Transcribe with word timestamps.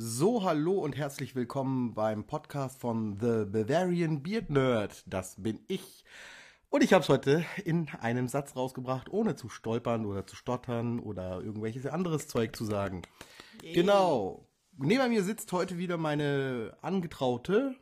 So, 0.00 0.44
hallo 0.44 0.74
und 0.74 0.96
herzlich 0.96 1.34
willkommen 1.34 1.92
beim 1.92 2.22
Podcast 2.22 2.80
von 2.80 3.18
The 3.18 3.44
Bavarian 3.46 4.22
Beard 4.22 4.48
Nerd. 4.48 5.02
Das 5.06 5.34
bin 5.42 5.58
ich. 5.66 6.04
Und 6.70 6.84
ich 6.84 6.92
habe 6.92 7.02
es 7.02 7.08
heute 7.08 7.44
in 7.64 7.88
einem 8.00 8.28
Satz 8.28 8.54
rausgebracht, 8.54 9.08
ohne 9.10 9.34
zu 9.34 9.48
stolpern 9.48 10.06
oder 10.06 10.24
zu 10.24 10.36
stottern 10.36 11.00
oder 11.00 11.40
irgendwelches 11.40 11.86
anderes 11.86 12.28
Zeug 12.28 12.54
zu 12.54 12.64
sagen. 12.64 13.02
Yay. 13.60 13.72
Genau. 13.72 14.46
Neben 14.76 15.08
mir 15.08 15.24
sitzt 15.24 15.50
heute 15.50 15.78
wieder 15.78 15.96
meine 15.96 16.76
angetraute 16.80 17.74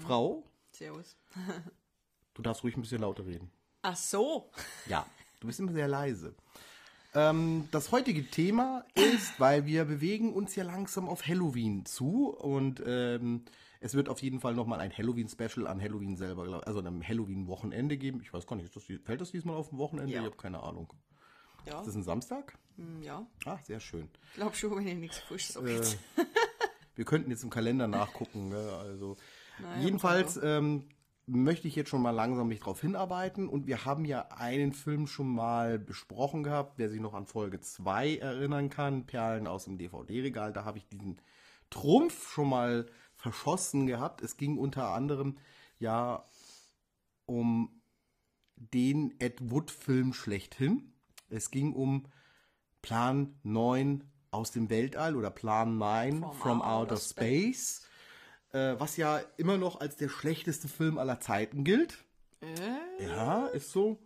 Frau. 0.00 0.44
Servus. 0.70 1.16
Du 2.34 2.42
darfst 2.42 2.62
ruhig 2.62 2.76
ein 2.76 2.82
bisschen 2.82 3.00
lauter 3.00 3.26
reden. 3.26 3.50
Ach 3.82 3.96
so. 3.96 4.48
Ja, 4.86 5.04
du 5.40 5.48
bist 5.48 5.58
immer 5.58 5.72
sehr 5.72 5.88
leise. 5.88 6.36
Ähm, 7.14 7.68
das 7.70 7.92
heutige 7.92 8.28
Thema 8.28 8.84
ist, 8.94 9.38
weil 9.38 9.66
wir 9.66 9.84
bewegen 9.84 10.32
uns 10.32 10.56
ja 10.56 10.64
langsam 10.64 11.08
auf 11.08 11.26
Halloween 11.26 11.84
zu 11.86 12.30
und 12.30 12.82
ähm, 12.86 13.44
es 13.80 13.94
wird 13.94 14.08
auf 14.08 14.20
jeden 14.22 14.40
Fall 14.40 14.54
nochmal 14.54 14.80
ein 14.80 14.90
Halloween-Special 14.96 15.66
an 15.66 15.80
Halloween 15.80 16.16
selber, 16.16 16.44
glaub- 16.44 16.66
also 16.66 16.78
an 16.80 16.86
einem 16.86 17.06
Halloween-Wochenende 17.06 17.96
geben. 17.98 18.20
Ich 18.22 18.32
weiß 18.32 18.46
gar 18.46 18.56
nicht, 18.56 18.74
das, 18.74 18.84
fällt 19.04 19.20
das 19.20 19.30
diesmal 19.30 19.56
auf 19.56 19.70
ein 19.72 19.78
Wochenende? 19.78 20.12
Ja. 20.12 20.20
Ich 20.20 20.26
habe 20.26 20.36
keine 20.36 20.62
Ahnung. 20.62 20.92
Ja, 21.66 21.78
Ist 21.80 21.86
das 21.88 21.94
ein 21.94 22.02
Samstag? 22.02 22.58
hm, 22.76 23.02
ja. 23.02 23.26
Ah, 23.44 23.58
sehr 23.62 23.80
schön. 23.80 24.08
Glaub 24.34 24.54
schon, 24.56 24.74
wenn 24.76 24.86
ich 24.88 24.94
nichts 24.96 25.18
falsch 25.18 25.46
sage. 25.48 25.70
Äh, 25.80 25.84
wir 26.96 27.04
könnten 27.04 27.30
jetzt 27.30 27.42
im 27.44 27.50
Kalender 27.50 27.86
nachgucken. 27.88 28.48
Ne? 28.48 28.70
Also 28.80 29.16
Naja, 29.60 29.82
jedenfalls 29.84 30.36
aber- 30.38 30.46
ähm, 30.58 30.84
möchte 31.26 31.68
ich 31.68 31.76
jetzt 31.76 31.90
schon 31.90 32.02
mal 32.02 32.10
langsam 32.10 32.48
mich 32.48 32.60
darauf 32.60 32.80
hinarbeiten. 32.80 33.48
Und 33.48 33.66
wir 33.66 33.84
haben 33.84 34.04
ja 34.04 34.28
einen 34.28 34.72
Film 34.72 35.06
schon 35.06 35.28
mal 35.28 35.78
besprochen 35.78 36.42
gehabt, 36.42 36.74
wer 36.76 36.88
sich 36.88 37.00
noch 37.00 37.14
an 37.14 37.26
Folge 37.26 37.60
2 37.60 38.16
erinnern 38.16 38.70
kann, 38.70 39.06
Perlen 39.06 39.46
aus 39.46 39.64
dem 39.64 39.78
DVD-Regal. 39.78 40.52
Da 40.52 40.64
habe 40.64 40.78
ich 40.78 40.86
diesen 40.88 41.20
Trumpf 41.70 42.30
schon 42.30 42.48
mal 42.48 42.86
verschossen 43.14 43.86
gehabt. 43.86 44.22
Es 44.22 44.36
ging 44.36 44.58
unter 44.58 44.90
anderem 44.90 45.38
ja 45.78 46.28
um 47.26 47.80
den 48.56 49.14
Ed 49.18 49.50
Wood-Film 49.50 50.12
schlechthin. 50.12 50.92
Es 51.28 51.50
ging 51.50 51.72
um 51.72 52.06
Plan 52.82 53.38
9 53.42 54.04
aus 54.30 54.50
dem 54.50 54.68
Weltall 54.68 55.16
oder 55.16 55.30
Plan 55.30 55.78
9 55.78 56.20
from, 56.20 56.32
From 56.34 56.62
Outer 56.62 56.94
Outer 56.94 56.96
Space, 56.98 57.83
äh, 58.54 58.78
was 58.78 58.96
ja 58.96 59.20
immer 59.36 59.58
noch 59.58 59.80
als 59.80 59.96
der 59.96 60.08
schlechteste 60.08 60.68
Film 60.68 60.96
aller 60.96 61.20
Zeiten 61.20 61.64
gilt. 61.64 62.04
Äh? 62.40 63.04
Ja, 63.04 63.46
ist 63.48 63.72
so. 63.72 63.98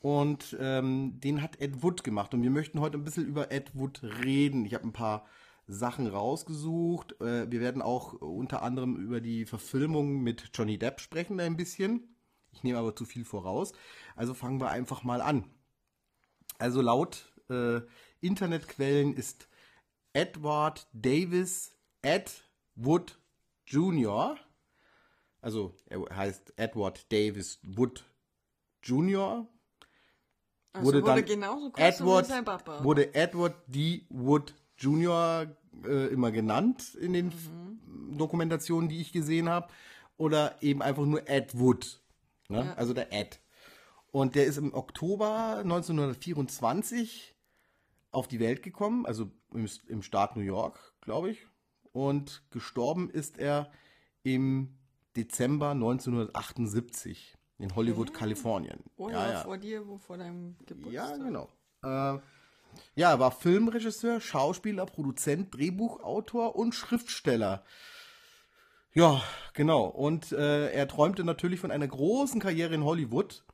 Und 0.00 0.56
ähm, 0.58 1.20
den 1.20 1.42
hat 1.42 1.60
Ed 1.60 1.82
Wood 1.82 2.02
gemacht. 2.02 2.34
Und 2.34 2.42
wir 2.42 2.50
möchten 2.50 2.80
heute 2.80 2.98
ein 2.98 3.04
bisschen 3.04 3.26
über 3.26 3.52
Ed 3.52 3.70
Wood 3.74 4.02
reden. 4.02 4.64
Ich 4.64 4.74
habe 4.74 4.86
ein 4.86 4.92
paar 4.92 5.26
Sachen 5.66 6.06
rausgesucht. 6.06 7.20
Äh, 7.20 7.50
wir 7.50 7.60
werden 7.60 7.82
auch 7.82 8.14
unter 8.14 8.62
anderem 8.62 8.96
über 8.96 9.20
die 9.20 9.44
Verfilmung 9.44 10.22
mit 10.22 10.50
Johnny 10.54 10.78
Depp 10.78 11.00
sprechen 11.00 11.38
ein 11.40 11.56
bisschen. 11.56 12.16
Ich 12.52 12.62
nehme 12.62 12.78
aber 12.78 12.96
zu 12.96 13.04
viel 13.04 13.24
voraus. 13.24 13.72
Also 14.16 14.34
fangen 14.34 14.60
wir 14.60 14.70
einfach 14.70 15.04
mal 15.04 15.20
an. 15.20 15.44
Also 16.58 16.80
laut 16.80 17.32
äh, 17.50 17.80
Internetquellen 18.20 19.14
ist 19.14 19.48
Edward 20.12 20.86
Davis 20.92 21.72
Ed 22.02 22.44
Wood 22.76 23.18
Jr. 23.66 24.36
Also 25.40 25.74
er 25.86 26.04
heißt 26.14 26.54
Edward 26.56 27.10
Davis 27.12 27.58
Wood 27.62 28.04
Jr. 28.82 29.46
Also 30.72 30.86
wurde 30.86 31.02
wurde, 31.02 31.22
dann 31.24 31.72
Edward 31.76 32.44
Papa. 32.44 32.82
wurde 32.84 33.14
Edward 33.14 33.54
D. 33.68 34.06
Wood 34.08 34.54
Jr. 34.78 35.46
Äh, 35.84 36.06
immer 36.08 36.30
genannt 36.32 36.94
in 36.94 37.12
den 37.12 37.28
F- 37.28 37.50
Dokumentationen, 38.16 38.88
die 38.88 39.00
ich 39.00 39.12
gesehen 39.12 39.48
habe, 39.48 39.68
oder 40.16 40.56
eben 40.62 40.82
einfach 40.82 41.04
nur 41.04 41.28
Ed 41.28 41.58
Wood, 41.58 42.00
ne? 42.48 42.64
Ja. 42.66 42.74
also 42.74 42.92
der 42.94 43.12
Ed. 43.12 43.40
Und 44.12 44.34
der 44.36 44.46
ist 44.46 44.56
im 44.58 44.72
Oktober 44.72 45.58
1924 45.58 47.34
auf 48.12 48.28
die 48.28 48.38
Welt 48.40 48.62
gekommen, 48.62 49.06
also 49.06 49.30
im, 49.52 49.68
im 49.88 50.02
Staat 50.02 50.36
New 50.36 50.42
York, 50.42 50.94
glaube 51.00 51.30
ich. 51.30 51.46
Und 51.94 52.42
gestorben 52.50 53.08
ist 53.08 53.38
er 53.38 53.70
im 54.24 54.76
Dezember 55.16 55.70
1978 55.70 57.36
in 57.58 57.76
Hollywood, 57.76 58.12
Kalifornien. 58.12 58.80
oh 58.96 59.08
ja, 59.08 59.42
vor 59.42 59.58
dir, 59.58 59.86
wo 59.86 59.96
vor 59.96 60.18
deinem 60.18 60.56
Geburtstag. 60.66 60.92
Ja, 60.92 61.16
genau. 61.16 61.48
Äh, 61.84 62.18
ja, 62.96 63.10
er 63.12 63.20
war 63.20 63.30
Filmregisseur, 63.30 64.20
Schauspieler, 64.20 64.86
Produzent, 64.86 65.54
Drehbuchautor 65.54 66.56
und 66.56 66.74
Schriftsteller. 66.74 67.64
Ja, 68.92 69.22
genau. 69.52 69.84
Und 69.84 70.32
äh, 70.32 70.72
er 70.72 70.88
träumte 70.88 71.22
natürlich 71.22 71.60
von 71.60 71.70
einer 71.70 71.86
großen 71.86 72.40
Karriere 72.40 72.74
in 72.74 72.82
Hollywood. 72.82 73.44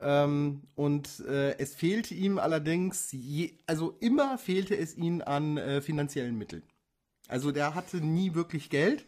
Ähm, 0.00 0.62
und 0.74 1.20
äh, 1.28 1.56
es 1.58 1.76
fehlte 1.76 2.12
ihm 2.14 2.40
allerdings, 2.40 3.12
je, 3.12 3.56
also 3.68 3.96
immer 4.00 4.36
fehlte 4.36 4.76
es 4.76 4.96
ihm 4.96 5.22
an 5.24 5.58
äh, 5.58 5.80
finanziellen 5.80 6.36
Mitteln. 6.36 6.64
Also 7.32 7.50
der 7.50 7.74
hatte 7.74 7.96
nie 7.98 8.34
wirklich 8.34 8.70
Geld. 8.70 9.04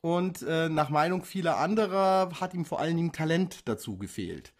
Und 0.00 0.42
äh, 0.42 0.68
nach 0.68 0.88
Meinung 0.88 1.24
vieler 1.24 1.58
anderer 1.58 2.30
hat 2.40 2.54
ihm 2.54 2.64
vor 2.64 2.80
allen 2.80 2.96
Dingen 2.96 3.12
Talent 3.12 3.68
dazu 3.68 3.96
gefehlt. 3.96 4.52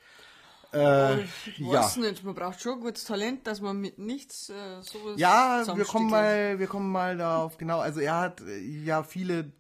Äh, 0.73 1.23
Ich 1.23 1.59
ja. 1.59 1.73
weiß 1.73 1.97
nicht, 1.97 2.23
man 2.23 2.35
braucht 2.35 2.61
schon 2.61 2.81
gutes 2.81 3.05
Talent, 3.05 3.47
dass 3.47 3.61
man 3.61 3.79
mit 3.81 3.99
nichts 3.99 4.51
äh, 4.51 4.81
sowas 4.83 5.15
Ja, 5.17 5.65
wir 5.75 5.85
kommen 5.85 6.09
mal, 6.11 6.59
wir 6.59 6.67
kommen 6.67 6.91
mal 6.91 7.17
darauf, 7.17 7.59
genau. 7.59 7.81
Also 7.81 8.01
er 8.01 8.21
hat 8.21 8.41
äh, 8.41 8.59
ja 8.61 9.03
viele 9.03 9.53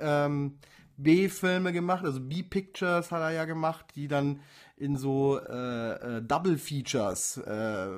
ähm, 0.00 0.58
B-Filme 0.96 1.72
gemacht, 1.72 2.04
also 2.04 2.20
B-Pictures 2.20 3.10
hat 3.10 3.20
er 3.20 3.30
ja 3.30 3.44
gemacht, 3.44 3.86
die 3.94 4.08
dann 4.08 4.40
in 4.76 4.96
so 4.96 5.38
äh, 5.38 6.16
äh, 6.18 6.22
Double 6.22 6.58
Features 6.58 7.36
äh, 7.38 7.88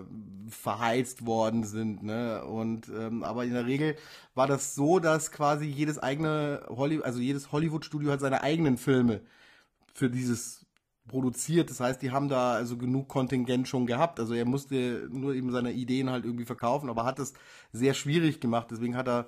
verheizt 0.48 1.24
worden 1.24 1.64
sind, 1.64 2.02
ne? 2.02 2.44
Und 2.44 2.88
ähm, 2.88 3.22
aber 3.24 3.44
in 3.44 3.54
der 3.54 3.66
Regel 3.66 3.96
war 4.34 4.46
das 4.46 4.74
so, 4.74 4.98
dass 4.98 5.30
quasi 5.32 5.64
jedes 5.66 5.98
eigene 5.98 6.66
Hollywood, 6.68 7.04
also 7.06 7.18
jedes 7.20 7.50
Hollywood-Studio 7.50 8.12
hat 8.12 8.20
seine 8.20 8.42
eigenen 8.42 8.76
Filme 8.76 9.22
für 9.94 10.10
dieses 10.10 10.66
produziert. 11.08 11.70
Das 11.70 11.80
heißt, 11.80 12.02
die 12.02 12.10
haben 12.10 12.28
da 12.28 12.52
also 12.52 12.76
genug 12.76 13.08
Kontingent 13.08 13.68
schon 13.68 13.86
gehabt. 13.86 14.20
Also 14.20 14.34
er 14.34 14.44
musste 14.44 15.08
nur 15.10 15.34
eben 15.34 15.50
seine 15.52 15.72
Ideen 15.72 16.10
halt 16.10 16.24
irgendwie 16.24 16.44
verkaufen, 16.44 16.90
aber 16.90 17.04
hat 17.04 17.18
es 17.18 17.32
sehr 17.72 17.94
schwierig 17.94 18.40
gemacht. 18.40 18.68
Deswegen 18.70 18.96
hat 18.96 19.08
er 19.08 19.26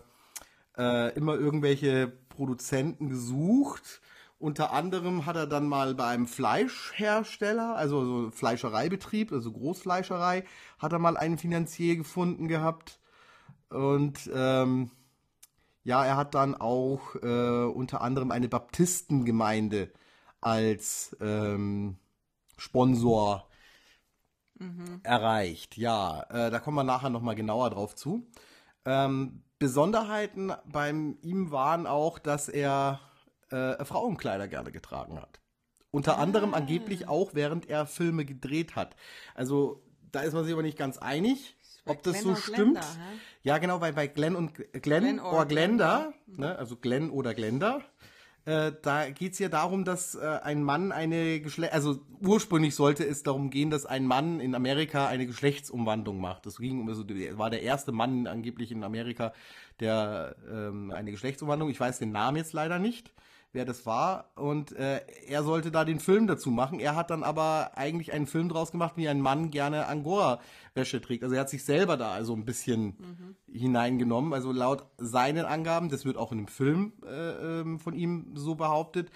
äh, 0.76 1.14
immer 1.16 1.34
irgendwelche 1.34 2.12
Produzenten 2.28 3.08
gesucht. 3.08 4.00
Unter 4.38 4.72
anderem 4.72 5.26
hat 5.26 5.34
er 5.36 5.48
dann 5.48 5.66
mal 5.66 5.94
bei 5.94 6.06
einem 6.06 6.28
Fleischhersteller, 6.28 7.74
also 7.74 8.04
so 8.04 8.30
Fleischereibetrieb, 8.30 9.32
also 9.32 9.50
Großfleischerei, 9.50 10.44
hat 10.78 10.92
er 10.92 11.00
mal 11.00 11.16
einen 11.16 11.38
Finanzier 11.38 11.96
gefunden 11.96 12.46
gehabt. 12.46 13.00
Und 13.68 14.30
ähm, 14.32 14.90
ja, 15.82 16.04
er 16.04 16.16
hat 16.16 16.34
dann 16.34 16.54
auch 16.54 17.16
äh, 17.16 17.64
unter 17.64 18.00
anderem 18.00 18.30
eine 18.30 18.48
Baptistengemeinde 18.48 19.90
als 20.40 21.16
ähm, 21.20 21.96
Sponsor 22.56 23.48
erreicht. 25.02 25.76
Ja, 25.76 26.22
äh, 26.30 26.50
da 26.50 26.58
kommen 26.58 26.76
wir 26.76 26.84
nachher 26.84 27.10
nochmal 27.10 27.34
genauer 27.34 27.70
drauf 27.70 27.94
zu. 27.94 28.26
Ähm, 28.84 29.42
Besonderheiten 29.58 30.52
beim 30.66 31.18
ihm 31.22 31.50
waren 31.50 31.86
auch, 31.86 32.18
dass 32.18 32.48
er 32.48 33.00
äh, 33.50 33.84
Frauenkleider 33.84 34.48
gerne 34.48 34.72
getragen 34.72 35.20
hat. 35.20 35.40
Unter 35.90 36.18
anderem 36.18 36.54
angeblich 36.54 37.08
auch, 37.08 37.34
während 37.34 37.68
er 37.68 37.86
Filme 37.86 38.24
gedreht 38.24 38.76
hat. 38.76 38.94
Also 39.34 39.82
da 40.12 40.20
ist 40.20 40.34
man 40.34 40.44
sich 40.44 40.52
aber 40.52 40.62
nicht 40.62 40.78
ganz 40.78 40.98
einig, 40.98 41.56
ob 41.86 42.02
das 42.02 42.20
Glenn 42.20 42.24
so 42.24 42.36
stimmt. 42.36 42.56
Glenda? 42.56 42.86
Ja, 43.42 43.58
genau, 43.58 43.80
weil 43.80 43.92
bei 43.92 44.06
Glenn 44.06 44.36
und 44.36 44.54
Glenn, 44.54 44.82
Glenn 44.82 45.20
or 45.20 45.32
or 45.32 45.46
Glenda, 45.46 46.12
ne, 46.26 46.56
also 46.56 46.76
Glenn 46.76 47.10
oder 47.10 47.34
Glenda, 47.34 47.82
äh, 48.44 48.72
da 48.80 49.10
geht's 49.10 49.38
ja 49.38 49.48
darum, 49.48 49.84
dass 49.84 50.14
äh, 50.14 50.26
ein 50.42 50.62
Mann 50.62 50.90
eine 50.90 51.40
Geschle 51.40 51.70
also 51.70 52.00
ursprünglich 52.20 52.74
sollte 52.74 53.04
es 53.04 53.22
darum 53.22 53.50
gehen, 53.50 53.68
dass 53.68 53.84
ein 53.84 54.06
Mann 54.06 54.40
in 54.40 54.54
Amerika 54.54 55.06
eine 55.06 55.26
Geschlechtsumwandlung 55.26 56.18
macht. 56.18 56.46
Das 56.46 56.56
ging 56.56 56.80
um, 56.80 56.88
also 56.88 57.04
war 57.36 57.50
der 57.50 57.62
erste 57.62 57.92
Mann 57.92 58.26
angeblich 58.26 58.72
in 58.72 58.84
Amerika, 58.84 59.34
der 59.80 60.36
ähm, 60.50 60.90
eine 60.90 61.10
Geschlechtsumwandlung, 61.10 61.68
ich 61.68 61.78
weiß 61.78 61.98
den 61.98 62.12
Namen 62.12 62.38
jetzt 62.38 62.54
leider 62.54 62.78
nicht, 62.78 63.12
wer 63.52 63.64
das 63.64 63.86
war. 63.86 64.30
Und 64.36 64.72
äh, 64.72 65.00
er 65.26 65.42
sollte 65.42 65.70
da 65.70 65.84
den 65.84 66.00
Film 66.00 66.26
dazu 66.26 66.50
machen. 66.50 66.80
Er 66.80 66.96
hat 66.96 67.10
dann 67.10 67.22
aber 67.22 67.72
eigentlich 67.76 68.12
einen 68.12 68.26
Film 68.26 68.48
draus 68.48 68.72
gemacht, 68.72 68.94
wie 68.96 69.08
ein 69.08 69.20
Mann 69.20 69.50
gerne 69.50 69.86
Angora-Wäsche 69.86 71.00
trägt. 71.00 71.22
Also 71.24 71.34
er 71.34 71.40
hat 71.42 71.50
sich 71.50 71.64
selber 71.64 71.96
da 71.96 72.12
also 72.12 72.34
ein 72.34 72.44
bisschen 72.44 72.96
hineingenommen. 73.50 74.32
Also 74.32 74.52
laut 74.52 74.84
seinen 74.98 75.46
Angaben, 75.46 75.88
das 75.88 76.04
wird 76.04 76.16
auch 76.16 76.32
in 76.32 76.38
dem 76.38 76.48
Film 76.48 76.92
äh, 77.06 77.60
ähm, 77.60 77.80
von 77.80 77.94
ihm 77.94 78.32
so 78.34 78.54
behauptet, 78.54 79.10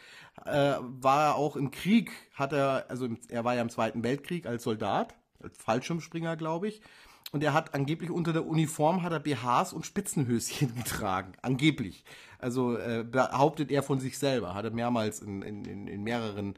äh, 0.45 0.75
war 0.81 1.27
er 1.27 1.35
auch 1.37 1.57
im 1.57 1.71
Krieg, 1.71 2.11
hat 2.35 2.53
er, 2.53 2.87
also 2.89 3.09
er 3.29 3.45
war 3.45 3.55
ja 3.55 3.63
im 3.63 3.69
Zweiten 3.69 4.03
Weltkrieg 4.03 4.47
als 4.47 4.63
Soldat, 4.65 5.15
als 5.43 5.59
Fallschirmspringer, 5.59 6.37
glaube 6.37 6.69
ich. 6.69 6.81
und 7.33 7.43
er 7.43 7.55
hat 7.55 7.75
angeblich 7.75 8.11
unter 8.11 8.33
der 8.33 8.47
Uniform 8.47 9.03
hat 9.03 9.13
er 9.13 9.21
BHs 9.21 9.73
und 9.73 9.87
Spitzenhöschen 9.87 10.75
getragen. 10.77 11.33
Angeblich. 11.43 12.05
Also 12.43 12.77
äh, 12.77 13.05
behauptet 13.09 13.71
er 13.71 13.83
von 13.83 14.01
sich 14.01 14.19
selber. 14.19 14.55
Hat 14.55 14.65
er 14.65 14.71
mehrmals 14.71 15.21
in, 15.21 15.43
in, 15.43 15.87
in, 15.87 16.03
mehreren 16.03 16.55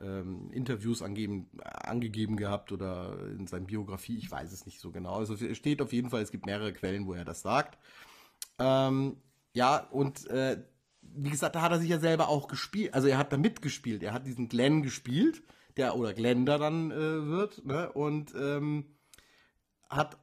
ähm, 0.00 0.50
Interviews 0.52 1.02
angeben, 1.02 1.48
angegeben 1.62 2.36
gehabt 2.36 2.72
oder 2.72 3.16
in 3.38 3.46
seiner 3.46 3.66
Biografie. 3.66 4.18
Ich 4.18 4.30
weiß 4.30 4.52
es 4.52 4.66
nicht 4.66 4.80
so 4.80 4.90
genau. 4.90 5.14
Also 5.16 5.34
es 5.34 5.56
steht 5.56 5.80
auf 5.80 5.92
jeden 5.92 6.10
Fall, 6.10 6.22
es 6.22 6.32
gibt 6.32 6.46
mehrere 6.46 6.72
Quellen, 6.72 7.06
wo 7.06 7.14
er 7.14 7.24
das 7.24 7.42
sagt. 7.42 7.78
Ähm, 8.58 9.16
ja, 9.54 9.78
und 9.90 10.26
äh, 10.28 10.62
wie 11.02 11.30
gesagt, 11.30 11.54
da 11.54 11.62
hat 11.62 11.72
er 11.72 11.78
sich 11.78 11.90
ja 11.90 11.98
selber 11.98 12.28
auch 12.28 12.48
gespielt. 12.48 12.94
Also 12.94 13.08
er 13.08 13.18
hat 13.18 13.32
da 13.32 13.36
mitgespielt. 13.36 14.02
Er 14.02 14.14
hat 14.14 14.26
diesen 14.26 14.48
Glenn 14.48 14.82
gespielt, 14.82 15.42
der 15.76 15.96
oder 15.96 16.14
Glenda 16.14 16.58
dann 16.58 16.90
äh, 16.90 17.26
wird, 17.26 17.64
ne? 17.64 17.92
Und 17.92 18.34
ähm, 18.34 18.96
hat 19.88 20.18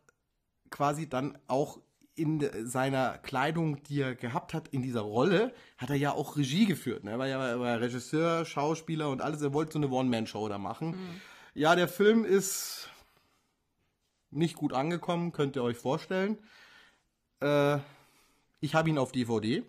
quasi 0.69 1.07
dann 1.07 1.38
auch 1.48 1.80
in 2.19 2.68
seiner 2.68 3.18
Kleidung, 3.18 3.81
die 3.83 4.01
er 4.01 4.16
gehabt 4.16 4.54
hat, 4.54 4.68
in 4.69 4.81
dieser 4.81 5.01
Rolle, 5.01 5.54
hat 5.77 5.89
er 5.89 5.95
ja 5.95 6.12
auch 6.12 6.38
Regie 6.38 6.66
geführt. 6.66 7.04
Ne? 7.04 7.12
Er 7.12 7.19
war 7.19 7.27
ja 7.27 7.60
war 7.60 7.80
Regisseur, 7.80 8.45
Schauspieler 8.45 9.10
und 9.10 9.21
alles. 9.21 9.42
Er 9.42 9.54
wollte 9.54 9.74
so 9.74 9.80
eine 9.80 9.89
One-Man-Show 9.89 10.48
da 10.50 10.57
machen. 10.57 10.92
Mhm. 10.92 11.21
Ja, 11.54 11.75
der 11.75 11.88
Film 11.88 12.25
ist 12.25 12.89
nicht 14.31 14.56
gut 14.56 14.74
angekommen, 14.74 15.31
könnt 15.31 15.56
ihr 15.56 15.63
euch 15.63 15.77
vorstellen. 15.77 16.38
Äh, 17.42 17.77
ich 18.60 18.75
habe 18.75 18.89
ihn 18.89 18.98
auf 18.98 19.12
DVD. 19.12 19.63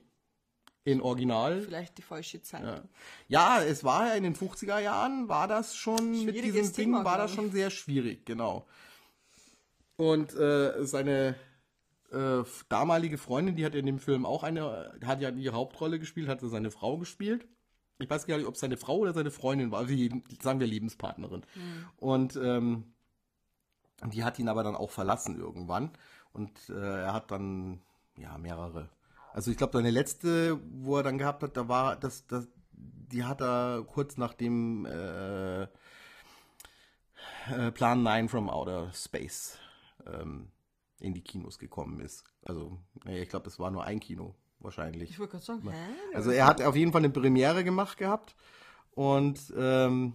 In 0.82 1.02
Original. 1.02 1.60
Vielleicht 1.60 1.98
die 1.98 2.02
falsche 2.02 2.42
Zeit. 2.42 2.64
Ja. 2.64 2.82
ja, 3.28 3.62
es 3.62 3.84
war 3.84 4.08
ja 4.08 4.14
in 4.14 4.22
den 4.22 4.34
50er 4.34 4.78
Jahren, 4.78 5.28
war 5.28 5.46
das 5.46 5.76
schon, 5.76 6.24
mit 6.24 6.34
diesem 6.34 6.72
Thema, 6.72 6.98
Ding 6.98 7.04
war 7.04 7.18
das 7.18 7.34
schon 7.34 7.52
sehr 7.52 7.68
schwierig, 7.70 8.24
genau. 8.24 8.66
Und 9.96 10.34
äh, 10.34 10.82
seine 10.86 11.34
äh, 12.10 12.42
damalige 12.68 13.18
Freundin, 13.18 13.56
die 13.56 13.64
hat 13.64 13.74
in 13.74 13.86
dem 13.86 13.98
Film 13.98 14.26
auch 14.26 14.42
eine, 14.42 14.92
hat 15.04 15.20
ja 15.20 15.30
die 15.30 15.50
Hauptrolle 15.50 15.98
gespielt, 15.98 16.28
hatte 16.28 16.48
seine 16.48 16.70
Frau 16.70 16.98
gespielt. 16.98 17.46
Ich 17.98 18.08
weiß 18.08 18.26
gar 18.26 18.38
nicht, 18.38 18.46
ob 18.46 18.54
es 18.54 18.60
seine 18.60 18.76
Frau 18.76 18.96
oder 18.98 19.12
seine 19.12 19.30
Freundin 19.30 19.70
war, 19.70 19.88
wie, 19.88 20.22
sagen 20.40 20.60
wir 20.60 20.66
Lebenspartnerin. 20.66 21.42
Mhm. 21.54 21.86
Und 21.96 22.36
ähm, 22.36 22.84
die 24.12 24.24
hat 24.24 24.38
ihn 24.38 24.48
aber 24.48 24.62
dann 24.62 24.76
auch 24.76 24.90
verlassen 24.90 25.38
irgendwann. 25.38 25.90
Und 26.32 26.70
äh, 26.70 27.02
er 27.02 27.12
hat 27.12 27.30
dann 27.30 27.80
ja 28.16 28.38
mehrere 28.38 28.88
also 29.32 29.50
ich 29.50 29.56
glaube, 29.56 29.72
seine 29.74 29.90
letzte, 29.90 30.58
wo 30.70 30.96
er 30.96 31.02
dann 31.02 31.18
gehabt 31.18 31.42
hat, 31.42 31.56
da 31.56 31.68
war 31.68 31.96
das, 31.96 32.26
das 32.26 32.48
die 32.72 33.24
hat 33.24 33.40
er 33.40 33.84
kurz 33.86 34.16
nachdem 34.16 34.86
äh, 34.86 35.62
äh, 35.62 35.68
Plan 37.74 38.02
9 38.02 38.28
from 38.28 38.48
Outer 38.48 38.92
Space 38.94 39.58
ähm, 40.06 40.50
in 41.00 41.14
die 41.14 41.22
Kinos 41.22 41.58
gekommen 41.58 42.00
ist. 42.00 42.24
Also, 42.44 42.78
naja, 43.04 43.22
ich 43.22 43.28
glaube, 43.28 43.48
es 43.48 43.58
war 43.58 43.70
nur 43.70 43.84
ein 43.84 44.00
Kino 44.00 44.34
wahrscheinlich. 44.60 45.10
Ich 45.10 45.18
wollte 45.18 45.32
gerade 45.32 45.44
sagen, 45.44 45.68
hä? 45.70 45.76
Also 46.14 46.30
er 46.30 46.46
hat 46.46 46.62
auf 46.62 46.76
jeden 46.76 46.92
Fall 46.92 47.00
eine 47.00 47.10
Premiere 47.10 47.64
gemacht 47.64 47.98
gehabt. 47.98 48.36
Und 48.92 49.52
ähm, 49.56 50.14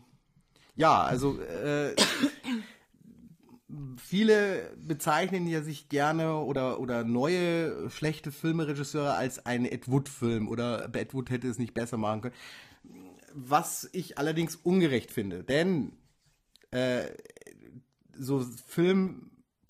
ja, 0.76 1.04
also 1.04 1.40
äh, 1.42 1.96
viele 3.98 4.76
bezeichnen 4.78 5.48
ja 5.48 5.62
sich 5.62 5.90
gerne 5.90 6.38
oder, 6.38 6.80
oder 6.80 7.04
neue 7.04 7.90
schlechte 7.90 8.32
Filmeregisseure 8.32 9.16
als 9.16 9.46
einen 9.46 9.66
Ed 9.66 9.90
Wood-Film 9.90 10.48
oder 10.48 10.94
Ed 10.94 11.14
Wood 11.14 11.30
hätte 11.30 11.48
es 11.48 11.58
nicht 11.58 11.74
besser 11.74 11.98
machen 11.98 12.22
können. 12.22 12.36
Was 13.34 13.90
ich 13.92 14.18
allerdings 14.18 14.56
ungerecht 14.56 15.12
finde, 15.12 15.44
denn 15.44 15.94
äh, 16.72 17.06
so 18.14 18.46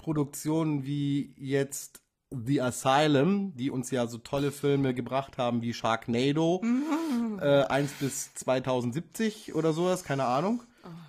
Filmproduktionen 0.06 0.86
wie 0.86 1.34
jetzt 1.38 2.02
The 2.32 2.62
Asylum, 2.62 3.56
die 3.56 3.72
uns 3.72 3.92
ja 3.92 4.08
so 4.08 4.18
tolle 4.18 4.52
Filme 4.52 4.94
gebracht 4.94 5.38
haben 5.38 5.62
wie 5.62 5.74
Sharknado, 5.74 6.62
mhm. 6.64 7.40
äh, 7.42 7.64
1 7.64 7.94
bis 7.94 8.34
2070 8.36 9.56
oder 9.56 9.74
sowas, 9.74 10.04
keine 10.04 10.26
Ahnung 10.26 10.62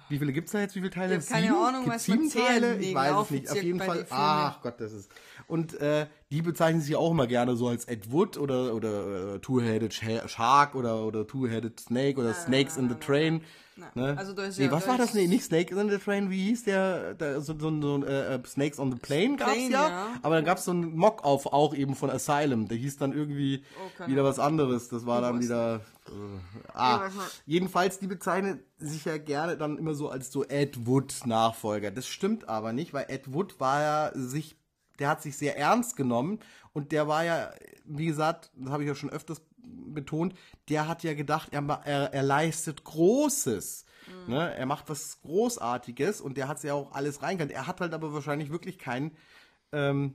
wie 0.09 0.19
viele 0.19 0.33
gibt 0.33 0.47
es 0.47 0.53
da 0.53 0.61
jetzt? 0.61 0.75
Wie 0.77 0.81
viele 0.81 0.91
Teile? 0.91 1.17
Ich 1.17 1.27
keine 1.27 1.47
sieben? 1.47 1.59
Ahnung, 1.59 1.85
Gibt's 1.85 2.09
was 2.09 2.17
man 2.17 2.31
Teile? 2.31 2.77
Ich 2.77 2.95
weiß 2.95 3.25
es 3.25 3.31
nicht. 3.31 3.51
Auf 3.51 3.63
jeden 3.63 3.81
Fall. 3.81 4.07
Ach 4.11 4.61
Gott, 4.63 4.81
das 4.81 4.93
ist. 4.93 5.11
Und 5.49 5.75
äh, 5.81 6.07
die 6.31 6.43
bezeichnen 6.43 6.81
sich 6.81 6.97
auch 6.97 7.11
immer 7.11 7.27
gerne 7.27 7.57
so 7.57 7.69
als 7.69 7.87
Ed 7.87 8.11
Wood 8.13 8.39
oder 8.39 8.75
oder 8.75 9.35
uh, 9.35 9.39
Two-Headed 9.39 9.95
Shark 9.95 10.75
oder 10.75 11.05
oder 11.05 11.27
Two-Headed 11.27 11.81
Snake 11.81 12.19
oder 12.19 12.31
nein, 12.31 12.41
Snakes 12.47 12.77
in 12.77 12.89
the 12.89 12.95
Train. 12.95 13.43
Ne? 13.76 14.14
Also 14.17 14.32
da 14.32 14.44
ist 14.44 14.58
nee, 14.58 14.67
ja, 14.67 14.70
was 14.70 14.88
war 14.88 14.96
das? 14.96 15.12
Nee, 15.12 15.26
nicht 15.26 15.44
Snake 15.44 15.78
in 15.78 15.90
the 15.90 15.99
Train, 15.99 16.31
wie 16.31 16.44
hieß 16.49 16.64
der? 16.64 17.14
der 17.14 17.40
so, 17.43 17.58
so, 17.58 17.81
so 17.81 18.05
äh, 18.05 18.40
Snakes 18.46 18.78
on 18.78 18.90
the 18.90 18.99
Plane 18.99 19.37
gab's 19.37 19.52
Plane, 19.52 19.70
ja, 19.70 19.88
ja, 19.88 20.06
aber 20.23 20.37
dann 20.37 20.44
gab's 20.44 20.64
so 20.64 20.70
einen 20.70 20.96
Mock-auf 20.96 21.46
auch 21.46 21.75
eben 21.75 21.94
von 21.94 22.11
Asylum. 22.11 22.69
Der 22.69 22.78
hieß 22.78 22.96
dann 22.96 23.12
irgendwie 23.12 23.64
oh, 24.00 24.08
wieder 24.08 24.25
was 24.25 24.38
anderes. 24.38 24.88
Das 24.88 25.05
war 25.05 25.20
dann 25.20 25.40
wieder. 25.40 25.82
Äh, 26.06 26.73
ah, 26.73 27.11
jedenfalls, 27.44 27.99
die 27.99 28.06
bezeichnen 28.06 28.62
sich 28.78 29.05
ja 29.05 29.19
gerne 29.19 29.56
dann 29.56 29.76
immer 29.76 29.94
so 29.94 30.08
als 30.08 30.32
so 30.32 30.44
Ed 30.44 30.87
Wood-Nachfolger. 30.87 31.90
Das 31.90 32.06
stimmt 32.06 32.49
aber 32.49 32.73
nicht, 32.73 32.94
weil 32.94 33.06
Ed 33.08 33.32
Wood 33.32 33.61
war 33.61 33.81
ja 33.82 34.11
sich, 34.14 34.56
der 34.99 35.08
hat 35.08 35.23
sich 35.23 35.37
sehr 35.37 35.58
ernst 35.58 35.96
genommen 35.96 36.40
und 36.73 36.93
der 36.93 37.08
war 37.08 37.25
ja, 37.25 37.50
wie 37.84 38.06
gesagt, 38.06 38.50
das 38.55 38.73
habe 38.73 38.84
ich 38.84 38.88
ja 38.88 38.94
schon 38.94 39.11
öfters 39.11 39.43
betont, 39.67 40.35
der 40.69 40.89
hat 40.89 41.03
ja 41.03 41.15
gedacht, 41.15 41.49
er, 41.53 41.63
er, 41.85 42.13
er 42.13 42.23
leistet 42.23 42.85
Großes. 42.85 43.85
Mhm. 44.27 44.35
Ne? 44.35 44.55
Er 44.55 44.67
macht 44.67 44.89
was 44.89 45.21
Großartiges 45.23 46.21
und 46.21 46.37
der 46.37 46.49
hat 46.49 46.63
ja 46.63 46.75
auch 46.75 46.93
alles 46.93 47.23
reingekannt. 47.23 47.53
Er 47.53 47.67
hat 47.67 47.81
halt 47.81 47.95
aber 47.95 48.13
wahrscheinlich 48.13 48.51
wirklich 48.51 48.79
kein, 48.79 49.13
ähm, 49.73 50.15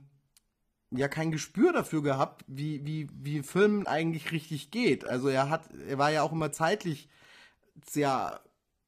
ja, 0.90 1.08
kein 1.08 1.30
Gespür 1.30 1.72
dafür 1.72 2.02
gehabt, 2.02 2.44
wie, 2.46 2.84
wie, 2.84 3.08
wie 3.12 3.42
Filmen 3.42 3.86
eigentlich 3.86 4.32
richtig 4.32 4.70
geht. 4.70 5.04
Also 5.04 5.28
er 5.28 5.50
hat, 5.50 5.62
er 5.88 5.98
war 5.98 6.10
ja 6.10 6.22
auch 6.22 6.32
immer 6.32 6.52
zeitlich 6.52 7.08
sehr 7.88 8.40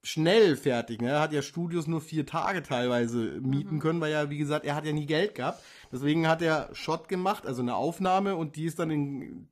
schnell 0.03 0.57
fertig. 0.57 1.01
Ne? 1.01 1.11
Er 1.11 1.21
hat 1.21 1.33
ja 1.33 1.41
Studios 1.41 1.87
nur 1.87 2.03
vier 2.03 2.27
Tage 2.27 2.63
teilweise 2.63 3.41
mieten 3.41 3.77
mhm. 3.77 3.81
können, 3.81 4.01
weil 4.01 4.13
ja, 4.13 4.29
wie 4.29 4.39
gesagt, 4.39 4.67
er 4.67 4.75
hat 4.75 4.85
ja 4.85 4.93
nie 4.93 5.07
Geld 5.07 5.35
gehabt. 5.35 5.63
Deswegen 5.91 6.29
hat 6.29 6.43
er 6.43 6.69
Shot 6.75 7.09
gemacht, 7.09 7.47
also 7.47 7.63
eine 7.63 7.75
Aufnahme 7.75 8.37
und 8.37 8.57
die 8.57 8.67
ist 8.67 8.79
dann 8.79 8.91
in 8.91 9.49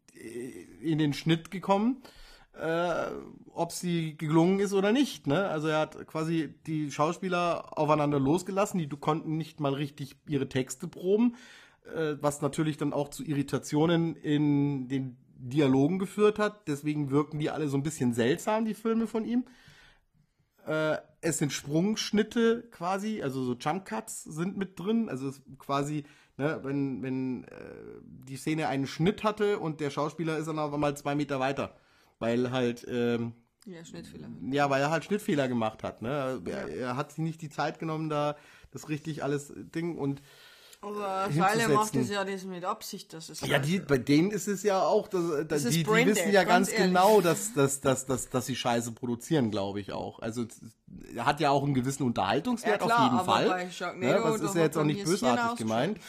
in 0.81 0.99
den 0.99 1.12
Schnitt 1.12 1.50
gekommen, 1.50 2.03
äh, 2.59 3.06
ob 3.53 3.73
sie 3.73 4.17
gelungen 4.17 4.61
ist 4.61 4.73
oder 4.73 4.93
nicht. 4.93 5.26
Ne? 5.26 5.49
Also 5.49 5.69
er 5.69 5.81
hat 5.81 6.06
quasi 6.06 6.55
die 6.67 6.91
Schauspieler 6.91 7.79
aufeinander 7.79 8.20
losgelassen, 8.20 8.79
die 8.79 8.88
konnten 8.88 9.37
nicht 9.37 9.61
mal 9.61 9.75
richtig 9.75 10.17
ihre 10.29 10.49
Texte 10.49 10.88
proben, 10.88 11.37
äh, 11.85 12.17
was 12.20 12.43
natürlich 12.43 12.76
dann 12.76 12.93
auch 12.93 13.09
zu 13.09 13.25
Irritationen 13.25 14.17
in 14.17 14.89
den 14.89 15.17
Dialogen 15.36 15.98
geführt 15.98 16.39
hat. 16.39 16.69
Deswegen 16.69 17.10
wirken 17.10 17.39
die 17.39 17.51
alle 17.51 17.69
so 17.69 17.77
ein 17.77 17.82
bisschen 17.82 18.13
seltsam, 18.13 18.65
die 18.65 18.75
Filme 18.75 19.06
von 19.06 19.25
ihm. 19.25 19.44
Äh, 20.67 20.98
es 21.20 21.39
sind 21.39 21.53
Sprungschnitte 21.53 22.69
quasi, 22.70 23.22
also 23.22 23.43
so 23.44 23.55
Jump 23.55 23.84
Cuts 23.84 24.25
sind 24.25 24.56
mit 24.56 24.79
drin. 24.79 25.08
Also 25.08 25.32
quasi 25.58 26.05
Ne, 26.43 26.58
wenn 26.65 27.03
wenn 27.05 27.44
äh, 27.44 27.46
die 28.03 28.37
Szene 28.37 28.67
einen 28.67 28.89
Schnitt 28.89 29.22
hatte 29.22 29.61
und 29.61 29.79
der 29.79 29.91
Schauspieler 29.91 30.39
ist 30.39 30.49
dann 30.49 30.58
auf 30.58 30.75
einmal 30.75 30.96
zwei 30.96 31.15
Meter 31.15 31.39
weiter, 31.39 31.77
weil 32.19 32.51
halt 32.51 32.84
ähm, 32.89 33.34
ja, 33.65 33.84
Schnittfehler. 33.84 34.27
Ja, 34.51 34.69
weil 34.69 34.82
er 34.82 34.91
halt 34.91 35.05
Schnittfehler 35.05 35.46
gemacht 35.46 35.84
hat. 35.84 36.03
Ne? 36.03 36.43
Er, 36.44 36.69
ja. 36.69 36.75
er, 36.75 36.96
hat 36.96 37.13
sich 37.13 37.22
nicht 37.22 37.43
die 37.43 37.49
Zeit 37.49 37.79
genommen, 37.79 38.08
da 38.08 38.34
das 38.72 38.89
richtig 38.89 39.22
alles 39.22 39.53
Ding 39.55 39.96
und 39.96 40.20
aber 40.81 41.29
Weile 41.37 41.69
macht 41.69 41.94
es 41.94 42.11
ja 42.11 42.25
das 42.25 42.43
mit 42.43 42.65
Absicht, 42.65 43.13
dass 43.13 43.29
es. 43.29 43.41
Ja, 43.43 43.61
die, 43.61 43.79
bei 43.79 43.99
denen 43.99 44.32
ist 44.32 44.49
es 44.49 44.65
ja 44.65 44.82
auch, 44.82 45.06
dass, 45.06 45.46
das 45.46 45.63
die, 45.63 45.84
die 45.84 46.06
wissen 46.06 46.32
ja 46.32 46.43
ganz, 46.43 46.70
ganz 46.70 46.82
genau, 46.82 47.20
dass, 47.20 47.55
dass, 47.55 47.81
dass, 47.81 48.05
dass, 48.05 48.31
dass 48.31 48.46
sie 48.46 48.56
Scheiße 48.56 48.91
produzieren, 48.91 49.53
glaube 49.53 49.81
ich 49.81 49.93
auch. 49.93 50.19
Also 50.19 50.44
er 51.15 51.25
hat 51.25 51.39
ja 51.39 51.51
auch 51.51 51.63
einen 51.63 51.75
gewissen 51.75 52.03
Unterhaltungswert 52.03 52.81
ja, 52.81 52.87
klar, 52.89 52.99
auf 52.99 53.13
jeden 53.13 53.25
Fall. 53.25 53.49
Bei 53.49 53.70
Sharknado, 53.70 54.25
ja, 54.25 54.31
das 54.32 54.41
ist 54.41 54.56
ja 54.56 54.63
jetzt 54.63 54.77
auch 54.77 54.82
nicht 54.82 55.05
bösartig 55.05 55.56
gemeint. 55.56 56.01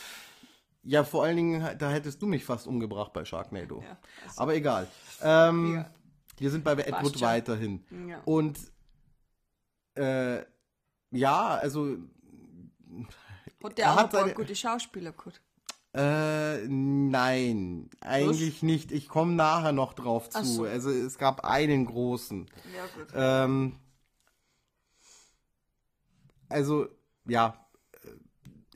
Ja, 0.84 1.04
vor 1.04 1.24
allen 1.24 1.38
Dingen, 1.38 1.78
da 1.78 1.90
hättest 1.90 2.22
du 2.22 2.28
mich 2.28 2.44
fast 2.44 2.68
umgebracht 2.68 3.13
bei 3.13 3.24
Sharknado. 3.24 3.82
Ja, 3.82 3.98
also 4.25 4.42
Aber 4.42 4.56
egal. 4.56 4.88
Ähm, 5.22 5.75
ja. 5.75 5.90
Wir 6.38 6.52
sind 6.52 6.63
bei 6.63 6.74
Edward 6.74 7.22
weiterhin. 7.22 7.86
Ja. 8.08 8.22
Und 8.25 8.60
äh, 9.96 10.44
ja, 11.12 11.56
also 11.56 11.98
hat 13.63 13.78
der 13.78 13.96
hat 13.96 14.12
seine, 14.12 14.34
gute 14.34 14.56
Schauspieler 14.56 15.12
gut? 15.13 15.40
Äh, 15.94 16.68
nein, 16.68 17.90
eigentlich 18.02 18.58
Was? 18.58 18.63
nicht. 18.63 18.92
Ich 18.92 19.08
komme 19.08 19.34
nachher 19.34 19.72
noch 19.72 19.94
drauf 19.94 20.30
zu. 20.30 20.44
So. 20.44 20.63
Also 20.66 20.90
es 20.90 21.18
gab 21.18 21.46
einen 21.46 21.86
großen. 21.86 22.50
Ja, 22.75 22.86
gut. 22.98 23.13
Ähm, 23.13 23.80
also, 26.50 26.88
ja, 27.25 27.62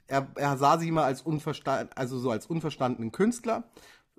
er, 0.07 0.27
er 0.35 0.57
sah 0.57 0.77
sich 0.77 0.87
immer 0.87 1.03
als 1.03 1.21
unverstand, 1.21 1.97
also 1.97 2.19
so 2.19 2.31
als 2.31 2.47
unverstandenen 2.47 3.11
Künstler. 3.11 3.63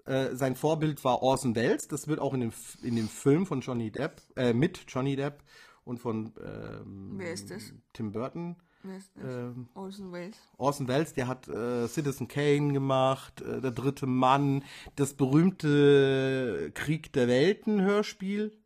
Äh, 0.04 0.34
sein 0.34 0.56
Vorbild 0.56 1.04
war 1.04 1.22
Orson 1.22 1.54
Welles. 1.54 1.88
Das 1.88 2.08
wird 2.08 2.20
auch 2.20 2.34
in 2.34 2.40
dem, 2.40 2.52
in 2.82 2.96
dem 2.96 3.08
Film 3.08 3.46
von 3.46 3.60
Johnny 3.60 3.90
Depp, 3.90 4.22
äh, 4.36 4.52
mit 4.52 4.84
Johnny 4.88 5.16
Depp 5.16 5.42
und 5.84 5.98
von 5.98 6.32
ähm, 6.42 7.14
Wer 7.16 7.32
ist 7.32 7.50
das? 7.50 7.72
Tim 7.92 8.12
Burton 8.12 8.56
Wer 8.82 8.96
ist 8.96 9.10
das? 9.16 9.24
Ähm, 9.24 9.68
Orson 9.74 10.12
Welles. 10.12 10.36
Orson 10.56 10.88
Welles, 10.88 11.12
der 11.14 11.26
hat 11.26 11.48
äh, 11.48 11.88
Citizen 11.88 12.28
Kane 12.28 12.72
gemacht, 12.72 13.40
äh, 13.42 13.60
Der 13.60 13.70
dritte 13.70 14.06
Mann, 14.06 14.64
das 14.96 15.14
berühmte 15.14 16.70
Krieg 16.74 17.12
der 17.12 17.28
Welten 17.28 17.80
Hörspiel, 17.80 18.56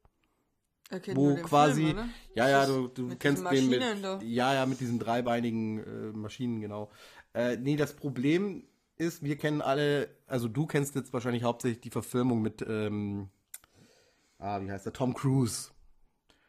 wo 1.15 1.35
quasi, 1.37 1.87
Film, 1.87 2.11
ja, 2.35 2.49
ja, 2.49 2.67
du, 2.67 2.89
du 2.89 3.17
kennst 3.17 3.45
den 3.51 3.69
mit, 3.69 3.81
ja, 4.23 4.55
ja, 4.55 4.67
mit 4.67 4.81
diesen 4.81 4.99
dreibeinigen 4.99 5.79
äh, 5.79 6.13
Maschinen, 6.17 6.61
genau. 6.61 6.91
Äh, 7.35 7.57
nee, 7.57 7.77
das 7.77 7.95
Problem 7.95 8.65
ist, 8.97 9.23
wir 9.23 9.37
kennen 9.37 9.63
alle, 9.63 10.09
also 10.27 10.49
du 10.49 10.67
kennst 10.67 10.95
jetzt 10.95 11.13
wahrscheinlich 11.13 11.43
hauptsächlich 11.45 11.81
die 11.81 11.91
Verfilmung 11.91 12.43
mit, 12.43 12.65
ähm, 12.69 13.31
ah, 14.39 14.61
wie 14.61 14.71
heißt 14.71 14.87
der, 14.87 14.93
Tom 14.93 15.15
Cruise. 15.15 15.71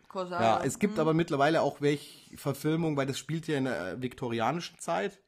Cosa- 0.09 0.39
Ja, 0.41 0.63
es 0.63 0.77
gibt 0.77 0.99
aber 0.99 1.13
mittlerweile 1.13 1.61
auch 1.61 1.81
welche 1.81 2.37
Verfilmungen, 2.37 2.97
weil 2.97 3.07
das 3.07 3.17
spielt 3.17 3.47
ja 3.47 3.57
in 3.57 3.63
der 3.65 3.93
äh, 3.93 4.01
viktorianischen 4.01 4.77
Zeit. 4.79 5.19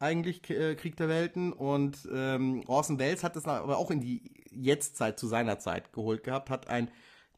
Eigentlich 0.00 0.48
äh, 0.50 0.74
Krieg 0.74 0.96
der 0.96 1.08
Welten. 1.08 1.52
Und 1.52 2.08
ähm, 2.10 2.64
Orson 2.66 2.98
Welles 2.98 3.22
hat 3.22 3.36
das 3.36 3.44
aber 3.44 3.76
auch 3.78 3.90
in 3.90 4.00
die 4.00 4.32
Jetztzeit 4.50 5.18
zu 5.20 5.26
seiner 5.28 5.58
Zeit 5.58 5.92
geholt 5.92 6.24
gehabt, 6.24 6.50
hat 6.50 6.68
ein 6.68 6.90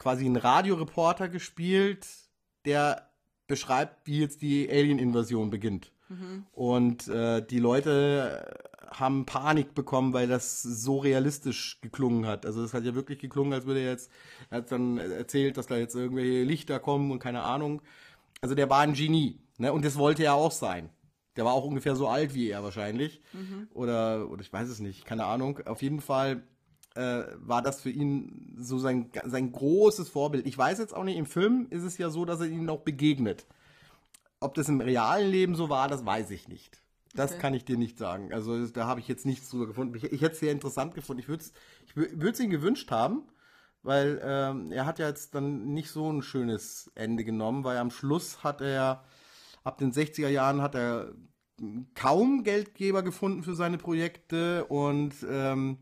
quasi 0.02 0.26
einen 0.26 0.36
Radioreporter 0.36 1.28
gespielt, 1.28 2.06
der 2.64 3.08
beschreibt, 3.46 4.06
wie 4.06 4.20
jetzt 4.20 4.42
die 4.42 4.68
Alien-Invasion 4.68 5.50
beginnt. 5.50 5.92
Und 6.52 7.08
äh, 7.08 7.40
die 7.46 7.60
Leute 7.60 8.60
haben 8.90 9.24
Panik 9.24 9.74
bekommen, 9.74 10.12
weil 10.12 10.26
das 10.28 10.60
so 10.62 10.98
realistisch 10.98 11.80
geklungen 11.80 12.26
hat. 12.26 12.44
Also 12.44 12.62
es 12.62 12.74
hat 12.74 12.84
ja 12.84 12.94
wirklich 12.94 13.18
geklungen, 13.18 13.52
als 13.52 13.64
würde 13.64 13.80
er 13.80 13.92
jetzt, 13.92 14.10
er 14.50 14.58
hat 14.58 14.72
dann 14.72 14.98
erzählt, 14.98 15.56
dass 15.56 15.66
da 15.66 15.76
jetzt 15.76 15.94
irgendwelche 15.94 16.42
Lichter 16.42 16.78
kommen 16.80 17.10
und 17.10 17.18
keine 17.18 17.42
Ahnung. 17.42 17.80
Also 18.42 18.54
der 18.54 18.68
war 18.68 18.80
ein 18.80 18.92
Genie, 18.94 19.38
ne? 19.58 19.72
Und 19.72 19.84
das 19.84 19.96
wollte 19.96 20.24
er 20.24 20.34
auch 20.34 20.52
sein. 20.52 20.90
Der 21.36 21.44
war 21.46 21.54
auch 21.54 21.64
ungefähr 21.64 21.96
so 21.96 22.08
alt 22.08 22.34
wie 22.34 22.50
er 22.50 22.62
wahrscheinlich. 22.62 23.22
Oder, 23.72 24.28
oder 24.28 24.42
ich 24.42 24.52
weiß 24.52 24.68
es 24.68 24.80
nicht, 24.80 25.06
keine 25.06 25.24
Ahnung. 25.24 25.60
Auf 25.64 25.80
jeden 25.80 26.00
Fall 26.00 26.42
äh, 26.94 27.24
war 27.36 27.62
das 27.62 27.80
für 27.80 27.90
ihn 27.90 28.56
so 28.58 28.78
sein, 28.78 29.10
sein 29.24 29.52
großes 29.52 30.08
Vorbild. 30.08 30.46
Ich 30.46 30.56
weiß 30.58 30.78
jetzt 30.78 30.94
auch 30.94 31.04
nicht, 31.04 31.16
im 31.16 31.26
Film 31.26 31.66
ist 31.70 31.82
es 31.84 31.98
ja 31.98 32.10
so, 32.10 32.24
dass 32.24 32.40
er 32.40 32.46
ihnen 32.48 32.68
auch 32.70 32.80
begegnet. 32.80 33.46
Ob 34.40 34.54
das 34.54 34.68
im 34.68 34.80
realen 34.80 35.30
Leben 35.30 35.54
so 35.54 35.68
war, 35.68 35.88
das 35.88 36.04
weiß 36.04 36.30
ich 36.30 36.48
nicht. 36.48 36.82
Das 37.14 37.32
Okay. 37.32 37.40
kann 37.40 37.54
ich 37.54 37.64
dir 37.64 37.76
nicht 37.76 37.98
sagen. 37.98 38.32
Also 38.32 38.66
da 38.66 38.86
habe 38.86 39.00
ich 39.00 39.08
jetzt 39.08 39.26
nichts 39.26 39.50
drüber 39.50 39.66
gefunden. 39.66 39.94
Ich, 39.96 40.04
ich 40.04 40.22
hätte 40.22 40.32
es 40.34 40.40
sehr 40.40 40.52
interessant 40.52 40.94
gefunden. 40.94 41.20
Ich 41.20 41.28
würde 41.28 41.44
es 41.44 41.52
ich 42.40 42.44
ihm 42.44 42.50
gewünscht 42.50 42.90
haben, 42.90 43.22
weil 43.82 44.20
ähm, 44.24 44.72
er 44.72 44.86
hat 44.86 44.98
ja 44.98 45.08
jetzt 45.08 45.34
dann 45.34 45.72
nicht 45.72 45.90
so 45.90 46.10
ein 46.10 46.22
schönes 46.22 46.90
Ende 46.94 47.24
genommen, 47.24 47.64
weil 47.64 47.76
am 47.78 47.90
Schluss 47.90 48.42
hat 48.42 48.60
er, 48.60 49.04
ab 49.64 49.78
den 49.78 49.92
60er 49.92 50.28
Jahren 50.28 50.62
hat 50.62 50.74
er 50.74 51.12
kaum 51.94 52.42
Geldgeber 52.44 53.02
gefunden 53.02 53.42
für 53.42 53.54
seine 53.54 53.78
Projekte 53.78 54.64
und 54.64 55.14
ähm, 55.28 55.78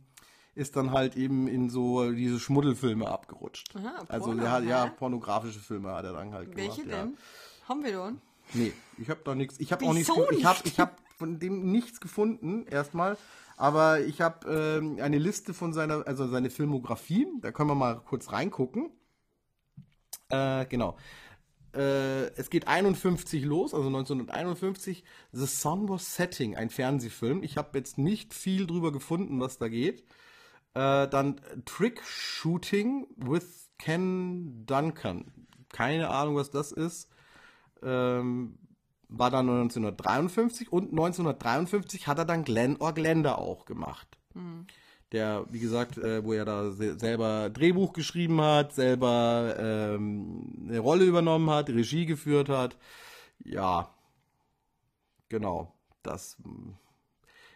ist 0.54 0.76
dann 0.76 0.92
halt 0.92 1.16
eben 1.16 1.48
in 1.48 1.70
so 1.70 2.10
diese 2.12 2.40
Schmuddelfilme 2.40 3.08
abgerutscht. 3.08 3.74
Aha, 3.76 4.04
also 4.08 4.26
Porno, 4.26 4.40
der 4.40 4.52
hat, 4.52 4.64
ja, 4.64 4.86
pornografische 4.86 5.60
Filme 5.60 5.92
hat 5.92 6.04
er 6.04 6.12
dann 6.14 6.34
halt 6.34 6.54
Welche 6.56 6.82
gemacht. 6.82 6.98
Ja. 6.98 7.04
denn? 7.04 7.16
Haben 7.68 7.84
wir 7.84 7.92
da? 7.92 8.12
Nee, 8.54 8.72
ich 8.98 9.08
habe 9.10 9.20
da 9.24 9.34
nichts. 9.34 9.60
Ich 9.60 9.70
habe 9.72 9.84
auch 9.86 9.92
nichts. 9.92 10.10
Ich 10.32 10.44
habe 10.44 10.58
ich 10.64 10.80
hab 10.80 10.98
von 11.16 11.38
dem 11.38 11.70
nichts 11.70 12.00
gefunden 12.00 12.66
erstmal. 12.66 13.16
Aber 13.56 14.00
ich 14.00 14.22
habe 14.22 14.48
ähm, 14.50 14.98
eine 15.00 15.18
Liste 15.18 15.52
von 15.52 15.74
seiner, 15.74 16.06
also 16.06 16.26
seine 16.26 16.48
Filmografie. 16.48 17.26
Da 17.42 17.52
können 17.52 17.68
wir 17.68 17.74
mal 17.74 18.00
kurz 18.00 18.32
reingucken. 18.32 18.90
Äh, 20.30 20.64
genau. 20.66 20.96
Äh, 21.74 22.28
es 22.36 22.50
geht 22.50 22.66
51 22.66 23.44
los, 23.44 23.74
also 23.74 23.88
1951. 23.88 25.04
The 25.32 25.46
Sun 25.46 25.88
Was 25.88 26.16
Setting, 26.16 26.56
ein 26.56 26.70
Fernsehfilm. 26.70 27.42
Ich 27.42 27.58
habe 27.58 27.76
jetzt 27.76 27.98
nicht 27.98 28.32
viel 28.32 28.66
drüber 28.66 28.92
gefunden, 28.92 29.40
was 29.40 29.58
da 29.58 29.68
geht. 29.68 30.04
Äh, 30.74 31.08
dann 31.08 31.40
Trick 31.64 32.02
Shooting 32.04 33.06
with 33.16 33.70
Ken 33.78 34.66
Duncan. 34.66 35.32
Keine 35.70 36.10
Ahnung, 36.10 36.36
was 36.36 36.50
das 36.50 36.72
ist. 36.72 37.10
Ähm, 37.82 38.58
war 39.08 39.30
dann 39.30 39.48
1953 39.48 40.72
und 40.72 40.90
1953 40.90 42.06
hat 42.06 42.18
er 42.18 42.24
dann 42.24 42.44
Glenn 42.44 42.76
Orglender 42.76 43.38
auch 43.38 43.64
gemacht. 43.64 44.18
Der, 45.12 45.44
wie 45.50 45.58
gesagt, 45.58 45.98
äh, 45.98 46.24
wo 46.24 46.32
er 46.32 46.44
da 46.44 46.70
se 46.70 46.96
selber 46.96 47.50
Drehbuch 47.50 47.92
geschrieben 47.92 48.40
hat, 48.40 48.72
selber 48.72 49.56
ähm, 49.58 50.68
eine 50.68 50.78
Rolle 50.78 51.04
übernommen 51.04 51.50
hat, 51.50 51.68
Regie 51.68 52.06
geführt 52.06 52.48
hat. 52.48 52.76
Ja, 53.42 53.92
genau. 55.28 55.74
Das. 56.04 56.36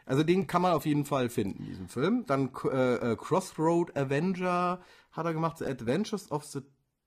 Also 0.06 0.22
den 0.22 0.46
kann 0.46 0.62
man 0.62 0.72
auf 0.72 0.86
jeden 0.86 1.04
Fall 1.04 1.28
finden, 1.28 1.64
diesen 1.64 1.88
Film. 1.88 2.24
Dann 2.26 2.50
äh, 2.64 3.12
äh, 3.12 3.16
Crossroad 3.16 3.96
Avenger 3.96 4.80
hat 5.12 5.26
er 5.26 5.32
gemacht, 5.32 5.58
The 5.58 5.66
Adventures 5.66 6.30
of 6.30 6.44
the 6.44 6.60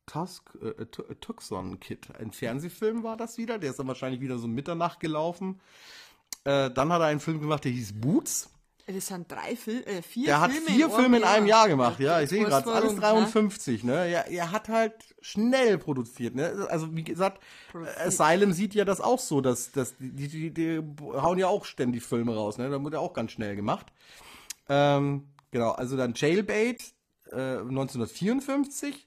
Tusk, 0.05 0.55
äh, 0.61 0.85
Tu- 0.85 1.03
Tucson 1.15 1.79
Kid. 1.79 2.07
Ein 2.17 2.31
Fernsehfilm 2.31 3.03
war 3.03 3.17
das 3.17 3.37
wieder, 3.37 3.59
der 3.59 3.71
ist 3.71 3.79
dann 3.79 3.87
wahrscheinlich 3.87 4.21
wieder 4.21 4.37
so 4.39 4.47
Mitternacht 4.47 4.99
gelaufen. 4.99 5.59
Äh, 6.43 6.71
dann 6.71 6.91
hat 6.91 7.01
er 7.01 7.07
einen 7.07 7.19
Film 7.19 7.39
gemacht, 7.39 7.65
der 7.65 7.71
hieß 7.71 7.99
Boots. 7.99 8.49
Das 8.89 9.07
sind 9.07 9.29
drei 9.29 9.57
Fil 9.57 9.83
äh, 9.83 10.01
vier 10.01 10.27
Der 10.27 10.39
hat 10.39 10.51
Filme 10.51 10.67
vier 10.67 10.89
Filme 10.89 11.17
in 11.17 11.23
einem 11.25 11.45
Jahr 11.45 11.67
gemacht, 11.67 11.99
ja, 11.99 12.21
ich 12.21 12.29
sehe 12.29 12.45
gerade, 12.45 12.71
alles 12.71 13.01
warum, 13.01 13.23
53, 13.23 13.83
ne? 13.83 14.09
Ja, 14.09 14.21
er 14.21 14.51
hat 14.51 14.69
halt 14.69 14.93
schnell 15.19 15.77
produziert, 15.77 16.35
ne? 16.35 16.67
Also 16.69 16.95
wie 16.95 17.03
gesagt, 17.03 17.43
Produziert. 17.69 17.99
Asylum 17.99 18.53
sieht 18.53 18.73
ja 18.75 18.85
das 18.85 19.01
auch 19.01 19.19
so, 19.19 19.41
dass, 19.41 19.73
dass 19.73 19.95
die, 19.99 20.29
die, 20.29 20.53
die, 20.53 20.81
hauen 21.01 21.37
ja 21.37 21.47
auch 21.47 21.65
ständig 21.65 22.03
Filme 22.03 22.33
raus, 22.33 22.57
ne? 22.57 22.69
Da 22.69 22.81
wurde 22.81 22.95
ja 22.95 23.01
auch 23.01 23.13
ganz 23.13 23.33
schnell 23.33 23.57
gemacht. 23.57 23.87
Ähm, 24.69 25.27
genau, 25.51 25.71
also 25.71 25.97
dann 25.97 26.13
Jailbait 26.15 26.81
äh, 27.31 27.57
1954. 27.57 29.05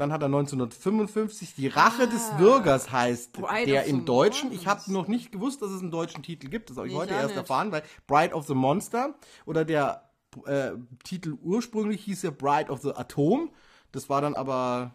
Dann 0.00 0.12
hat 0.12 0.22
er 0.22 0.26
1955 0.26 1.54
Die 1.56 1.68
Rache 1.68 2.08
des 2.08 2.30
Bürgers 2.38 2.90
heißt 2.90 3.36
Ah. 3.36 3.40
Bride 3.42 3.70
der 3.70 3.84
im 3.84 4.06
Deutschen. 4.06 4.50
Ich 4.50 4.66
habe 4.66 4.90
noch 4.90 5.08
nicht 5.08 5.30
gewusst, 5.30 5.60
dass 5.60 5.70
es 5.70 5.82
einen 5.82 5.90
deutschen 5.90 6.22
Titel 6.22 6.48
gibt. 6.48 6.70
Das 6.70 6.78
habe 6.78 6.88
ich 6.88 6.94
heute 6.94 7.10
ich 7.10 7.16
auch 7.18 7.20
erst 7.20 7.28
nicht. 7.34 7.36
erfahren, 7.36 7.70
weil 7.70 7.82
Bride 8.06 8.34
of 8.34 8.46
the 8.46 8.54
Monster 8.54 9.14
oder 9.44 9.66
der 9.66 10.10
äh, 10.46 10.70
Titel 11.04 11.36
ursprünglich 11.42 12.02
hieß 12.04 12.22
ja 12.22 12.30
Bride 12.30 12.70
of 12.72 12.80
the 12.80 12.92
Atom. 12.94 13.50
Das 13.92 14.08
war 14.08 14.22
dann 14.22 14.34
aber 14.34 14.94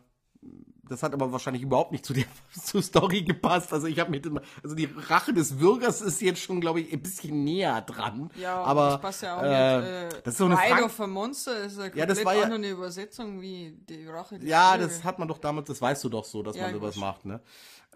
das 0.89 1.03
hat 1.03 1.13
aber 1.13 1.31
wahrscheinlich 1.31 1.63
überhaupt 1.63 1.91
nicht 1.91 2.05
zu 2.05 2.13
der 2.13 2.25
zur 2.63 2.81
Story 2.81 3.21
gepasst. 3.23 3.73
Also 3.73 3.87
ich 3.87 3.99
habe 3.99 4.11
mit 4.11 4.25
dem, 4.25 4.39
also 4.63 4.75
die 4.75 4.89
Rache 5.07 5.33
des 5.33 5.57
Bürgers 5.57 6.01
ist 6.01 6.21
jetzt 6.21 6.41
schon, 6.41 6.61
glaube 6.61 6.81
ich, 6.81 6.91
ein 6.93 7.01
bisschen 7.01 7.43
näher 7.43 7.81
dran. 7.81 8.29
Ja, 8.39 8.61
aber 8.63 8.89
das 8.91 9.01
passt 9.01 9.21
ja 9.23 9.37
auch 9.37 9.43
äh, 9.43 9.77
nicht. 9.79 9.87
Äh, 10.17 10.21
das 10.23 10.33
ist 10.33 10.37
so 10.37 10.45
eine 10.45 10.83
of 10.85 10.99
a 10.99 11.07
Monster 11.07 11.57
ist 11.63 11.79
eine 11.79 11.95
Ja, 11.95 12.05
das 12.05 12.23
war 12.23 12.35
ja- 12.35 12.43
andere 12.43 12.69
Übersetzung 12.71 13.41
wie 13.41 13.77
die 13.89 14.07
Rache 14.07 14.39
des 14.39 14.47
Ja, 14.49 14.75
Bürgers. 14.77 14.97
das 14.97 15.03
hat 15.03 15.19
man 15.19 15.27
doch 15.27 15.37
damals, 15.39 15.67
das 15.67 15.81
weißt 15.81 16.03
du 16.03 16.09
doch 16.09 16.25
so, 16.25 16.43
dass 16.43 16.55
Ja, 16.55 16.63
man 16.63 16.73
sowas 16.73 16.95
gut. 16.95 17.01
macht, 17.03 17.25
ne? 17.25 17.41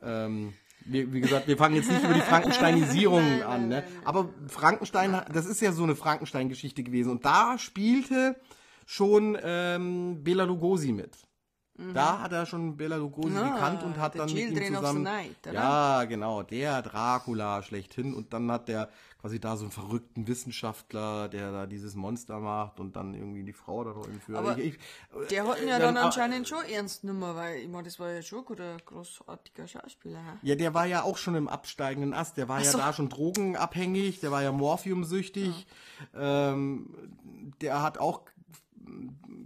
Ähm, 0.01 0.53
wie, 0.85 1.11
wie 1.13 1.19
gesagt, 1.21 1.47
wir 1.47 1.57
fangen 1.57 1.75
jetzt 1.75 1.89
nicht 1.91 2.03
über 2.03 2.13
die 2.13 2.21
Frankensteinisierung 2.21 3.21
Nein, 3.39 3.43
an, 3.43 3.67
ne? 3.67 3.83
Aber 4.05 4.29
Frankenstein, 4.47 5.21
das 5.31 5.45
ist 5.45 5.61
ja 5.61 5.71
so 5.73 5.83
eine 5.83 5.95
Frankenstein-Geschichte 5.95 6.83
gewesen. 6.83 7.11
Und 7.11 7.25
da 7.25 7.57
spielte 7.57 8.35
schon 8.85 9.37
ähm, 9.43 10.23
Bela 10.23 10.45
Lugosi 10.45 10.91
mit. 10.93 11.11
Da 11.93 12.19
hat 12.19 12.31
er 12.33 12.45
schon 12.45 12.75
Bela 12.77 12.97
Lugosi 12.97 13.29
Mhm. 13.29 13.37
Ah, 13.37 13.49
gekannt 13.53 13.83
und 13.83 13.97
hat 13.97 14.15
dann 14.15 14.27
mit 14.27 14.37
ihm 14.37 14.47
Children 14.49 14.75
of 14.75 14.79
the 14.81 14.85
zusammen. 14.87 15.03
Night, 15.03 15.35
oder? 15.45 15.53
ja, 15.53 16.03
genau, 16.05 16.43
der 16.43 16.81
Dracula 16.81 17.63
schlechthin. 17.63 18.13
Und 18.13 18.33
dann 18.33 18.51
hat 18.51 18.67
der 18.67 18.89
quasi 19.21 19.39
da 19.39 19.57
so 19.57 19.63
einen 19.65 19.71
verrückten 19.71 20.27
Wissenschaftler, 20.27 21.27
der 21.27 21.51
da 21.51 21.65
dieses 21.65 21.93
Monster 21.95 22.39
macht 22.39 22.79
und 22.79 22.95
dann 22.95 23.13
irgendwie 23.13 23.43
die 23.43 23.51
Frau 23.53 23.83
da 23.83 23.91
entführt. 24.09 24.37
Aber 24.37 24.57
Ich- 24.57 24.75
ich- 24.75 25.27
Der 25.29 25.45
hat 25.45 25.61
ihn 25.61 25.67
ja 25.67 25.75
äh, 25.77 25.79
dann 25.79 25.95
dann- 25.95 26.05
anscheinend 26.05 26.47
schon 26.47 26.63
ernst 26.65 27.01
genommen, 27.01 27.35
weil 27.35 27.57
ich 27.59 27.67
meine, 27.67 27.83
das 27.83 27.99
war 27.99 28.11
ja 28.11 28.21
schon 28.21 28.39
ein 28.39 28.45
guter, 28.45 28.77
großartiger 28.85 29.67
Schauspieler. 29.67 30.19
hä? 30.19 30.37
Ja, 30.41 30.55
der 30.55 30.73
war 30.73 30.85
ja 30.85 31.03
auch 31.03 31.17
schon 31.17 31.35
im 31.35 31.47
absteigenden 31.49 32.13
Ast. 32.13 32.37
Der 32.37 32.47
war 32.47 32.59
ja 32.59 32.71
so. 32.71 32.77
da 32.77 32.93
schon 32.93 33.09
drogenabhängig, 33.09 34.19
der 34.21 34.31
war 34.31 34.41
ja 34.41 34.51
morphiumsüchtig. 34.53 35.67
Ähm, 36.15 36.89
der 37.61 37.81
hat 37.81 37.97
auch 37.97 38.21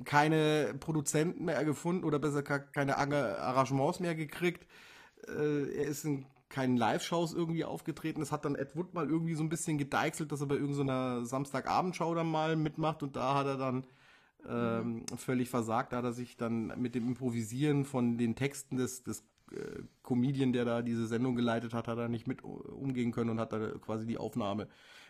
keine 0.05 0.75
Produzenten 0.79 1.45
mehr 1.45 1.63
gefunden 1.65 2.03
oder 2.03 2.19
besser 2.19 2.43
keine 2.43 2.97
Arra- 2.97 3.37
Arrangements 3.37 3.99
mehr 3.99 4.15
gekriegt. 4.15 4.67
Äh, 5.27 5.75
er 5.75 5.85
ist 5.85 6.05
in 6.05 6.25
keinen 6.49 6.77
Live-Shows 6.77 7.33
irgendwie 7.33 7.65
aufgetreten. 7.65 8.19
Das 8.19 8.31
hat 8.31 8.45
dann 8.45 8.55
Ed 8.55 8.75
Wood 8.75 8.93
mal 8.93 9.09
irgendwie 9.09 9.33
so 9.33 9.43
ein 9.43 9.49
bisschen 9.49 9.77
gedeichselt, 9.77 10.31
dass 10.31 10.41
er 10.41 10.47
bei 10.47 10.55
irgendeiner 10.55 11.25
Samstagabendshow 11.25 12.13
dann 12.13 12.29
mal 12.29 12.55
mitmacht 12.55 13.01
und 13.01 13.15
da 13.15 13.35
hat 13.35 13.47
er 13.47 13.57
dann 13.57 13.87
ähm, 14.47 15.05
völlig 15.17 15.49
versagt. 15.49 15.93
Da 15.93 15.97
hat 15.97 16.05
er 16.05 16.13
sich 16.13 16.37
dann 16.37 16.79
mit 16.79 16.95
dem 16.95 17.07
Improvisieren 17.07 17.85
von 17.85 18.17
den 18.17 18.35
Texten 18.35 18.77
des, 18.77 19.03
des 19.03 19.23
äh, 19.51 19.81
Comedian, 20.03 20.53
der 20.53 20.65
da 20.65 20.81
diese 20.81 21.07
Sendung 21.07 21.35
geleitet 21.35 21.73
hat, 21.73 21.87
hat 21.87 21.97
er 21.97 22.09
nicht 22.09 22.27
mit 22.27 22.43
umgehen 22.43 23.11
können 23.11 23.31
und 23.31 23.39
hat 23.39 23.53
dann 23.53 23.81
quasi 23.81 24.05
die 24.05 24.17
Aufnahme. 24.17 24.67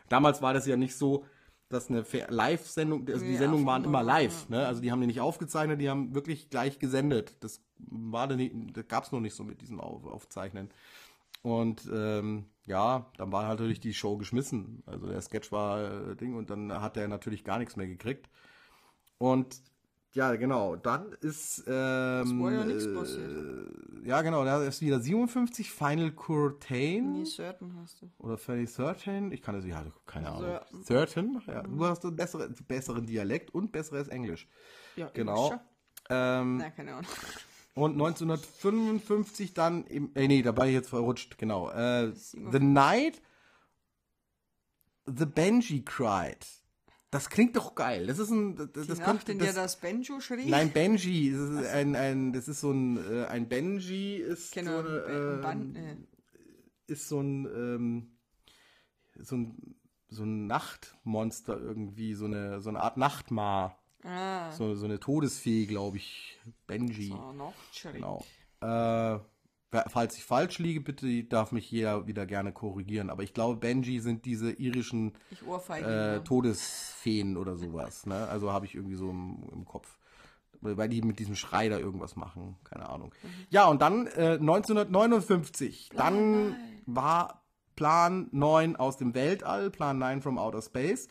Damals 0.07 0.41
war 0.41 0.53
das 0.53 0.65
ja 0.65 0.77
nicht 0.77 0.95
so, 0.95 1.25
dass 1.73 1.89
eine 1.89 2.05
Live-Sendung, 2.29 3.07
also 3.07 3.25
die 3.25 3.31
Nee, 3.31 3.37
Sendungen 3.37 3.65
waren 3.65 3.83
immer 3.83 4.03
live, 4.03 4.47
ne? 4.49 4.65
Also 4.65 4.81
die 4.81 4.91
haben 4.91 5.01
die 5.01 5.07
nicht 5.07 5.19
aufgezeichnet, 5.19 5.81
die 5.81 5.89
haben 5.89 6.15
wirklich 6.15 6.49
gleich 6.49 6.79
gesendet. 6.79 7.35
Das 7.41 7.61
war 7.77 8.27
dann 8.27 8.37
nicht, 8.37 8.55
das 8.73 8.87
gab's 8.87 9.11
noch 9.11 9.19
nicht 9.19 9.35
so 9.35 9.43
mit 9.43 9.61
diesem 9.61 9.79
Auf, 9.81 10.05
Aufzeichnen. 10.05 10.69
Und 11.41 11.89
ähm, 11.93 12.45
ja, 12.65 13.11
dann 13.17 13.31
war 13.33 13.47
halt 13.47 13.59
natürlich 13.59 13.81
die 13.81 13.93
Show 13.93 14.17
geschmissen. 14.17 14.81
Also 14.85 15.07
der 15.07 15.21
Sketch 15.21 15.51
war 15.51 16.11
äh, 16.11 16.15
Ding 16.15 16.35
und 16.35 16.49
dann 16.49 16.71
hat 16.81 16.95
er 16.95 17.07
natürlich 17.09 17.43
gar 17.43 17.59
nichts 17.59 17.75
mehr 17.75 17.87
gekriegt. 17.87 18.29
Und 19.17 19.61
ja, 20.13 20.35
genau, 20.35 20.75
dann 20.75 21.11
ist. 21.21 21.63
Ähm, 21.67 22.41
war 22.41 22.51
ja 22.51 22.65
nichts 22.65 22.85
äh, 22.85 22.93
passiert. 22.93 24.05
Ja, 24.05 24.21
genau, 24.21 24.43
da 24.45 24.63
ist 24.63 24.81
wieder 24.81 24.99
57, 24.99 25.71
Final 25.71 26.11
Curtain. 26.11 27.13
Nee, 27.13 27.25
Certain 27.25 27.75
hast 27.81 28.01
du. 28.01 28.11
Oder 28.19 28.37
Fanny 28.37 28.65
13? 28.65 29.31
Ich 29.31 29.41
kann 29.41 29.55
das 29.55 29.65
ja, 29.65 29.83
keine 30.05 30.29
Ahnung. 30.29 30.59
Certain. 30.83 31.33
13? 31.33 31.41
Ja, 31.47 31.63
du 31.63 31.85
hast 31.85 32.05
einen 32.05 32.15
bessere, 32.15 32.49
besseren 32.67 33.05
Dialekt 33.05 33.53
und 33.53 33.71
besseres 33.71 34.07
Englisch. 34.07 34.47
Ja, 34.95 35.09
Genau. 35.13 35.53
Ähm, 36.09 36.59
ja. 36.59 36.65
Na, 36.65 36.69
keine 36.69 36.91
Ahnung. 36.95 37.11
und 37.75 37.93
1955 37.93 39.53
dann, 39.53 39.85
im, 39.85 40.11
äh, 40.15 40.27
nee, 40.27 40.41
da 40.41 40.55
war 40.55 40.67
ich 40.67 40.73
jetzt 40.73 40.89
verrutscht, 40.89 41.37
genau. 41.37 41.69
Äh, 41.69 42.11
the 42.13 42.59
Night 42.59 43.21
The 45.05 45.25
Benji 45.25 45.83
Cried. 45.83 46.45
Das 47.13 47.29
klingt 47.29 47.55
doch 47.55 47.75
geil. 47.75 48.07
Das 48.07 48.19
ist 48.19 48.29
ein, 48.31 48.55
das, 48.55 48.71
das 48.73 48.85
Die 48.87 48.91
Nacht, 48.93 49.05
könnte, 49.05 49.31
in 49.33 49.39
das, 49.39 49.53
der 49.53 49.63
das 49.63 49.79
Banjo 49.79 50.19
schrie. 50.19 50.49
Nein, 50.49 50.71
Benji. 50.71 51.31
Das 51.31 51.41
ist 51.49 51.71
ein, 51.71 51.95
ein, 51.95 52.33
das 52.33 52.47
ist 52.47 52.59
so 52.61 52.71
ein, 52.71 52.97
äh, 52.97 53.25
ein 53.25 53.47
Benji 53.47 54.17
ist 54.17 54.53
Genau, 54.53 54.81
so, 54.81 54.87
eine, 54.89 55.05
ein 55.05 55.41
Ban- 55.41 55.75
ähm, 55.75 56.07
äh, 56.87 56.91
ist 56.91 57.07
so 57.07 57.21
ein, 57.21 57.45
ähm, 57.45 58.11
so 59.19 59.35
ein, 59.37 59.75
so 60.09 60.23
ein 60.23 60.47
Nachtmonster 60.47 61.57
irgendwie, 61.59 62.13
so 62.13 62.25
eine, 62.25 62.59
so 62.61 62.69
eine 62.69 62.81
Art 62.81 62.97
Nachtmar. 62.97 63.77
Ah, 64.03 64.51
So, 64.51 64.75
so 64.75 64.83
eine 64.85 64.99
Todesfee, 64.99 65.65
glaube 65.65 65.97
ich. 65.97 66.37
Benji. 66.67 67.07
so, 67.09 67.31
Nachtschreck. 67.31 67.93
Genau. 67.95 68.25
Äh, 68.61 69.19
falls 69.87 70.17
ich 70.17 70.23
falsch 70.23 70.59
liege, 70.59 70.81
bitte 70.81 71.23
darf 71.23 71.51
mich 71.51 71.69
jeder 71.71 72.07
wieder 72.07 72.25
gerne 72.25 72.51
korrigieren. 72.51 73.09
Aber 73.09 73.23
ich 73.23 73.33
glaube, 73.33 73.59
Benji 73.59 73.99
sind 73.99 74.25
diese 74.25 74.51
irischen 74.51 75.13
äh. 75.69 76.19
Todesfeen 76.19 77.37
oder 77.37 77.55
sowas. 77.55 78.05
Ne? 78.05 78.27
Also 78.27 78.51
habe 78.51 78.65
ich 78.65 78.75
irgendwie 78.75 78.95
so 78.95 79.09
im, 79.09 79.49
im 79.51 79.65
Kopf. 79.65 79.97
Weil 80.61 80.87
die 80.87 81.01
mit 81.01 81.19
diesem 81.19 81.35
Schrei 81.35 81.67
da 81.67 81.77
irgendwas 81.77 82.15
machen. 82.15 82.55
Keine 82.63 82.87
Ahnung. 82.87 83.13
Ja, 83.49 83.65
und 83.67 83.81
dann 83.81 84.07
äh, 84.07 84.37
1959. 84.39 85.89
Dann 85.93 86.55
war 86.85 87.43
Plan 87.75 88.29
9 88.31 88.77
aus 88.77 88.95
dem 88.95 89.13
Weltall, 89.13 89.69
Plan 89.71 89.97
9 89.97 90.21
from 90.21 90.37
Outer 90.37 90.61
Space. 90.61 91.09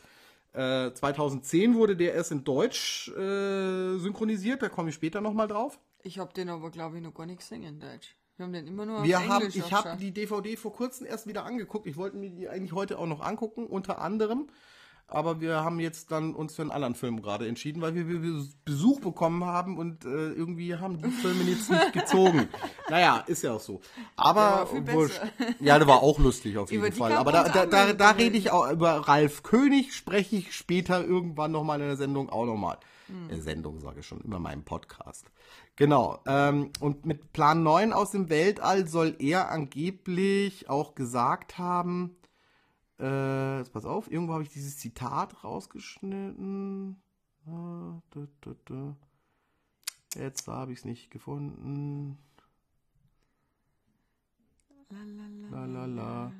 Äh, 0.53 0.91
2010 0.93 1.75
wurde 1.75 1.95
der 1.95 2.13
erst 2.13 2.31
in 2.31 2.43
Deutsch 2.43 3.09
äh, 3.09 3.97
synchronisiert, 3.97 4.61
da 4.61 4.69
komme 4.69 4.89
ich 4.89 4.95
später 4.95 5.19
nochmal 5.19 5.47
drauf. 5.47 5.79
Ich 6.03 6.19
hab 6.19 6.33
den 6.33 6.49
aber, 6.49 6.69
glaube 6.69 6.97
ich, 6.97 7.03
noch 7.03 7.13
gar 7.13 7.25
nicht 7.25 7.39
gesehen 7.39 7.63
in 7.63 7.79
Deutsch. 7.79 8.15
Wir 8.35 8.45
haben 8.45 8.53
den 8.53 8.65
immer 8.65 8.85
nur 8.85 8.99
auf 8.99 9.03
Wir 9.03 9.27
haben, 9.27 9.45
Englisch 9.45 9.55
ich 9.55 9.71
habe 9.71 9.97
die 9.97 10.11
DVD 10.11 10.55
vor 10.55 10.73
kurzem 10.73 11.05
erst 11.05 11.27
wieder 11.27 11.45
angeguckt. 11.45 11.85
Ich 11.85 11.97
wollte 11.97 12.17
mir 12.17 12.31
die 12.31 12.49
eigentlich 12.49 12.73
heute 12.73 12.97
auch 12.97 13.05
noch 13.05 13.21
angucken, 13.21 13.67
unter 13.67 14.01
anderem. 14.01 14.47
Aber 15.07 15.41
wir 15.41 15.63
haben 15.63 15.79
jetzt 15.79 16.11
dann 16.11 16.33
uns 16.33 16.55
für 16.55 16.63
einen 16.63 16.71
anderen 16.71 16.95
Film 16.95 17.21
gerade 17.21 17.47
entschieden, 17.47 17.81
weil 17.81 17.93
wir, 17.93 18.05
Besuch 18.65 19.01
bekommen 19.01 19.45
haben 19.45 19.77
und 19.77 20.05
äh, 20.05 20.07
irgendwie 20.07 20.75
haben 20.75 20.97
die 20.97 21.11
Filme 21.11 21.43
jetzt 21.43 21.69
nicht 21.69 21.93
gezogen. 21.93 22.47
Naja, 22.89 23.23
ist 23.27 23.43
ja 23.43 23.53
auch 23.53 23.59
so. 23.59 23.81
Aber. 24.15 24.67
Ja, 25.59 25.77
der 25.77 25.87
war 25.87 26.01
auch 26.01 26.17
lustig 26.17 26.57
auf 26.57 26.71
jeden 26.71 26.91
Fall. 26.93 27.11
Aber 27.11 27.31
da, 27.31 27.49
da, 27.49 27.65
da, 27.67 27.93
da 27.93 28.11
rede 28.11 28.37
ich 28.37 28.49
auch 28.49 28.71
über 28.71 29.07
Ralf 29.07 29.43
König, 29.43 29.93
spreche 29.93 30.37
ich 30.37 30.55
später 30.55 31.03
irgendwann 31.05 31.51
nochmal 31.51 31.79
in 31.81 31.87
der 31.87 31.97
Sendung 31.97 32.29
auch 32.29 32.45
nochmal. 32.45 32.77
Hm. 32.77 32.92
Äh, 33.29 33.39
Sendung 33.39 33.79
sage 33.79 33.99
ich 33.99 34.07
schon, 34.07 34.21
über 34.21 34.39
meinen 34.39 34.63
Podcast. 34.63 35.31
Genau. 35.75 36.19
Ähm, 36.25 36.71
und 36.79 37.05
mit 37.05 37.33
Plan 37.33 37.63
9 37.63 37.93
aus 37.93 38.11
dem 38.11 38.29
Weltall 38.29 38.87
soll 38.87 39.15
er 39.19 39.49
angeblich 39.49 40.69
auch 40.69 40.95
gesagt 40.95 41.57
haben, 41.57 42.15
äh, 42.99 43.57
jetzt 43.59 43.73
pass 43.73 43.85
auf, 43.85 44.09
irgendwo 44.09 44.33
habe 44.33 44.43
ich 44.43 44.49
dieses 44.49 44.77
Zitat 44.77 45.43
rausgeschnitten. 45.43 47.01
Ah. 47.47 48.01
Jetzt 50.15 50.47
habe 50.47 50.71
ich 50.71 50.79
es 50.79 50.85
nicht 50.85 51.11
gefunden. 51.11 52.17
La 55.49 55.65
la 55.65 55.85
la. 55.85 56.31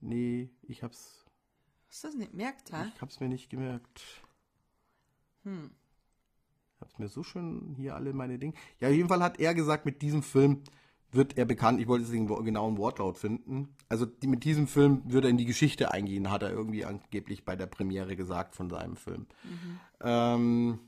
Nee, 0.00 0.50
ich 0.62 0.82
hab's, 0.82 1.24
Hast 1.88 2.04
du 2.04 2.08
das 2.08 2.16
nicht 2.16 2.30
gemerkt, 2.32 2.72
ha? 2.72 2.90
ich 2.94 3.00
hab's 3.00 3.20
mir 3.20 3.28
nicht 3.28 3.50
gemerkt. 3.50 4.02
Hm. 5.44 5.70
Ich 6.76 6.80
hab's 6.80 6.98
mir 6.98 7.08
so 7.08 7.22
schön 7.22 7.74
hier 7.76 7.94
alle 7.94 8.12
meine 8.12 8.38
Dinge. 8.38 8.54
Ja, 8.80 8.88
auf 8.88 8.94
jeden 8.94 9.08
Fall 9.08 9.22
hat 9.22 9.38
er 9.38 9.54
gesagt, 9.54 9.84
mit 9.86 10.02
diesem 10.02 10.22
Film 10.22 10.62
wird 11.12 11.36
er 11.38 11.44
bekannt. 11.44 11.78
Ich 11.80 11.86
wollte 11.88 12.04
jetzt 12.04 12.12
den 12.14 12.26
genauen 12.26 12.78
Wortlaut 12.78 13.18
finden. 13.18 13.76
Also 13.88 14.06
die, 14.06 14.26
mit 14.26 14.44
diesem 14.44 14.66
Film 14.66 15.02
würde 15.04 15.28
er 15.28 15.30
in 15.30 15.36
die 15.36 15.44
Geschichte 15.44 15.92
eingehen, 15.92 16.30
hat 16.30 16.42
er 16.42 16.50
irgendwie 16.50 16.84
angeblich 16.84 17.44
bei 17.44 17.54
der 17.54 17.66
Premiere 17.66 18.16
gesagt 18.16 18.56
von 18.56 18.70
seinem 18.70 18.96
Film. 18.96 19.26
Ähm, 20.00 20.78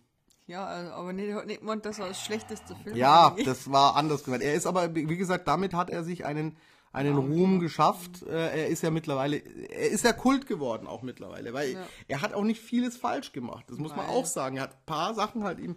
Ja, 0.47 0.65
also, 0.67 0.93
aber 0.93 1.13
nicht, 1.13 1.47
nicht 1.47 1.61
gemeint, 1.61 1.85
dass 1.87 1.99
er 1.99 2.09
das 2.09 2.21
schlechteste 2.25 2.75
Film 2.77 2.97
Ja, 2.97 3.29
eigentlich- 3.29 3.47
das 3.47 3.71
war 3.71 3.97
anders 3.97 4.25
gemeint. 4.25 4.43
Er 4.43 4.55
ist 4.55 4.67
aber, 4.67 4.95
wie 4.95 5.17
gesagt, 5.17 5.47
damit 5.47 5.75
hat 5.75 5.91
er 5.91 6.05
sich 6.05 6.25
einen, 6.25 6.57
einen 6.95 7.17
Ruhm 7.17 7.61
geschafft. 7.61 8.23
Äh, 8.23 8.61
Er 8.63 8.69
ist 8.69 8.83
ja 8.83 8.91
mittlerweile, 8.91 9.37
er 9.37 9.91
ist 9.91 10.05
ja 10.05 10.13
Kult 10.13 10.47
geworden 10.47 10.87
auch 10.87 11.03
mittlerweile, 11.03 11.53
weil 11.53 11.73
Ja. 11.73 11.87
er 12.09 12.23
hat 12.23 12.33
auch 12.35 12.45
nicht 12.45 12.61
vieles 12.63 12.97
falsch 12.97 13.33
gemacht. 13.33 13.65
Das 13.69 13.79
muss 13.79 13.95
man 13.97 14.07
Weil- 14.07 14.15
auch 14.15 14.27
sagen. 14.27 14.57
Er 14.57 14.63
hat 14.65 14.75
ein 14.75 14.87
paar 14.87 15.15
Sachen 15.15 15.45
halt 15.45 15.59
eben 15.59 15.75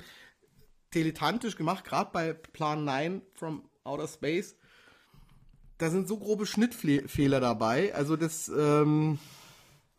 dilettantisch 0.94 1.56
gemacht, 1.58 1.84
gerade 1.84 2.12
bei 2.14 2.34
Plan 2.34 2.84
9 2.86 3.22
from 3.34 3.68
Outer 3.84 4.08
Space. 4.08 4.56
Da 5.78 5.90
sind 5.90 6.08
so 6.08 6.18
grobe 6.18 6.46
Schnittfehler 6.46 7.40
dabei. 7.40 7.94
Also 7.94 8.16
das 8.16 8.50
ähm, 8.50 9.20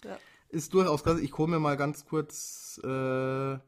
Ja. 0.04 0.16
ist 0.48 0.72
durchaus 0.74 1.04
krass. 1.04 1.20
Ich 1.20 1.36
hole 1.38 1.50
mir 1.50 1.60
mal 1.60 1.76
ganz 1.76 2.04
kurz 2.04 2.80
äh, 2.84 3.58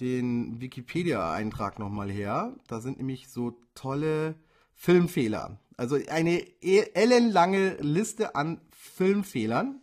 den 0.00 0.60
Wikipedia-Eintrag 0.60 1.78
nochmal 1.78 2.10
her. 2.10 2.54
Da 2.68 2.80
sind 2.80 2.98
nämlich 2.98 3.28
so 3.28 3.56
tolle 3.74 4.34
Filmfehler. 4.74 5.58
Also 5.82 5.98
eine 6.10 6.38
e- 6.62 6.90
ellenlange 6.94 7.74
Liste 7.80 8.36
an 8.36 8.60
Filmfehlern. 8.70 9.80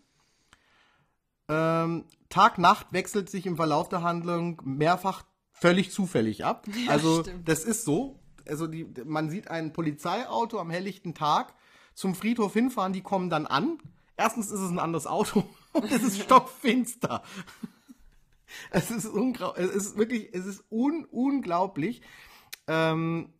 Ähm, 1.49 2.05
Tag-Nacht 2.29 2.93
wechselt 2.93 3.29
sich 3.29 3.45
im 3.45 3.57
Verlauf 3.57 3.89
der 3.89 4.01
Handlung 4.01 4.61
mehrfach 4.63 5.25
völlig 5.51 5.91
zufällig 5.91 6.45
ab. 6.45 6.65
Ja, 6.85 6.91
also 6.91 7.19
stimmt. 7.23 7.49
das 7.49 7.65
ist 7.65 7.83
so. 7.83 8.17
Also 8.47 8.65
die, 8.67 8.85
man 9.03 9.29
sieht 9.29 9.49
ein 9.49 9.73
Polizeiauto 9.73 10.57
am 10.57 10.69
helllichten 10.69 11.15
Tag 11.15 11.53
zum 11.95 12.15
Friedhof 12.15 12.53
hinfahren, 12.53 12.93
die 12.93 13.01
kommen 13.01 13.29
dann 13.29 13.45
an. 13.45 13.77
Erstens 14.15 14.51
ist 14.51 14.61
es 14.61 14.71
ein 14.71 14.79
anderes 14.79 15.05
Auto 15.05 15.43
und 15.73 15.91
es 15.91 16.01
ist 16.01 16.19
stockfinster. 16.23 17.23
Es 18.71 18.89
ist, 18.89 19.03
es 19.03 19.75
ist 19.75 19.97
wirklich, 19.97 20.29
es 20.31 20.45
ist 20.45 20.63
un 20.71 21.03
unglaublich. 21.11 22.01
Ähm, 22.67 23.33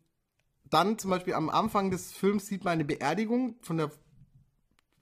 dann 0.70 0.98
zum 0.98 1.10
Beispiel 1.10 1.34
am 1.34 1.50
Anfang 1.50 1.90
des 1.90 2.12
Films 2.12 2.46
sieht 2.46 2.64
man 2.64 2.74
eine 2.74 2.84
Beerdigung 2.84 3.56
von 3.60 3.76
der 3.76 3.90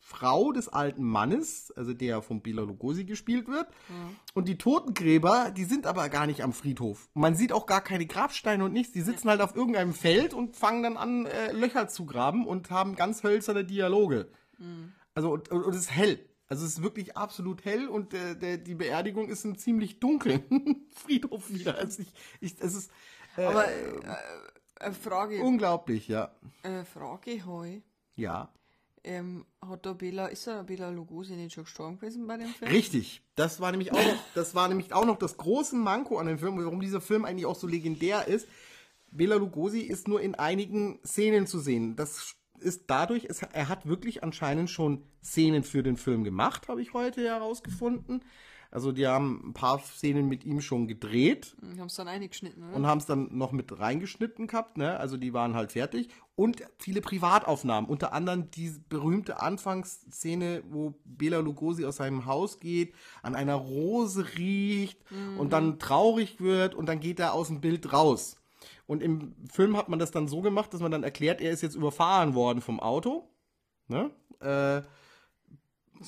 Frau 0.01 0.53
des 0.53 0.71
alten 0.71 1.05
Mannes, 1.05 1.71
also 1.77 1.93
der 1.93 2.23
von 2.23 2.41
Bela 2.41 2.63
Lugosi 2.63 3.05
gespielt 3.05 3.47
wird. 3.47 3.69
Und 4.33 4.49
die 4.49 4.57
Totengräber, 4.57 5.53
die 5.55 5.65
sind 5.65 5.87
aber 5.87 6.09
gar 6.09 6.27
nicht 6.27 6.43
am 6.43 6.55
Friedhof. 6.55 7.11
Man 7.13 7.35
sieht 7.35 7.53
auch 7.53 7.67
gar 7.67 7.83
keine 7.83 8.07
Grabsteine 8.07 8.65
und 8.65 8.73
nichts. 8.73 8.93
Die 8.93 9.03
sitzen 9.03 9.29
halt 9.29 9.43
auf 9.43 9.55
irgendeinem 9.55 9.93
Feld 9.93 10.33
und 10.33 10.57
fangen 10.57 10.83
dann 10.83 10.97
an, 10.97 11.27
äh, 11.27 11.53
Löcher 11.53 11.89
zu 11.89 12.07
graben 12.07 12.47
und 12.47 12.71
haben 12.71 12.97
ganz 12.97 13.23
hölzerne 13.23 13.67
Dialoge. 13.67 14.31
Also, 15.13 15.31
und, 15.31 15.51
und, 15.51 15.63
und 15.63 15.75
es 15.75 15.83
ist 15.83 15.95
hell. 15.95 16.19
Also 16.49 16.65
es 16.65 16.79
ist 16.79 16.83
wirklich 16.83 17.15
absolut 17.15 17.67
hell 17.67 17.89
und 17.89 18.15
äh, 18.15 18.35
der, 18.35 18.57
die 18.57 18.75
Beerdigung 18.75 19.29
ist 19.29 19.45
im 19.45 19.59
ziemlich 19.59 20.01
dunklen 20.01 20.87
Friedhof 20.95 21.51
wieder. 21.51 21.77
Also 21.77 22.01
ich, 22.01 22.13
ich, 22.41 22.59
es 22.61 22.75
ist 22.75 22.91
äh, 23.37 23.45
Aber 23.45 23.67
äh, 24.81 24.93
Frage, 24.93 25.43
unglaublich, 25.43 26.09
ja. 26.09 26.31
äh, 26.63 26.85
Frage 26.85 27.45
heu. 27.47 27.81
Ja. 28.17 28.53
Ähm, 29.05 29.47
hat 29.65 29.85
der 29.85 29.95
Bela, 29.95 30.27
ist 30.27 30.47
der 30.47 30.65
Bela 30.65 30.91
Lugosi 30.91 31.35
nicht 31.35 31.55
schon 31.55 31.65
gestorben 31.65 31.99
gewesen 31.99 32.27
bei 32.27 32.37
dem 32.37 32.49
Film? 32.49 32.71
Richtig. 32.71 33.23
Das 33.37 33.61
war 33.61 33.71
nämlich 33.71 33.93
auch 33.93 34.05
noch, 34.05 34.25
das 34.35 34.55
war 34.55 34.69
nämlich 34.69 34.93
auch 34.93 35.07
noch 35.07 35.19
das 35.19 35.37
große 35.37 35.77
Manko 35.77 36.19
an 36.19 36.27
dem 36.27 36.39
Film, 36.39 36.59
warum 36.59 36.81
dieser 36.81 37.01
Film 37.01 37.25
eigentlich 37.25 37.47
auch 37.47 37.57
so 37.57 37.67
legendär 37.67 38.27
ist. 38.27 38.49
Bela 39.11 39.37
Lugosi 39.37 39.81
ist 39.81 40.09
nur 40.09 40.21
in 40.21 40.35
einigen 40.35 40.99
Szenen 41.05 41.47
zu 41.47 41.61
sehen. 41.61 41.97
Das 41.97 42.35
ist 42.61 42.85
dadurch, 42.89 43.25
es, 43.25 43.43
er 43.43 43.69
hat 43.69 43.87
wirklich 43.87 44.23
anscheinend 44.23 44.69
schon 44.69 45.05
Szenen 45.23 45.63
für 45.63 45.83
den 45.83 45.97
Film 45.97 46.25
gemacht, 46.25 46.69
habe 46.69 46.83
ich 46.83 46.93
heute 46.93 47.23
herausgefunden. 47.23 48.23
Also 48.71 48.93
die 48.93 49.07
haben 49.07 49.43
ein 49.49 49.55
paar 49.55 49.79
Szenen 49.79 50.29
mit 50.29 50.45
ihm 50.45 50.61
schon 50.61 50.89
gedreht 50.89 51.57
Haben 51.63 51.87
es 51.87 51.95
dann 51.95 52.07
eingeschnitten, 52.07 52.63
oder? 52.63 52.77
und 52.77 52.87
haben 52.87 52.99
es 52.99 53.07
dann 53.07 53.37
noch 53.37 53.53
mit 53.53 53.79
reingeschnitten 53.79 54.47
gehabt, 54.47 54.77
ne? 54.77 54.99
Also 54.99 55.17
die 55.17 55.33
waren 55.33 55.55
halt 55.55 55.73
fertig. 55.73 56.09
Und 56.35 56.63
viele 56.79 57.01
Privataufnahmen, 57.01 57.89
unter 57.89 58.13
anderem 58.13 58.51
die 58.51 58.73
berühmte 58.89 59.41
Anfangsszene, 59.41 60.63
wo 60.69 60.95
Bela 61.05 61.39
Lugosi 61.39 61.85
aus 61.85 61.97
seinem 61.97 62.27
Haus 62.27 62.61
geht, 62.61 62.95
an 63.23 63.35
einer 63.35 63.55
Rose 63.55 64.25
riecht 64.37 65.01
und 65.39 65.53
dann 65.53 65.79
traurig 65.79 66.41
wird 66.41 66.75
und 66.75 66.87
dann 66.87 67.01
geht 67.01 67.19
er 67.19 67.33
aus 67.33 67.49
dem 67.49 67.61
Bild 67.61 67.93
raus. 67.93 68.37
Und 68.87 69.03
im 69.03 69.35
Film 69.51 69.77
hat 69.77 69.89
man 69.89 69.99
das 69.99 70.11
dann 70.11 70.29
so 70.29 70.41
gemacht, 70.41 70.73
dass 70.73 70.81
man 70.81 70.91
dann 70.91 71.03
erklärt, 71.05 71.41
er 71.41 71.51
ist 71.53 71.63
jetzt 71.63 71.75
überfahren 71.75 72.35
worden 72.35 72.61
vom 72.61 72.81
Auto. 72.81 73.29
Ne? 73.89 74.11
Äh, 74.41 74.83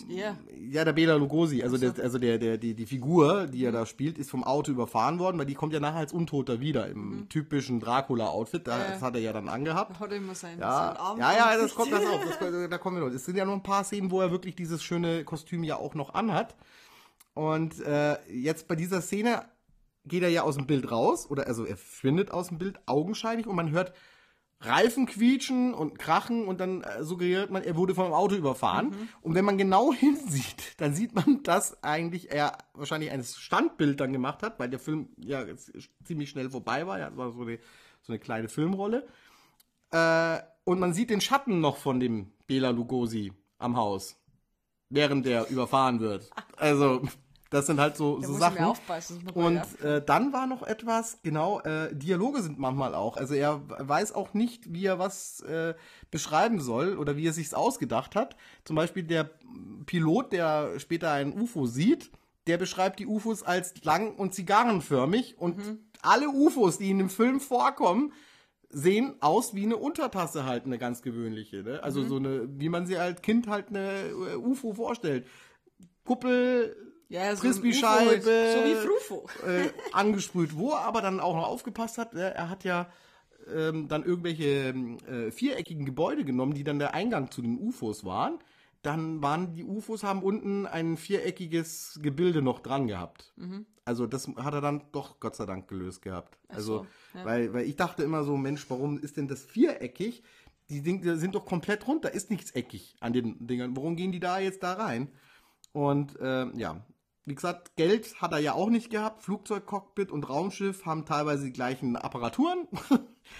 Ja. 0.08 0.36
ja, 0.70 0.84
der 0.84 0.92
Bela 0.92 1.14
Lugosi, 1.16 1.62
also, 1.62 1.76
der, 1.76 1.94
also 2.02 2.18
der, 2.18 2.38
der, 2.38 2.58
die, 2.58 2.74
die 2.74 2.86
Figur, 2.86 3.46
die 3.46 3.64
er 3.64 3.72
da 3.72 3.86
spielt, 3.86 4.18
ist 4.18 4.30
vom 4.30 4.44
Auto 4.44 4.70
überfahren 4.70 5.18
worden, 5.18 5.38
weil 5.38 5.46
die 5.46 5.54
kommt 5.54 5.72
ja 5.72 5.80
nachher 5.80 5.98
als 5.98 6.12
Untoter 6.12 6.60
wieder 6.60 6.88
im 6.88 7.28
typischen 7.28 7.80
Dracula-Outfit. 7.80 8.66
Da- 8.66 8.76
Mhm. 8.76 8.82
Ja. 8.82 8.90
Das 8.92 9.02
hat 9.02 9.14
er 9.14 9.20
ja 9.20 9.32
dann 9.32 9.48
angehabt. 9.48 9.98
Hat 9.98 10.10
er 10.10 10.16
immer 10.16 10.34
sein, 10.34 10.58
Ja, 10.60 10.96
sein 10.96 11.18
ja, 11.18 11.32
ja, 11.36 11.58
das 11.58 11.74
kommt 11.74 11.92
das 11.92 12.04
auf. 12.06 12.20
Das, 12.24 12.38
da 12.70 12.78
kommen 12.78 12.96
wir 13.00 13.06
noch. 13.08 13.14
Es 13.14 13.24
sind 13.24 13.36
ja 13.36 13.44
noch 13.44 13.52
ein 13.54 13.62
paar 13.62 13.84
Szenen, 13.84 14.10
wo 14.10 14.20
er 14.20 14.30
wirklich 14.30 14.54
dieses 14.54 14.82
schöne 14.82 15.24
Kostüm 15.24 15.64
ja 15.64 15.76
auch 15.76 15.94
noch 15.94 16.14
anhat. 16.14 16.54
Und 17.34 17.80
äh, 17.80 18.16
jetzt 18.30 18.68
bei 18.68 18.76
dieser 18.76 19.00
Szene 19.00 19.42
geht 20.04 20.22
er 20.22 20.30
ja 20.30 20.42
aus 20.42 20.56
dem 20.56 20.66
Bild 20.66 20.90
raus, 20.90 21.28
oder 21.30 21.46
also 21.46 21.64
er 21.64 21.76
findet 21.76 22.30
aus 22.30 22.48
dem 22.48 22.58
Bild 22.58 22.78
augenscheinlich 22.86 23.46
und 23.46 23.54
man 23.56 23.70
hört 23.70 23.92
Reifen 24.62 25.06
quietschen 25.06 25.72
und 25.72 25.98
krachen 25.98 26.46
und 26.46 26.60
dann 26.60 26.82
äh, 26.82 27.02
suggeriert 27.02 27.50
man, 27.50 27.62
er 27.62 27.76
wurde 27.76 27.94
vom 27.94 28.12
Auto 28.12 28.34
überfahren. 28.34 28.94
Und 29.22 29.34
wenn 29.34 29.44
man 29.44 29.56
genau 29.56 29.92
hinsieht, 29.94 30.74
dann 30.78 30.94
sieht 30.94 31.14
man, 31.14 31.42
dass 31.42 31.82
eigentlich 31.82 32.30
er 32.30 32.58
wahrscheinlich 32.74 33.10
ein 33.10 33.24
Standbild 33.24 34.00
dann 34.00 34.12
gemacht 34.12 34.42
hat, 34.42 34.58
weil 34.58 34.68
der 34.68 34.78
Film 34.78 35.08
ja 35.16 35.44
ziemlich 36.04 36.28
schnell 36.28 36.50
vorbei 36.50 36.86
war. 36.86 36.98
Ja, 36.98 37.08
es 37.08 37.16
war 37.16 37.32
so 37.32 37.40
eine, 37.42 37.58
so 38.02 38.12
eine 38.12 38.18
kleine 38.18 38.48
Filmrolle. 38.48 39.06
Äh, 39.92 40.40
und 40.64 40.78
man 40.78 40.92
sieht 40.92 41.10
den 41.10 41.22
Schatten 41.22 41.60
noch 41.60 41.78
von 41.78 41.98
dem 41.98 42.30
Bela 42.46 42.70
Lugosi 42.70 43.32
am 43.58 43.76
Haus, 43.76 44.16
während 44.90 45.24
der 45.24 45.48
überfahren 45.48 46.00
wird. 46.00 46.30
Also, 46.56 47.02
das 47.50 47.66
sind 47.66 47.80
halt 47.80 47.96
so, 47.96 48.18
Da 48.20 48.28
so 48.28 48.34
Sachen. 48.34 48.64
Und 49.34 49.60
äh, 49.82 50.02
dann 50.04 50.32
war 50.32 50.46
noch 50.46 50.62
etwas, 50.62 51.18
genau, 51.22 51.60
äh, 51.60 51.94
Dialoge 51.94 52.42
sind 52.42 52.58
manchmal 52.58 52.94
auch. 52.94 53.16
Also 53.16 53.34
er 53.34 53.60
weiß 53.66 54.12
auch 54.14 54.34
nicht, 54.34 54.72
wie 54.72 54.86
er 54.86 55.00
was 55.00 55.40
äh, 55.40 55.74
beschreiben 56.12 56.60
soll 56.60 56.96
oder 56.96 57.16
wie 57.16 57.26
er 57.26 57.32
sich's 57.32 57.52
ausgedacht 57.52 58.14
hat. 58.14 58.36
Zum 58.64 58.76
Beispiel 58.76 59.02
der 59.02 59.30
Pilot, 59.86 60.32
der 60.32 60.78
später 60.78 61.10
ein 61.10 61.32
UFO 61.32 61.66
sieht, 61.66 62.10
der 62.46 62.56
beschreibt 62.56 63.00
die 63.00 63.06
UFOs 63.06 63.42
als 63.42 63.82
lang 63.84 64.14
und 64.14 64.32
zigarrenförmig 64.32 65.36
und 65.38 65.56
alle 66.02 66.28
UFOs, 66.28 66.78
die 66.78 66.90
in 66.90 66.98
dem 66.98 67.10
Film 67.10 67.40
vorkommen, 67.40 68.12
sehen 68.70 69.14
aus 69.20 69.54
wie 69.54 69.64
eine 69.64 69.76
Untertasse 69.76 70.44
halt, 70.44 70.64
eine 70.64 70.78
ganz 70.78 71.02
gewöhnliche. 71.02 71.64
Ne? 71.64 71.82
Also 71.82 72.04
so 72.04 72.16
eine, 72.16 72.48
wie 72.48 72.68
man 72.68 72.86
sie 72.86 72.96
als 72.96 73.20
Kind 73.22 73.48
halt 73.48 73.68
eine 73.68 74.08
äh, 74.08 74.36
UFO 74.36 74.72
vorstellt. 74.74 75.26
Kuppel, 76.04 76.76
ja, 77.10 77.34
so 77.34 77.42
Frisbee-Scheibe, 77.42 78.22
So 78.22 78.64
wie 78.64 78.74
Frufo. 78.86 79.28
äh, 79.46 79.70
angesprüht, 79.92 80.56
wo 80.56 80.70
er 80.70 80.82
aber 80.82 81.02
dann 81.02 81.18
auch 81.18 81.34
noch 81.34 81.46
aufgepasst 81.46 81.98
hat, 81.98 82.14
äh, 82.14 82.30
er 82.30 82.48
hat 82.48 82.62
ja 82.62 82.88
ähm, 83.52 83.88
dann 83.88 84.04
irgendwelche 84.04 84.68
ähm, 84.68 84.98
äh, 85.08 85.32
viereckigen 85.32 85.84
Gebäude 85.84 86.24
genommen, 86.24 86.54
die 86.54 86.62
dann 86.62 86.78
der 86.78 86.94
Eingang 86.94 87.32
zu 87.32 87.42
den 87.42 87.58
UFOs 87.58 88.04
waren. 88.04 88.38
Dann 88.82 89.20
waren 89.22 89.52
die 89.52 89.64
UFOs, 89.64 90.04
haben 90.04 90.22
unten 90.22 90.66
ein 90.66 90.96
viereckiges 90.96 91.98
Gebilde 92.00 92.42
noch 92.42 92.60
dran 92.60 92.86
gehabt. 92.86 93.34
Also 93.84 94.06
das 94.06 94.28
hat 94.36 94.54
er 94.54 94.60
dann 94.60 94.84
doch 94.92 95.18
Gott 95.18 95.34
sei 95.34 95.46
Dank 95.46 95.66
gelöst 95.66 96.02
gehabt. 96.02 96.38
Also, 96.48 96.86
so, 97.12 97.18
ja. 97.18 97.24
weil, 97.24 97.52
weil 97.52 97.66
ich 97.66 97.76
dachte 97.76 98.04
immer 98.04 98.22
so, 98.22 98.36
Mensch, 98.36 98.64
warum 98.70 99.00
ist 99.00 99.16
denn 99.16 99.26
das 99.28 99.44
viereckig? 99.44 100.22
Die 100.70 100.80
Dinge 100.80 101.16
sind 101.16 101.34
doch 101.34 101.44
komplett 101.44 101.88
rund, 101.88 102.04
da 102.04 102.08
ist 102.08 102.30
nichts 102.30 102.52
eckig 102.52 102.96
an 103.00 103.12
den 103.12 103.46
Dingern. 103.46 103.76
Warum 103.76 103.96
gehen 103.96 104.12
die 104.12 104.20
da 104.20 104.38
jetzt 104.38 104.62
da 104.62 104.74
rein? 104.74 105.08
Und 105.72 106.16
ähm, 106.22 106.52
ja, 106.56 106.82
wie 107.30 107.34
gesagt, 107.36 107.76
Geld 107.76 108.20
hat 108.20 108.32
er 108.32 108.38
ja 108.38 108.54
auch 108.54 108.70
nicht 108.70 108.90
gehabt. 108.90 109.22
Flugzeugcockpit 109.22 110.10
und 110.10 110.28
Raumschiff 110.28 110.84
haben 110.84 111.06
teilweise 111.06 111.44
die 111.44 111.52
gleichen 111.52 111.94
Apparaturen. 111.94 112.66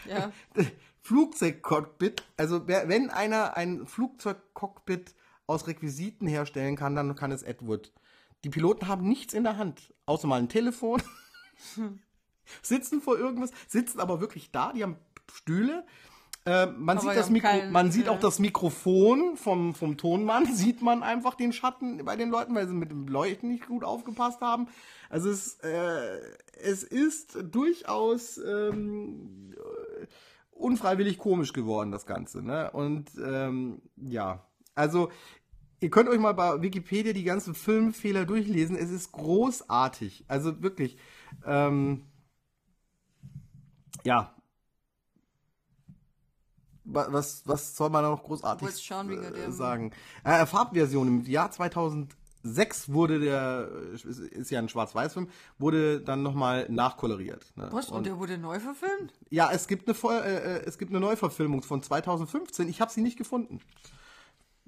Ja. 0.06 0.30
Flugzeugcockpit, 1.02 2.22
also 2.36 2.68
wenn 2.68 3.10
einer 3.10 3.56
ein 3.56 3.86
Flugzeugcockpit 3.86 5.16
aus 5.48 5.66
Requisiten 5.66 6.28
herstellen 6.28 6.76
kann, 6.76 6.94
dann 6.94 7.16
kann 7.16 7.32
es 7.32 7.42
Edward. 7.42 7.92
Die 8.44 8.50
Piloten 8.50 8.86
haben 8.86 9.08
nichts 9.08 9.34
in 9.34 9.42
der 9.42 9.56
Hand, 9.56 9.92
außer 10.06 10.28
mal 10.28 10.38
ein 10.38 10.48
Telefon. 10.48 11.02
sitzen 12.62 13.00
vor 13.00 13.18
irgendwas, 13.18 13.50
sitzen 13.66 13.98
aber 13.98 14.20
wirklich 14.20 14.52
da, 14.52 14.72
die 14.72 14.84
haben 14.84 14.98
Stühle. 15.32 15.84
Äh, 16.50 16.66
man 16.66 16.98
Aber 16.98 17.06
sieht, 17.08 17.16
das 17.16 17.30
Mikro 17.30 17.48
keinen- 17.48 17.72
man 17.72 17.92
sieht 17.92 18.08
auch 18.08 18.18
das 18.18 18.38
Mikrofon 18.40 19.36
vom, 19.36 19.74
vom 19.74 19.96
Tonmann, 19.96 20.46
sieht 20.54 20.82
man 20.82 21.02
einfach 21.04 21.34
den 21.34 21.52
Schatten 21.52 22.04
bei 22.04 22.16
den 22.16 22.30
Leuten, 22.30 22.54
weil 22.56 22.66
sie 22.66 22.74
mit 22.74 22.90
dem 22.90 23.06
Leuchten 23.06 23.50
nicht 23.50 23.68
gut 23.68 23.84
aufgepasst 23.84 24.40
haben. 24.40 24.66
Also 25.08 25.30
es, 25.30 25.54
äh, 25.60 26.18
es 26.60 26.82
ist 26.82 27.38
durchaus 27.42 28.38
ähm, 28.38 29.54
äh, 29.56 30.06
unfreiwillig 30.50 31.18
komisch 31.18 31.52
geworden, 31.52 31.92
das 31.92 32.04
Ganze. 32.06 32.42
Ne? 32.42 32.70
Und 32.72 33.10
ähm, 33.24 33.80
ja, 33.96 34.44
also 34.74 35.10
ihr 35.80 35.90
könnt 35.90 36.08
euch 36.08 36.18
mal 36.18 36.34
bei 36.34 36.62
Wikipedia 36.62 37.12
die 37.12 37.24
ganzen 37.24 37.54
Filmfehler 37.54 38.24
durchlesen. 38.26 38.76
Es 38.76 38.90
ist 38.90 39.12
großartig. 39.12 40.24
Also 40.28 40.62
wirklich. 40.62 40.96
Ähm, 41.46 42.06
ja. 44.04 44.34
Wa- 46.92 47.06
Was, 47.10 47.42
was 47.46 47.76
soll 47.76 47.90
man 47.90 48.02
da 48.02 48.10
noch 48.10 48.22
großartig 48.22 48.68
äh, 48.90 49.50
sagen? 49.50 49.92
Äh, 50.24 50.46
Farbversion 50.46 51.08
im 51.08 51.24
Jahr 51.26 51.50
2006 51.50 52.92
wurde 52.92 53.20
der, 53.20 53.68
äh, 53.92 53.94
ist, 53.94 54.50
ja 54.50 54.58
ein 54.58 54.68
Schwarz-Weiß-Film, 54.68 55.28
wurde 55.58 56.00
dann 56.00 56.22
nochmal 56.22 56.66
nachkoloriert. 56.70 57.46
Ne? 57.56 57.68
Was? 57.70 57.90
Und 57.90 58.06
der 58.06 58.18
wurde 58.18 58.38
neu 58.38 58.58
verfilmt? 58.60 59.12
Ja, 59.30 59.50
es 59.52 59.68
gibt 59.68 59.88
eine 59.88 59.96
äh, 60.24 60.36
äh, 60.56 60.62
es 60.66 60.78
gibt 60.78 60.90
eine 60.90 61.00
Neuverfilmung 61.00 61.62
von 61.62 61.82
2015. 61.82 62.68
Ich 62.68 62.80
habe 62.80 62.90
sie 62.90 63.02
nicht 63.02 63.18
gefunden. 63.18 63.60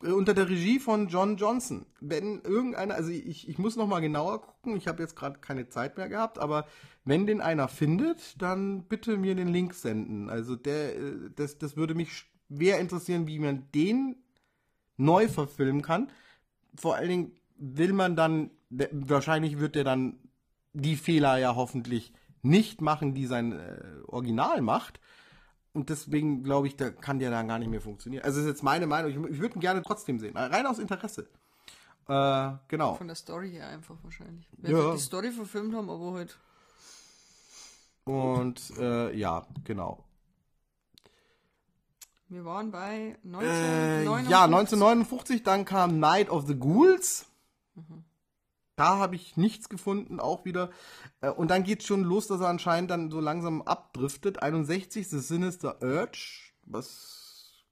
Äh, 0.02 0.12
unter 0.12 0.34
der 0.34 0.48
Regie 0.48 0.78
von 0.78 1.08
John 1.08 1.36
Johnson. 1.36 1.86
Wenn 2.00 2.40
irgendeiner, 2.42 2.94
also 2.94 3.10
ich, 3.10 3.48
ich 3.48 3.58
muss 3.58 3.76
noch 3.76 3.86
mal 3.86 4.00
genauer 4.00 4.42
gucken. 4.42 4.76
Ich 4.76 4.88
habe 4.88 5.02
jetzt 5.02 5.16
gerade 5.16 5.38
keine 5.40 5.68
Zeit 5.68 5.96
mehr 5.96 6.08
gehabt, 6.08 6.38
aber 6.38 6.66
wenn 7.04 7.26
den 7.26 7.40
einer 7.40 7.68
findet, 7.68 8.40
dann 8.40 8.84
bitte 8.84 9.16
mir 9.16 9.34
den 9.34 9.48
Link 9.48 9.74
senden. 9.74 10.30
Also 10.30 10.56
der, 10.56 10.96
äh, 10.96 11.30
das, 11.34 11.58
das 11.58 11.76
würde 11.76 11.94
mich 11.94 12.26
schwer 12.48 12.80
interessieren, 12.80 13.26
wie 13.26 13.38
man 13.38 13.68
den 13.74 14.16
neu 14.96 15.28
verfilmen 15.28 15.82
kann. 15.82 16.10
Vor 16.76 16.96
allen 16.96 17.08
Dingen 17.08 17.32
will 17.56 17.92
man 17.92 18.16
dann, 18.16 18.50
wahrscheinlich 18.70 19.58
wird 19.58 19.74
der 19.74 19.84
dann 19.84 20.18
die 20.72 20.96
Fehler 20.96 21.38
ja 21.38 21.54
hoffentlich 21.54 22.12
nicht 22.42 22.80
machen, 22.80 23.14
die 23.14 23.26
sein 23.26 23.52
äh, 23.52 23.82
Original 24.06 24.62
macht. 24.62 25.00
Und 25.74 25.88
deswegen 25.88 26.42
glaube 26.42 26.66
ich, 26.66 26.76
da 26.76 26.90
kann 26.90 27.18
der 27.18 27.30
dann 27.30 27.48
gar 27.48 27.58
nicht 27.58 27.68
mehr 27.70 27.80
funktionieren. 27.80 28.24
Also 28.24 28.38
das 28.38 28.46
ist 28.46 28.52
jetzt 28.52 28.62
meine 28.62 28.86
Meinung. 28.86 29.10
Ich, 29.10 29.32
ich 29.34 29.40
würde 29.40 29.54
ihn 29.56 29.60
gerne 29.60 29.82
trotzdem 29.82 30.18
sehen. 30.18 30.36
Rein 30.36 30.66
aus 30.66 30.78
Interesse. 30.78 31.28
Äh, 32.08 32.50
genau. 32.68 32.94
Von 32.94 33.06
der 33.06 33.16
Story 33.16 33.50
her 33.52 33.68
einfach 33.68 33.94
wahrscheinlich. 34.02 34.46
Wenn 34.58 34.76
Ja. 34.76 34.92
die 34.92 34.98
Story 34.98 35.30
verfilmt 35.30 35.74
haben, 35.74 35.88
aber 35.88 36.12
halt. 36.12 36.38
Und 38.04 38.70
äh, 38.78 39.16
ja, 39.16 39.46
genau. 39.64 40.04
Wir 42.28 42.44
waren 42.44 42.70
bei 42.70 43.16
Äh, 43.24 43.26
1959. 43.26 44.30
ja, 44.30 44.44
1959, 44.44 45.42
dann 45.42 45.64
kam 45.64 45.98
Night 46.00 46.28
of 46.30 46.46
the 46.46 46.58
Ghouls. 46.58 47.26
Da 48.76 48.96
habe 48.96 49.16
ich 49.16 49.36
nichts 49.36 49.68
gefunden, 49.68 50.18
auch 50.18 50.44
wieder. 50.44 50.70
Äh, 51.20 51.30
Und 51.30 51.50
dann 51.50 51.64
geht 51.64 51.82
schon 51.82 52.04
los, 52.04 52.26
dass 52.26 52.40
er 52.40 52.48
anscheinend 52.48 52.90
dann 52.90 53.10
so 53.10 53.20
langsam 53.20 53.62
abdriftet. 53.62 54.42
61, 54.42 55.08
The 55.08 55.20
Sinister 55.20 55.82
Urge. 55.82 56.52
Was. 56.64 57.64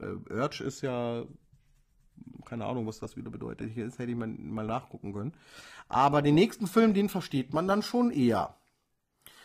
Äh, 0.00 0.32
Urge 0.32 0.64
ist 0.64 0.82
ja. 0.82 1.24
Keine 2.44 2.66
Ahnung, 2.66 2.86
was 2.86 2.98
das 2.98 3.16
wieder 3.16 3.30
bedeutet. 3.30 3.70
Hier 3.72 3.86
ist, 3.86 3.98
hätte 3.98 4.12
ich 4.12 4.16
mal, 4.16 4.28
mal 4.28 4.66
nachgucken 4.66 5.12
können. 5.12 5.32
Aber 5.88 6.22
den 6.22 6.34
nächsten 6.34 6.66
Film, 6.66 6.92
den 6.92 7.08
versteht 7.08 7.54
man 7.54 7.66
dann 7.66 7.82
schon 7.82 8.10
eher. 8.10 8.56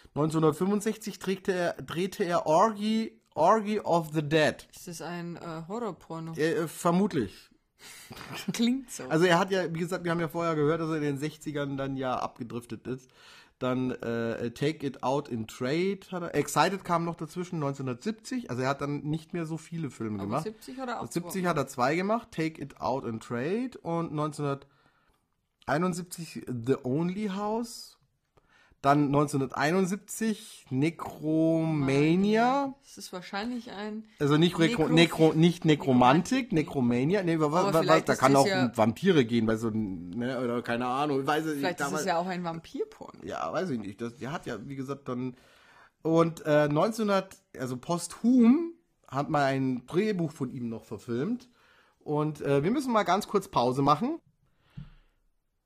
1965 0.10 1.20
drehte 1.20 1.54
er, 1.54 1.74
drehte 1.82 2.24
er 2.24 2.46
Orgy, 2.48 3.20
Orgy 3.36 3.80
of 3.80 4.10
the 4.14 4.22
Dead. 4.24 4.68
Ist 4.76 4.88
das 4.88 5.02
ein 5.02 5.38
äh, 5.38 5.64
Horrorporno? 5.68 6.34
Äh, 6.34 6.68
vermutlich. 6.68 7.50
Klingt 8.54 8.92
so. 8.92 9.04
Also 9.10 9.26
er 9.26 9.40
hat 9.40 9.50
ja, 9.52 9.74
wie 9.74 9.80
gesagt, 9.80 10.04
wir 10.04 10.12
haben 10.12 10.20
ja 10.20 10.28
vorher 10.28 10.56
gehört, 10.56 10.82
dass 10.82 10.90
er 10.90 10.98
in 10.98 11.04
den 11.04 11.20
60ern 11.20 11.78
dann 11.78 11.96
ja 11.96 12.18
abgedriftet 12.18 12.86
ist. 12.88 13.10
Dann 13.60 13.92
äh, 13.92 14.52
Take 14.52 14.86
It 14.86 15.02
Out 15.02 15.30
in 15.30 15.48
Trade 15.48 16.02
hat 16.12 16.22
er. 16.22 16.36
Excited 16.36 16.84
kam 16.84 17.06
noch 17.06 17.16
dazwischen 17.16 17.56
1970. 17.56 18.52
Also 18.52 18.62
er 18.62 18.70
hat 18.70 18.82
dann 18.82 19.00
nicht 19.02 19.34
mehr 19.34 19.48
so 19.48 19.58
viele 19.58 19.90
Filme 19.90 20.20
aber 20.20 20.26
gemacht. 20.26 20.44
70 20.44 20.78
hat 20.78 20.90
er 20.90 21.02
auch 21.02 21.12
70 21.12 21.48
hat 21.48 21.58
er 21.58 21.66
zwei 21.68 21.96
gemacht, 21.96 22.30
Take 22.32 22.62
It 22.62 22.80
Out 22.80 23.06
in 23.06 23.20
Trade 23.20 23.72
und 23.82 24.12
1971 24.12 26.46
The 26.48 26.76
Only 26.84 27.30
House. 27.30 27.97
Dann 28.88 29.08
1971 29.08 30.66
Necromania. 30.70 32.74
Das 32.84 32.98
ist 32.98 33.12
wahrscheinlich 33.12 33.70
ein. 33.72 34.06
Also 34.20 34.38
nicht, 34.38 34.56
Nekro- 34.56 34.88
Nekro, 34.88 35.34
nicht 35.34 35.66
Nekromantik, 35.66 35.66
Nekromantik. 35.66 36.52
Necromania. 36.54 37.22
Nee, 37.24 37.38
wa- 37.38 37.52
wa- 37.52 37.60
Aber 37.64 37.74
wa- 37.74 37.82
vielleicht 37.82 38.08
da 38.08 38.16
kann 38.16 38.34
auch 38.38 38.48
ja- 38.48 38.68
um 38.68 38.78
Vampire 38.78 39.26
gehen, 39.26 39.46
bei 39.46 39.58
so 39.58 39.70
ne, 39.72 40.40
oder 40.42 40.62
keine 40.62 40.86
Ahnung. 40.88 41.20
Ich 41.20 41.28
weiß 41.28 41.44
Vielleicht 41.44 41.80
nicht. 41.82 41.92
ist 41.92 42.00
es 42.00 42.06
ja 42.06 42.18
auch 42.18 42.28
ein 42.28 42.46
Vampirporno. 42.46 43.20
Ja, 43.26 43.52
weiß 43.52 43.72
ich 43.72 43.80
nicht. 43.80 44.00
Das, 44.00 44.16
der 44.16 44.32
hat 44.32 44.46
ja, 44.46 44.58
wie 44.66 44.78
gesagt, 44.78 45.10
dann. 45.10 45.36
Und 46.02 46.46
äh, 46.46 46.70
1900, 46.70 47.36
also 47.60 47.76
posthum, 47.76 48.72
hat 49.06 49.30
man 49.30 49.42
ein 49.42 49.86
Drehbuch 49.86 50.32
von 50.32 50.50
ihm 50.50 50.70
noch 50.70 50.86
verfilmt. 50.86 51.50
Und 52.00 52.40
äh, 52.40 52.64
wir 52.64 52.72
müssen 52.72 52.94
mal 52.94 53.04
ganz 53.04 53.28
kurz 53.28 53.50
Pause 53.50 53.82
machen. 53.82 54.20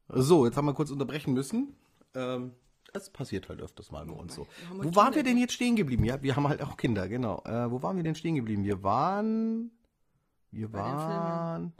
So, 0.09 0.47
jetzt 0.47 0.57
haben 0.57 0.65
wir 0.65 0.73
kurz 0.73 0.89
unterbrechen 0.89 1.35
müssen. 1.35 1.75
Ähm, 2.15 2.53
das 2.93 3.09
passiert 3.09 3.49
halt 3.49 3.61
öfters 3.61 3.91
mal 3.91 4.05
bei 4.05 4.13
uns 4.13 4.35
so. 4.35 4.47
Wo 4.75 4.95
waren 4.95 5.15
wir 5.15 5.23
denn 5.23 5.37
jetzt 5.37 5.53
stehen 5.53 5.75
geblieben? 5.75 6.03
Ja, 6.03 6.21
wir 6.21 6.35
haben 6.35 6.47
halt 6.47 6.61
auch 6.61 6.77
Kinder, 6.77 7.07
genau. 7.07 7.41
Äh, 7.45 7.71
wo 7.71 7.81
waren 7.81 7.95
wir 7.95 8.03
denn 8.03 8.13
stehen 8.15 8.35
geblieben? 8.35 8.63
Wir 8.63 8.83
waren. 8.83 9.71
Wir 10.51 10.69
Bei 10.69 10.77
waren. 10.79 11.73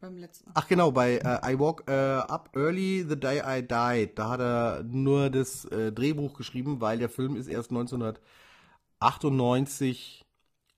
Beim 0.00 0.18
letzten. 0.18 0.50
Ach 0.54 0.66
genau, 0.68 0.90
bei 0.92 1.16
äh, 1.16 1.52
I 1.52 1.58
Walk 1.58 1.84
äh, 1.88 1.92
Up 1.92 2.50
Early 2.54 3.04
the 3.08 3.18
Day 3.18 3.40
I 3.44 3.62
Died. 3.62 4.18
Da 4.18 4.28
hat 4.30 4.40
er 4.40 4.82
nur 4.84 5.30
das 5.30 5.64
äh, 5.66 5.92
Drehbuch 5.92 6.34
geschrieben, 6.34 6.80
weil 6.80 6.98
der 6.98 7.08
Film 7.08 7.36
ist 7.36 7.48
erst 7.48 7.70
1998 7.70 10.24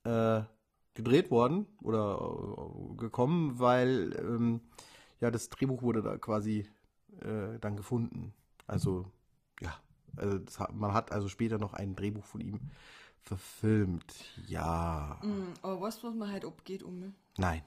äh, 0.05 0.42
gedreht 0.94 1.31
worden 1.31 1.66
oder 1.83 2.20
äh, 2.20 2.94
gekommen, 2.96 3.59
weil 3.59 4.14
ähm, 4.18 4.61
ja 5.20 5.31
das 5.31 5.49
Drehbuch 5.49 5.83
wurde 5.83 6.03
da 6.03 6.18
quasi 6.18 6.68
dann 7.62 7.77
gefunden. 7.77 8.35
Also 8.66 9.07
ja, 9.60 9.74
also 10.16 10.38
hat, 10.58 10.74
man 10.74 10.92
hat 10.94 11.12
also 11.12 11.28
später 11.28 11.58
noch 11.58 11.74
ein 11.74 11.96
Drehbuch 11.96 12.24
von 12.24 12.40
ihm 12.40 12.60
verfilmt. 13.22 14.14
Ja, 14.48 15.18
Mhm, 15.22 15.54
aber 15.62 15.80
weißt 15.80 16.02
du, 16.02 16.08
was 16.08 16.14
mir 16.14 16.32
heute 16.32 16.46
abgeht, 16.46 16.82
um? 16.82 17.14
nein. 17.38 17.62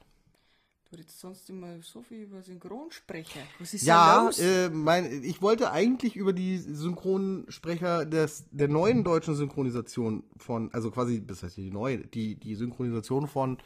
Du 0.91 0.97
redest 0.97 1.19
sonst 1.19 1.47
immer 1.51 1.79
so 1.83 2.01
viel 2.01 2.23
über 2.23 2.41
Synchronsprecher. 2.41 3.41
Was 3.59 3.75
ist 3.75 3.83
Ja, 3.83 4.23
los? 4.25 4.39
äh, 4.39 4.69
mein, 4.69 5.23
ich 5.23 5.39
wollte 5.41 5.71
eigentlich 5.71 6.15
über 6.15 6.33
die 6.33 6.57
Synchronsprecher 6.57 8.05
des, 8.07 8.45
der 8.51 8.67
neuen 8.69 9.03
deutschen 9.03 9.35
Synchronisation 9.35 10.23
von, 10.37 10.73
also 10.73 10.89
quasi, 10.89 11.23
das 11.25 11.43
heißt 11.43 11.57
die 11.57 11.69
neue, 11.69 11.99
die, 11.99 12.35
die 12.35 12.55
Synchronisation 12.55 13.27
von 13.27 13.59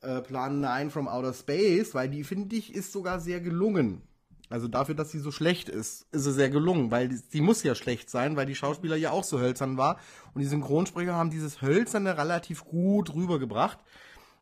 äh, 0.00 0.20
Plan 0.22 0.60
9 0.60 0.90
from 0.90 1.06
Outer 1.06 1.34
Space, 1.34 1.94
weil 1.94 2.08
die, 2.10 2.24
finde 2.24 2.56
ich, 2.56 2.74
ist 2.74 2.92
sogar 2.92 3.20
sehr 3.20 3.40
gelungen. 3.40 4.02
Also 4.50 4.66
dafür, 4.66 4.96
dass 4.96 5.12
sie 5.12 5.20
so 5.20 5.30
schlecht 5.30 5.68
ist, 5.68 6.06
ist 6.12 6.24
sie 6.24 6.32
sehr 6.32 6.50
gelungen, 6.50 6.90
weil 6.90 7.12
sie 7.12 7.40
muss 7.40 7.62
ja 7.62 7.76
schlecht 7.76 8.10
sein, 8.10 8.36
weil 8.36 8.46
die 8.46 8.56
Schauspieler 8.56 8.96
ja 8.96 9.12
auch 9.12 9.22
so 9.22 9.38
hölzern 9.38 9.76
war. 9.76 9.98
Und 10.34 10.40
die 10.40 10.48
Synchronsprecher 10.48 11.14
haben 11.14 11.30
dieses 11.30 11.62
Hölzerne 11.62 12.18
relativ 12.18 12.64
gut 12.64 13.14
rübergebracht. 13.14 13.78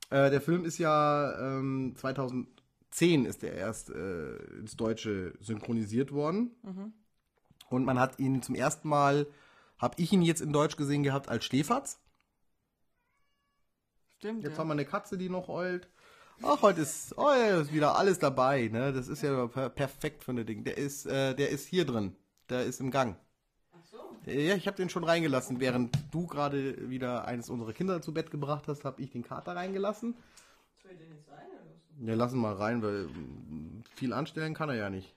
Äh, 0.09 0.31
der 0.31 0.41
Film 0.41 0.65
ist 0.65 0.79
ja 0.79 1.59
ähm, 1.59 1.95
2010 1.95 3.27
ist 3.27 3.43
der 3.43 3.53
erst 3.53 3.91
äh, 3.91 4.37
ins 4.59 4.77
Deutsche 4.77 5.35
synchronisiert 5.41 6.11
worden. 6.11 6.53
Und 7.69 7.85
man 7.85 8.01
hat 8.01 8.19
ihn 8.19 8.41
zum 8.41 8.55
ersten 8.55 8.89
Mal, 8.89 9.27
habe 9.77 9.95
ich 9.99 10.11
ihn 10.11 10.23
jetzt 10.23 10.41
in 10.41 10.55
Deutsch 10.55 10.77
gesehen 10.77 11.03
gehabt 11.03 11.29
als 11.29 11.45
Schläferz. 11.45 12.01
Stimmt, 14.17 14.43
Jetzt 14.43 14.55
ja. 14.55 14.59
haben 14.59 14.69
wir 14.69 14.73
eine 14.73 14.87
Katze, 14.87 15.19
die 15.19 15.29
noch 15.29 15.49
heult. 15.49 15.89
Ach, 16.43 16.63
heute 16.63 16.83
ist, 16.83 17.17
oh, 17.19 17.31
ist 17.31 17.73
wieder 17.73 17.97
alles 17.97 18.19
dabei, 18.19 18.69
ne? 18.69 18.93
Das 18.93 19.09
ist 19.09 19.23
ja 19.23 19.47
per 19.49 19.69
perfekt 19.71 20.23
für 20.23 20.33
ein 20.33 20.47
Ding. 20.47 20.63
Der 20.63 20.79
ist, 20.79 21.07
äh, 21.07 21.35
der 21.35 21.51
ist 21.51 21.67
hier 21.67 21.85
drin. 21.85 22.15
Der 22.49 22.65
ist 22.65 22.81
im 22.81 22.91
Gang. 22.91 23.17
Ach 23.73 23.85
so. 23.85 23.99
Ja, 24.31 24.55
ich 24.55 24.67
habe 24.67 24.77
den 24.77 24.89
schon 24.89 25.03
reingelassen. 25.03 25.59
Während 25.59 25.97
du 26.13 26.27
gerade 26.27 26.89
wieder 26.89 27.27
eines 27.27 27.51
unserer 27.51 27.73
Kinder 27.73 28.01
zu 28.01 28.15
Bett 28.15 28.31
gebracht 28.31 28.69
hast, 28.69 28.85
habe 28.85 29.03
ich 29.03 29.11
den 29.11 29.25
Kater 29.25 29.57
reingelassen. 29.57 30.15
Soll 30.81 30.93
ich 30.93 30.99
den 30.99 31.11
jetzt 31.11 31.29
rein 31.29 31.47
oder 31.49 31.65
so? 31.99 32.07
Ja, 32.07 32.15
lass 32.15 32.33
ihn 32.33 32.39
mal 32.39 32.55
rein, 32.55 32.83
weil 32.83 33.09
mm, 33.09 33.83
viel 33.97 34.13
anstellen 34.13 34.55
kann 34.55 34.69
er 34.69 34.77
ja 34.77 34.91
nicht. 34.91 35.13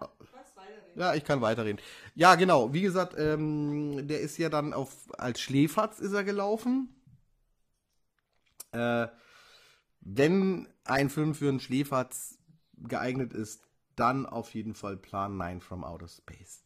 Du 0.00 0.06
kannst 0.32 0.56
weiterreden. 0.56 1.00
Ja, 1.00 1.14
ich 1.14 1.24
kann 1.24 1.42
weiterreden. 1.42 1.80
Ja, 2.14 2.34
genau. 2.34 2.72
Wie 2.72 2.80
gesagt, 2.80 3.14
ähm, 3.18 4.08
der 4.08 4.20
ist 4.20 4.38
ja 4.38 4.48
dann 4.48 4.72
auf 4.72 4.96
als 5.18 5.38
Schläferz 5.38 5.98
ist 5.98 6.14
er 6.14 6.24
gelaufen. 6.24 6.88
Äh, 8.72 9.08
wenn 10.00 10.68
ein 10.84 11.10
Film 11.10 11.34
für 11.34 11.48
einen 11.48 11.60
Schläferz 11.60 12.38
geeignet 12.76 13.32
ist, 13.32 13.62
dann 13.96 14.26
auf 14.26 14.54
jeden 14.54 14.74
Fall 14.74 14.96
Plan 14.96 15.36
9 15.36 15.60
from 15.60 15.84
Outer 15.84 16.08
Space. 16.08 16.64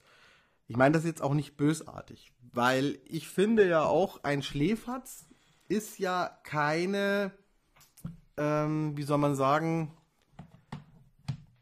Ich 0.67 0.77
meine 0.77 0.93
das 0.93 1.05
jetzt 1.05 1.23
auch 1.23 1.35
nicht 1.35 1.57
bösartig, 1.57 2.33
weil 2.53 2.99
ich 3.05 3.29
finde 3.29 3.69
ja 3.69 3.83
auch, 3.83 4.23
ein 4.25 4.43
Schläferz 4.43 5.27
ist 5.69 5.99
ja 5.99 6.39
keine, 6.45 7.33
ähm, 8.37 8.97
wie 8.97 9.03
soll 9.03 9.19
man 9.19 9.35
sagen, 9.35 9.93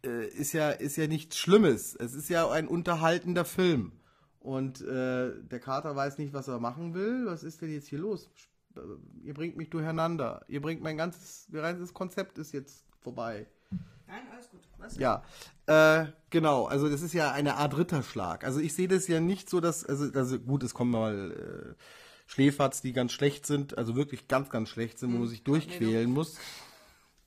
äh, 0.05 0.27
ist 0.27 0.53
ja, 0.53 0.71
ist 0.71 0.97
ja 0.97 1.07
nichts 1.07 1.39
Schlimmes. 1.39 1.97
Es 1.97 2.15
ist 2.15 2.29
ja 2.29 2.49
ein 2.51 2.69
unterhaltender 2.69 3.45
Film. 3.45 3.93
Und 4.41 4.81
äh, 4.83 5.33
der 5.43 5.61
Kater 5.61 5.95
weiß 5.95 6.19
nicht, 6.19 6.33
was 6.33 6.49
er 6.49 6.59
machen 6.59 6.95
will. 6.95 7.27
Was 7.27 7.45
ist 7.45 7.63
denn 7.63 7.73
jetzt 7.73 7.89
hier 7.89 8.01
los? 8.01 8.29
Äh, 8.77 9.27
Ihr 9.27 9.35
bringt 9.35 9.57
mich 9.57 9.71
durcheinander. 9.71 10.45
Ihr 10.49 10.61
bringt 10.61 10.83
mein 10.83 10.97
ganzes, 10.97 11.47
mein 11.51 11.63
ganzes 11.63 11.95
Konzept 11.95 12.39
ist 12.39 12.53
jetzt 12.53 12.85
vorbei. 13.01 13.47
Nein, 14.07 14.23
alles 14.33 14.51
gut. 14.51 14.61
Was? 14.79 14.97
Ja, 14.99 15.23
äh, 15.67 16.07
genau. 16.31 16.67
Also 16.67 16.89
das 16.89 17.03
ist 17.03 17.15
ja 17.15 17.33
eine 17.33 17.57
Art 17.57 17.77
Ritterschlag. 17.77 18.45
Also 18.45 18.61
ich 18.61 18.75
sehe 18.75 18.89
das 18.89 19.09
ja 19.09 19.21
nicht 19.21 19.49
so, 19.49 19.61
dass, 19.61 19.85
also, 19.85 20.13
also 20.13 20.39
gut, 20.39 20.63
es 20.63 20.75
kommen 20.75 20.91
mal 20.91 21.77
äh, 21.77 21.83
Schläferz, 22.27 22.83
die 22.83 22.93
ganz 22.93 23.13
schlecht 23.13 23.47
sind, 23.47 23.79
also 23.79 23.97
wirklich 23.97 24.29
ganz, 24.29 24.51
ganz 24.51 24.69
schlecht 24.69 24.99
sind, 24.99 25.13
wo 25.13 25.19
man 25.19 25.29
sich 25.29 25.45
durchquälen 25.45 26.11
muss. 26.11 26.39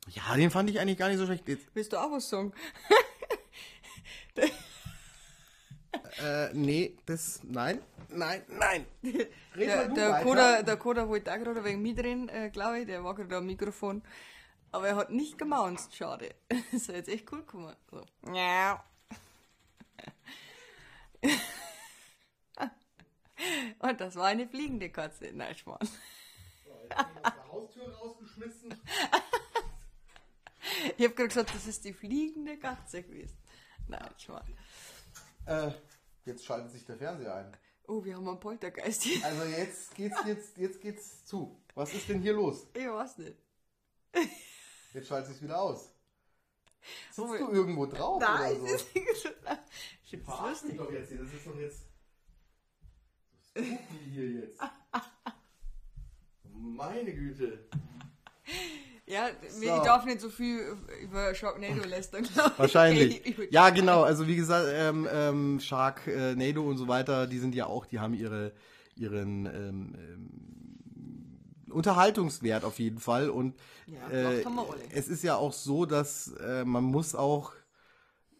Ja, 0.07 0.35
den 0.35 0.51
fand 0.51 0.69
ich 0.69 0.79
eigentlich 0.79 0.97
gar 0.97 1.09
nicht 1.09 1.17
so 1.17 1.25
schlecht. 1.25 1.47
Jetzt, 1.47 1.67
Willst 1.73 1.93
du 1.93 1.97
auch 1.97 2.11
was 2.11 2.29
sagen? 2.29 2.53
äh, 6.21 6.53
nee, 6.53 6.95
das, 7.05 7.41
nein, 7.43 7.81
nein, 8.09 8.43
nein. 8.47 8.85
Red 9.03 9.27
Der, 9.55 9.87
der. 9.89 10.21
Koda, 10.21 10.61
der 10.63 10.77
Koda 10.77 11.07
wollte 11.07 11.31
auch 11.31 11.37
gerade 11.37 11.63
wegen 11.63 11.81
mitreden, 11.81 12.29
äh, 12.29 12.49
glaube 12.49 12.79
ich. 12.79 12.85
Der 12.87 13.03
war 13.03 13.15
gerade 13.15 13.37
am 13.37 13.45
Mikrofon. 13.45 14.01
Aber 14.71 14.87
er 14.87 14.95
hat 14.95 15.09
nicht 15.09 15.37
gemaunzt. 15.37 15.95
Schade. 15.95 16.35
Das 16.49 16.81
ist 16.81 16.87
jetzt 16.89 17.09
echt 17.09 17.31
cool 17.31 17.39
gekommen. 17.39 17.75
So. 17.89 18.05
Ja. 18.33 18.83
Und 23.79 23.99
das 24.01 24.15
war 24.15 24.27
eine 24.27 24.47
fliegende 24.47 24.89
Katze. 24.89 25.31
Nein, 25.33 25.55
Schmarrn. 25.55 25.81
aus 25.81 25.89
der 27.23 27.51
Haustür 27.51 27.93
rausgeschmissen. 27.95 28.73
Ich 30.97 31.05
habe 31.05 31.13
gerade 31.15 31.27
gesagt, 31.27 31.53
das 31.53 31.67
ist 31.67 31.85
die 31.85 31.93
fliegende 31.93 32.57
Katze 32.57 33.03
gewesen. 33.03 33.37
Nein, 33.87 34.09
Schmarrn. 34.17 34.57
Äh, 35.45 35.71
jetzt 36.25 36.45
schaltet 36.45 36.71
sich 36.71 36.85
der 36.85 36.97
Fernseher 36.97 37.35
ein. 37.35 37.57
Oh, 37.87 38.03
wir 38.03 38.15
haben 38.15 38.27
einen 38.27 38.39
Poltergeist 38.39 39.03
hier. 39.03 39.23
Also 39.25 39.43
jetzt 39.43 39.93
geht's 39.95 40.17
jetzt, 40.25 40.57
jetzt 40.57 40.81
geht's 40.81 41.25
zu. 41.25 41.55
Was 41.75 41.93
ist 41.93 42.09
denn 42.09 42.21
hier 42.21 42.33
los? 42.33 42.65
Ich 42.73 42.87
weiß 42.87 43.17
nicht. 43.19 43.37
Jetzt 44.93 45.07
schaltet 45.07 45.29
sich's 45.29 45.41
wieder 45.41 45.59
aus. 45.61 45.91
Sitzt 47.11 47.19
Oh, 47.19 47.35
du 47.37 47.51
irgendwo 47.51 47.85
drauf 47.85 48.21
Nein, 48.21 48.59
oder 48.61 48.71
das 48.71 48.81
so? 48.93 48.99
ist 48.99 49.21
so. 49.23 49.29
Ich 50.05 50.11
lustig. 50.27 50.77
doch 50.77 50.91
jetzt 50.91 51.09
hier. 51.09 51.17
Das 51.17 51.33
ist 51.33 51.45
doch 51.47 51.55
jetzt. 51.59 51.79
So 53.53 53.61
spooky 53.61 53.99
hier 54.11 54.29
jetzt. 54.29 54.61
Meine 56.53 57.13
Güte. 57.13 57.67
Ja, 59.07 59.27
So. 59.49 59.61
ich 59.63 59.81
darf 59.83 60.05
nicht 60.05 60.19
so 60.19 60.29
viel 60.29 60.75
über 61.03 61.35
Sharknado 61.35 61.87
lästern, 61.87 62.23
glaube 62.23 62.51
ich. 62.53 62.59
Wahrscheinlich. 62.59 63.25
Ich- 63.25 63.51
Ja, 63.51 63.69
genau. 63.69 64.01
Also 64.03 64.27
wie 64.27 64.35
gesagt, 64.35 64.67
ähm, 64.71 65.07
ähm, 65.11 65.59
Shark, 65.59 66.07
äh, 66.07 66.33
Nado 66.35 66.63
und 66.63 66.77
so 66.77 66.87
weiter, 66.87 67.27
die 67.27 67.37
sind 67.37 67.53
ja 67.53 67.67
auch, 67.67 67.85
die 67.85 67.99
haben 67.99 68.15
ihre, 68.15 68.51
ihren 68.95 69.45
ähm, 69.45 69.93
ähm, 69.95 71.71
Unterhaltungswert 71.71 72.63
auf 72.63 72.79
jeden 72.79 72.99
Fall. 72.99 73.29
Und 73.29 73.55
Ja, 73.87 74.09
äh, 74.09 74.43
wir 74.43 74.65
es 74.91 75.07
ist 75.07 75.23
ja 75.23 75.35
auch 75.35 75.53
so, 75.53 75.85
dass 75.85 76.33
äh, 76.39 76.63
man 76.65 76.83
muss 76.83 77.13
auch, 77.15 77.51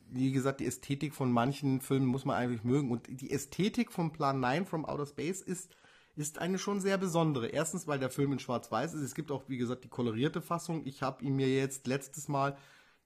wie 0.10 0.32
gesagt, 0.32 0.62
die 0.62 0.66
Ästhetik 0.66 1.14
von 1.14 1.32
manchen 1.32 1.82
Filmen 1.82 2.06
muss 2.08 2.26
man 2.26 2.38
eigentlich 2.38 2.64
mögen. 2.64 2.90
Und 2.92 3.08
die 3.10 3.32
Ästhetik 3.32 3.92
von 3.92 4.12
Plan 4.14 4.40
9 4.40 4.66
from 4.66 4.86
Outer 4.86 5.06
Space 5.06 5.42
ist 5.42 5.70
ist 6.16 6.40
eine 6.40 6.58
schon 6.58 6.80
sehr 6.82 6.98
besondere. 6.98 7.48
Erstens, 7.48 7.88
weil 7.88 8.00
der 8.00 8.10
Film 8.10 8.32
in 8.34 8.40
Schwarz-Weiß 8.40 8.94
ist. 8.94 9.02
Es 9.02 9.16
gibt 9.16 9.32
auch, 9.32 9.44
wie 9.48 9.58
gesagt, 9.58 9.84
die 9.84 9.90
kolorierte 9.90 10.42
Fassung. 10.42 10.82
Ich 10.86 11.02
habe 11.02 11.24
ihn 11.24 11.36
mir 11.36 11.48
jetzt 11.50 11.88
letztes 11.88 12.28
Mal 12.28 12.58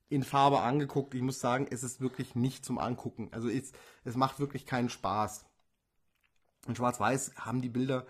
in 0.09 0.23
Farbe 0.23 0.59
angeguckt. 0.61 1.13
Ich 1.15 1.21
muss 1.21 1.39
sagen, 1.39 1.67
es 1.69 1.83
ist 1.83 2.01
wirklich 2.01 2.35
nicht 2.35 2.65
zum 2.65 2.77
Angucken. 2.77 3.29
Also 3.31 3.49
es, 3.49 3.71
es 4.03 4.15
macht 4.15 4.39
wirklich 4.39 4.65
keinen 4.65 4.89
Spaß. 4.89 5.45
In 6.67 6.75
Schwarz-Weiß 6.75 7.33
haben 7.37 7.61
die 7.61 7.69
Bilder 7.69 8.05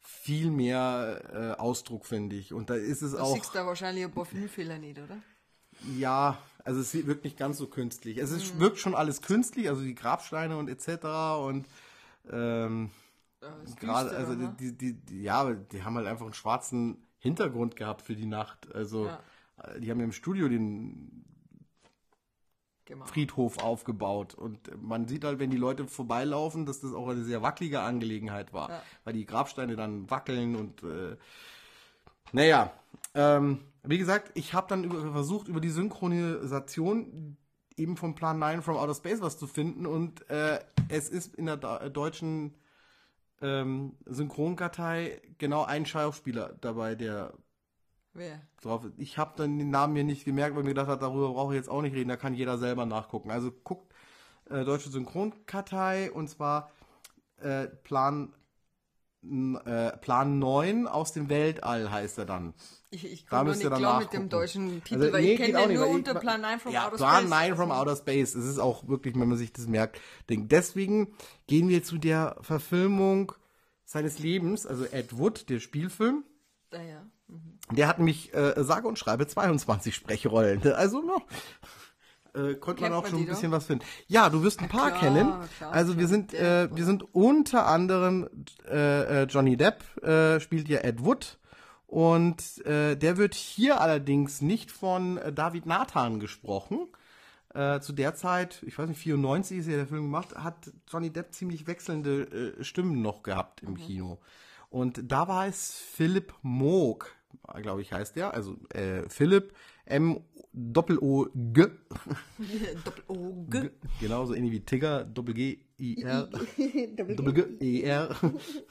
viel 0.00 0.50
mehr 0.50 1.54
äh, 1.56 1.60
Ausdruck, 1.60 2.04
finde 2.06 2.36
ich. 2.36 2.52
Und 2.52 2.70
da 2.70 2.74
ist 2.74 3.02
es 3.02 3.12
Du 3.12 3.18
auch. 3.18 3.34
siehst 3.34 3.54
da 3.54 3.66
wahrscheinlich 3.66 4.04
ein 4.04 4.12
paar 4.12 4.26
Filmfehler 4.26 4.78
nicht, 4.78 4.98
oder? 4.98 5.16
Ja, 5.96 6.38
also 6.62 6.80
es 6.80 6.94
wirkt 7.06 7.24
nicht 7.24 7.36
ganz 7.38 7.56
so 7.58 7.66
künstlich. 7.66 8.18
Es 8.18 8.30
Mhm. 8.30 8.36
ist, 8.36 8.58
wirkt 8.60 8.78
schon 8.78 8.94
alles 8.94 9.22
künstlich, 9.22 9.68
also 9.68 9.82
die 9.82 9.94
Grabsteine 9.94 10.56
und 10.56 10.68
etc. 10.68 11.04
Und 11.40 11.66
ähm, 12.30 12.90
gerade, 13.80 14.10
düster, 14.10 14.18
also 14.18 14.34
ne? 14.34 14.54
die, 14.58 14.76
die, 14.76 14.92
die, 14.94 15.22
ja, 15.22 15.52
die 15.52 15.82
haben 15.82 15.96
halt 15.96 16.06
einfach 16.06 16.24
einen 16.24 16.34
schwarzen 16.34 17.06
Hintergrund 17.18 17.76
gehabt 17.76 18.02
für 18.02 18.14
die 18.16 18.26
Nacht. 18.26 18.74
Also 18.74 19.06
Ja. 19.06 19.20
äh, 19.62 19.80
die 19.80 19.90
haben 19.90 19.98
ja 19.98 20.04
im 20.04 20.12
Studio 20.12 20.48
den 20.48 21.24
Genau. 22.86 23.06
Friedhof 23.06 23.62
aufgebaut 23.62 24.34
und 24.34 24.70
man 24.82 25.08
sieht 25.08 25.24
halt, 25.24 25.38
wenn 25.38 25.48
die 25.48 25.56
Leute 25.56 25.86
vorbeilaufen, 25.86 26.66
dass 26.66 26.80
das 26.80 26.92
auch 26.92 27.08
eine 27.08 27.24
sehr 27.24 27.40
wackelige 27.40 27.80
Angelegenheit 27.80 28.52
war, 28.52 28.68
Ja. 28.68 28.82
weil 29.04 29.14
die 29.14 29.24
Grabsteine 29.24 29.74
dann 29.74 30.10
wackeln 30.10 30.54
und 30.54 30.82
äh, 30.82 31.16
naja, 32.32 32.72
ähm, 33.14 33.60
Wie 33.86 33.98
gesagt, 33.98 34.30
ich 34.34 34.54
habe 34.54 34.66
dann 34.68 34.84
über, 34.84 35.12
versucht, 35.12 35.46
über 35.48 35.60
die 35.60 35.68
Synchronisation 35.70 37.36
eben 37.76 37.96
vom 37.96 38.14
Plan 38.14 38.38
9 38.38 38.62
from 38.62 38.76
Outer 38.76 38.94
Space 38.94 39.20
was 39.20 39.38
zu 39.38 39.46
finden 39.46 39.86
und 39.86 40.28
äh, 40.30 40.58
es 40.88 41.08
ist 41.08 41.34
in 41.34 41.46
der 41.46 41.56
da 41.58 41.88
deutschen 41.90 42.54
ähm, 43.44 43.96
Synchronkartei 44.06 45.20
genau 45.36 45.64
ein 45.64 45.84
Schauspieler 45.84 46.56
dabei, 46.62 46.94
der 46.94 47.34
Wer? 48.14 48.40
drauf. 48.62 48.86
Ich 48.96 49.18
habe 49.18 49.34
dann 49.36 49.58
den 49.58 49.70
Namen 49.70 49.92
mir 49.92 50.04
nicht 50.04 50.24
gemerkt, 50.24 50.56
weil 50.56 50.62
mir 50.62 50.70
gedacht 50.70 50.88
hat, 50.88 51.02
darüber 51.02 51.32
brauche 51.34 51.52
ich 51.52 51.58
jetzt 51.58 51.68
auch 51.68 51.82
nicht 51.82 51.94
reden, 51.94 52.08
da 52.08 52.16
kann 52.16 52.34
jeder 52.34 52.56
selber 52.56 52.86
nachgucken. 52.86 53.30
Also 53.30 53.50
guckt 53.52 53.92
äh, 54.48 54.64
deutsche 54.64 54.88
Synchronkartei 54.88 56.10
und 56.10 56.28
zwar 56.28 56.70
äh, 57.36 57.66
Plan 57.66 58.32
äh, 59.64 59.96
Plan 59.98 60.38
9 60.38 60.86
aus 60.86 61.12
dem 61.12 61.28
Weltall 61.28 61.90
heißt 61.90 62.18
er 62.18 62.26
dann. 62.26 62.54
Ich, 62.90 63.04
ich 63.04 63.26
Da 63.26 63.38
komme 63.38 63.56
nicht 63.56 63.62
klar 63.62 64.00
mit 64.00 64.12
dem 64.12 64.28
deutschen 64.28 64.82
Titel, 64.84 65.00
Also, 65.00 65.12
weil 65.12 65.22
nee, 65.22 65.32
ich 65.32 65.40
kenne 65.40 65.58
den 65.58 65.68
nicht, 65.68 65.78
nur 65.78 65.88
unter 65.88 66.14
Plan 66.14 66.40
9 66.40 66.60
from 66.60 66.72
ja, 66.72 66.86
Outer 66.86 66.96
Plan 66.96 67.26
Space. 67.26 67.30
9 67.30 67.56
from 67.56 67.70
Outer 67.70 67.96
Space. 67.96 68.34
Es 68.34 68.44
ist 68.46 68.58
auch 68.58 68.86
wirklich, 68.88 69.14
wenn 69.18 69.28
man 69.28 69.38
sich 69.38 69.52
das 69.52 69.66
merkt, 69.66 70.00
Ding. 70.30 70.48
Deswegen 70.48 71.14
gehen 71.46 71.68
wir 71.68 71.82
zu 71.82 71.98
der 71.98 72.36
Verfilmung 72.40 73.32
seines 73.84 74.18
Lebens, 74.18 74.66
also 74.66 74.84
Ed 74.84 75.18
Wood, 75.18 75.48
der 75.50 75.60
Spielfilm. 75.60 76.24
Ah, 76.72 76.82
ja. 76.82 77.06
Mhm. 77.28 77.58
Der 77.72 77.88
hat 77.88 77.98
nämlich 77.98 78.34
äh, 78.34 78.54
sage 78.62 78.86
und 78.88 78.98
schreibe 78.98 79.26
22 79.26 79.94
Sprechrollen. 79.94 80.62
Also 80.74 81.00
noch 81.02 81.22
äh, 82.34 82.54
konnte 82.54 82.82
man 82.82 82.92
auch 82.92 83.02
man 83.02 83.10
schon 83.10 83.20
ein 83.20 83.26
doch? 83.26 83.34
bisschen 83.34 83.52
was 83.52 83.66
finden. 83.66 83.84
Ja, 84.06 84.28
du 84.30 84.42
wirst 84.42 84.60
ein 84.60 84.68
paar 84.68 84.90
klar, 84.90 85.00
kennen. 85.00 85.32
klar, 85.58 85.72
also 85.72 85.98
wir 85.98 86.08
sind 86.08 86.34
äh, 86.34 86.68
wir 86.74 86.84
sind 86.84 87.14
unter 87.14 87.66
anderem 87.66 88.28
äh, 88.68 89.22
äh, 89.22 89.24
Johnny 89.24 89.56
Depp 89.56 89.82
äh, 90.02 90.40
spielt 90.40 90.68
ja 90.68 90.80
Ed 90.80 91.04
Wood 91.04 91.38
und 91.86 92.64
äh, 92.66 92.96
der 92.96 93.16
wird 93.16 93.34
hier 93.34 93.80
allerdings 93.80 94.40
nicht 94.42 94.70
von 94.70 95.18
äh, 95.18 95.32
David 95.32 95.66
Nathan 95.66 96.18
gesprochen. 96.20 96.88
Äh, 97.54 97.78
zu 97.78 97.92
der 97.92 98.16
Zeit, 98.16 98.64
ich 98.66 98.76
weiß 98.76 98.88
nicht, 98.88 98.98
94 98.98 99.58
ist 99.58 99.68
ja 99.68 99.76
der 99.76 99.86
Film 99.86 100.02
gemacht, 100.02 100.34
hat 100.34 100.72
Johnny 100.90 101.10
Depp 101.10 101.32
ziemlich 101.32 101.68
wechselnde 101.68 102.54
äh, 102.58 102.64
Stimmen 102.64 103.00
noch 103.00 103.22
gehabt 103.22 103.62
im 103.62 103.76
Kino. 103.76 104.18
Und 104.70 105.00
da 105.04 105.28
war 105.28 105.46
es 105.46 105.72
Philipp 105.72 106.34
Moog, 106.42 107.14
glaube 107.62 107.80
ich, 107.80 107.92
heißt 107.92 108.16
der. 108.16 108.34
Also 108.34 108.56
äh, 108.70 109.08
Philipp 109.08 109.52
M 109.86 110.20
Doppel 110.52 110.98
O 110.98 111.26
G. 111.34 111.66
Doppel-O. 112.84 113.46
G. 113.50 113.70
Genauso 114.00 114.34
ähnlich 114.34 114.52
wie 114.52 114.60
Tigger, 114.60 115.04
Doppel 115.04 115.34
G 115.34 115.58
I 115.78 116.02
R. 116.02 116.26
Doppel 117.16 117.32
G 117.32 117.42
E 117.60 117.82
R. 117.82 118.14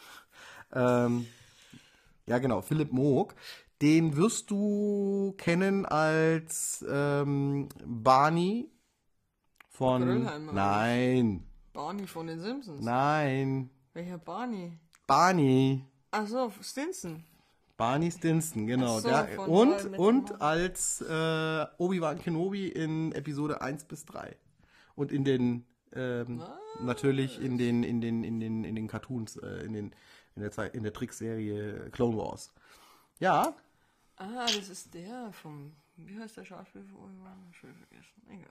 ähm, 0.74 1.26
ja, 2.26 2.40
genau, 2.40 2.62
Philipp 2.62 2.92
Moog. 2.94 3.36
Den 3.82 4.16
wirst 4.16 4.50
du 4.50 5.34
kennen 5.38 5.86
als 5.86 6.86
ähm, 6.90 7.68
Barney 7.86 8.72
von. 9.70 10.24
Nein, 10.54 11.44
Barney 11.74 12.08
von 12.08 12.28
den 12.28 12.40
Simpsons. 12.40 12.84
nein. 12.84 13.70
Welcher 13.94 14.18
Barney? 14.18 14.80
Barney. 15.06 15.86
Ach 16.12 16.28
so, 16.28 16.52
Stinson. 16.62 17.24
Barney 17.78 18.12
Stinson, 18.12 18.68
genau. 18.68 19.00
So, 19.00 19.10
der, 19.10 19.40
und 19.40 19.70
Your 19.70 20.00
und 20.00 20.42
als 20.42 21.02
äh, 21.02 21.66
Obi-Wan 21.78 22.20
Kenobi 22.20 22.68
in 22.68 23.12
Episode 23.14 23.62
1 23.62 23.86
bis 23.86 24.06
3. 24.06 24.36
Und 24.96 25.12
in 25.12 25.24
den 25.24 25.66
ähm, 25.94 26.44
natürlich 26.82 27.42
in 27.42 27.58
den 27.58 27.84
in 27.84 28.02
den 28.02 28.24
in 28.24 28.40
den 28.40 28.64
in 28.64 28.76
den 28.76 28.88
Cartoons 28.88 29.38
äh, 29.38 29.66
in 29.66 29.74
den 29.74 29.96
in 30.36 30.42
der 30.42 30.52
Zeit 30.52 30.76
in 30.76 30.84
der 30.84 30.94
Trickserie 30.94 31.90
Clone 31.92 32.18
Wars. 32.18 32.54
Ja, 33.20 33.56
Ah, 34.18 34.46
das 34.46 34.70
ist 34.70 34.94
der 34.94 35.32
vom. 35.34 35.74
Wie 35.96 36.18
heißt 36.18 36.38
der 36.38 36.46
Schauspieler 36.46 36.86
von 36.86 36.98
Obi-Wan? 36.98 37.54
Schon 37.54 37.74
vergessen. 37.74 38.22
Egal. 38.30 38.50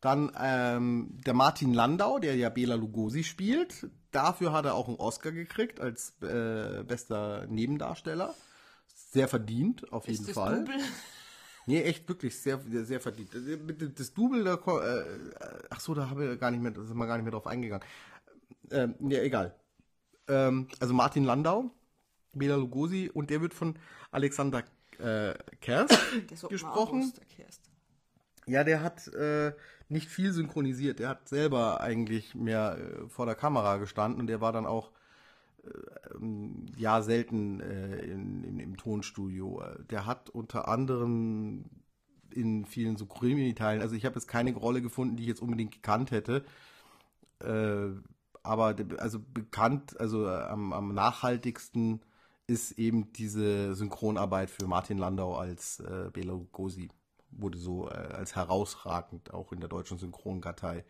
dann 0.00 0.30
ähm, 0.38 1.18
der 1.26 1.34
Martin 1.34 1.74
Landau, 1.74 2.18
der 2.18 2.36
ja 2.36 2.50
Bela 2.50 2.74
Lugosi 2.76 3.24
spielt. 3.24 3.88
Dafür 4.10 4.52
hat 4.52 4.64
er 4.64 4.74
auch 4.74 4.88
einen 4.88 4.96
Oscar 4.96 5.32
gekriegt 5.32 5.80
als 5.80 6.14
äh, 6.22 6.82
bester 6.84 7.46
Nebendarsteller. 7.46 8.34
Sehr 9.10 9.28
verdient, 9.28 9.92
auf 9.92 10.06
jeden 10.06 10.20
Ist 10.20 10.28
das 10.28 10.34
Fall. 10.34 10.64
Double? 10.64 10.80
Nee, 11.66 11.82
echt 11.82 12.08
wirklich 12.08 12.38
sehr, 12.38 12.58
sehr 12.60 13.00
verdient. 13.00 13.34
Mit 13.66 13.98
Das 13.98 14.14
Double, 14.14 14.42
da, 14.42 14.54
äh, 14.54 15.04
ach 15.68 15.80
so, 15.80 15.92
da 15.94 16.08
haben 16.08 16.18
wir 16.18 16.36
gar 16.36 16.50
nicht 16.50 16.62
mehr, 16.62 16.72
da 16.72 16.82
sind 16.82 16.96
wir 16.96 17.06
gar 17.06 17.16
nicht 17.16 17.24
mehr 17.24 17.32
drauf 17.32 17.46
eingegangen. 17.46 17.86
Ähm, 18.70 18.94
ja, 19.00 19.20
egal. 19.20 19.54
Ähm, 20.28 20.68
also 20.80 20.94
Martin 20.94 21.24
Landau, 21.24 21.70
Bela 22.32 22.56
Lugosi 22.56 23.10
und 23.12 23.28
der 23.28 23.42
wird 23.42 23.52
von 23.52 23.78
Alexander 24.10 24.64
äh, 24.98 25.34
Kerst 25.60 25.98
gesprochen. 26.48 27.12
Ja, 28.46 28.64
der 28.64 28.82
hat 28.82 29.06
äh, 29.08 29.52
nicht 29.88 30.08
viel 30.08 30.32
synchronisiert. 30.32 30.98
Der 30.98 31.08
hat 31.10 31.28
selber 31.28 31.80
eigentlich 31.80 32.34
mehr 32.34 32.78
äh, 32.78 33.08
vor 33.08 33.26
der 33.26 33.34
Kamera 33.34 33.76
gestanden 33.78 34.20
und 34.20 34.26
der 34.26 34.40
war 34.40 34.52
dann 34.52 34.66
auch 34.66 34.92
äh, 35.64 36.14
ähm, 36.14 36.66
ja 36.76 37.02
selten 37.02 37.60
äh, 37.60 37.98
in, 38.04 38.44
in, 38.44 38.60
im 38.60 38.76
Tonstudio. 38.76 39.62
Der 39.90 40.06
hat 40.06 40.30
unter 40.30 40.68
anderem 40.68 41.64
in 42.30 42.66
vielen 42.66 42.96
so 42.96 43.06
Krimi-Teilen, 43.06 43.82
also 43.82 43.94
ich 43.94 44.04
habe 44.04 44.16
jetzt 44.16 44.28
keine 44.28 44.54
Rolle 44.54 44.82
gefunden, 44.82 45.16
die 45.16 45.24
ich 45.24 45.28
jetzt 45.28 45.42
unbedingt 45.42 45.72
gekannt 45.72 46.10
hätte. 46.10 46.44
Äh, 47.40 47.90
aber 48.42 48.76
also 48.98 49.18
bekannt, 49.20 49.98
also 50.00 50.26
äh, 50.26 50.42
am, 50.42 50.72
am 50.72 50.94
nachhaltigsten 50.94 52.00
ist 52.46 52.72
eben 52.72 53.12
diese 53.12 53.74
Synchronarbeit 53.74 54.50
für 54.50 54.66
Martin 54.66 54.98
Landau 54.98 55.36
als 55.36 55.80
äh, 55.80 56.10
Bela 56.12 56.32
Lugosi. 56.32 56.88
Wurde 57.30 57.58
so 57.58 57.88
äh, 57.88 57.94
als 57.94 58.34
herausragend 58.34 59.32
auch 59.34 59.52
in 59.52 59.60
der 59.60 59.68
deutschen 59.68 59.98
Synchronkartei 59.98 60.84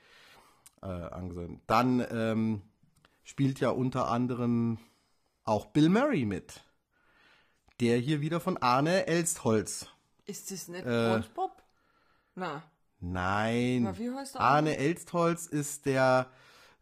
äh, 0.83 0.87
angesehen. 0.87 1.61
Dann 1.67 2.05
ähm, 2.11 2.63
spielt 3.25 3.61
ja 3.61 3.71
unter 3.71 4.09
anderem 4.09 4.79
auch 5.45 5.67
Bill 5.67 5.89
Murray 5.89 6.25
mit. 6.25 6.63
Der 7.81 7.99
hier 7.99 8.21
wieder 8.21 8.41
von 8.41 8.57
Arne 8.57 9.07
Elstholz. 9.07 9.87
Ist 10.27 10.51
das 10.51 10.69
nicht 10.69 10.85
Äh? 10.85 11.23
Na. 12.35 12.63
Nein. 13.01 13.85
Na, 13.85 13.99
wie 13.99 14.11
heißt 14.11 14.35
der 14.35 14.41
Arne 14.41 14.77
Elstholz 14.77 15.47
ist 15.47 15.87
der 15.87 16.31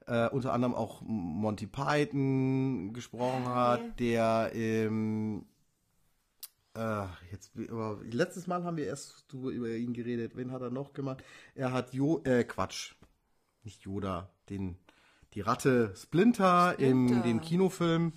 äh, 0.07 0.29
unter 0.29 0.53
anderem 0.53 0.75
auch 0.75 1.03
Monty 1.03 1.67
Python 1.67 2.93
gesprochen 2.93 3.49
hat, 3.49 3.99
der 3.99 4.51
ähm, 4.55 5.47
äh, 6.77 7.07
jetzt 7.33 7.53
aber 7.71 8.01
letztes 8.11 8.47
Mal 8.47 8.65
haben 8.65 8.77
wir 8.77 8.87
erst 8.87 9.33
über 9.33 9.69
ihn 9.71 9.93
geredet. 9.93 10.37
Wen 10.37 10.53
hat 10.53 10.63
er 10.63 10.71
noch 10.71 10.93
gemacht? 10.93 11.23
Er 11.55 11.73
hat 11.73 11.93
Jo 11.95 12.23
äh, 12.25 12.45
Quatsch. 12.45 12.95
Nicht 13.65 13.83
Yoda, 13.83 14.31
den 14.49 14.77
die 15.35 15.41
Ratte 15.41 15.93
Splinter, 15.97 16.79
im 16.79 17.09
Splinter. 17.09 17.29
dem 17.29 17.41
Kinofilm 17.41 18.13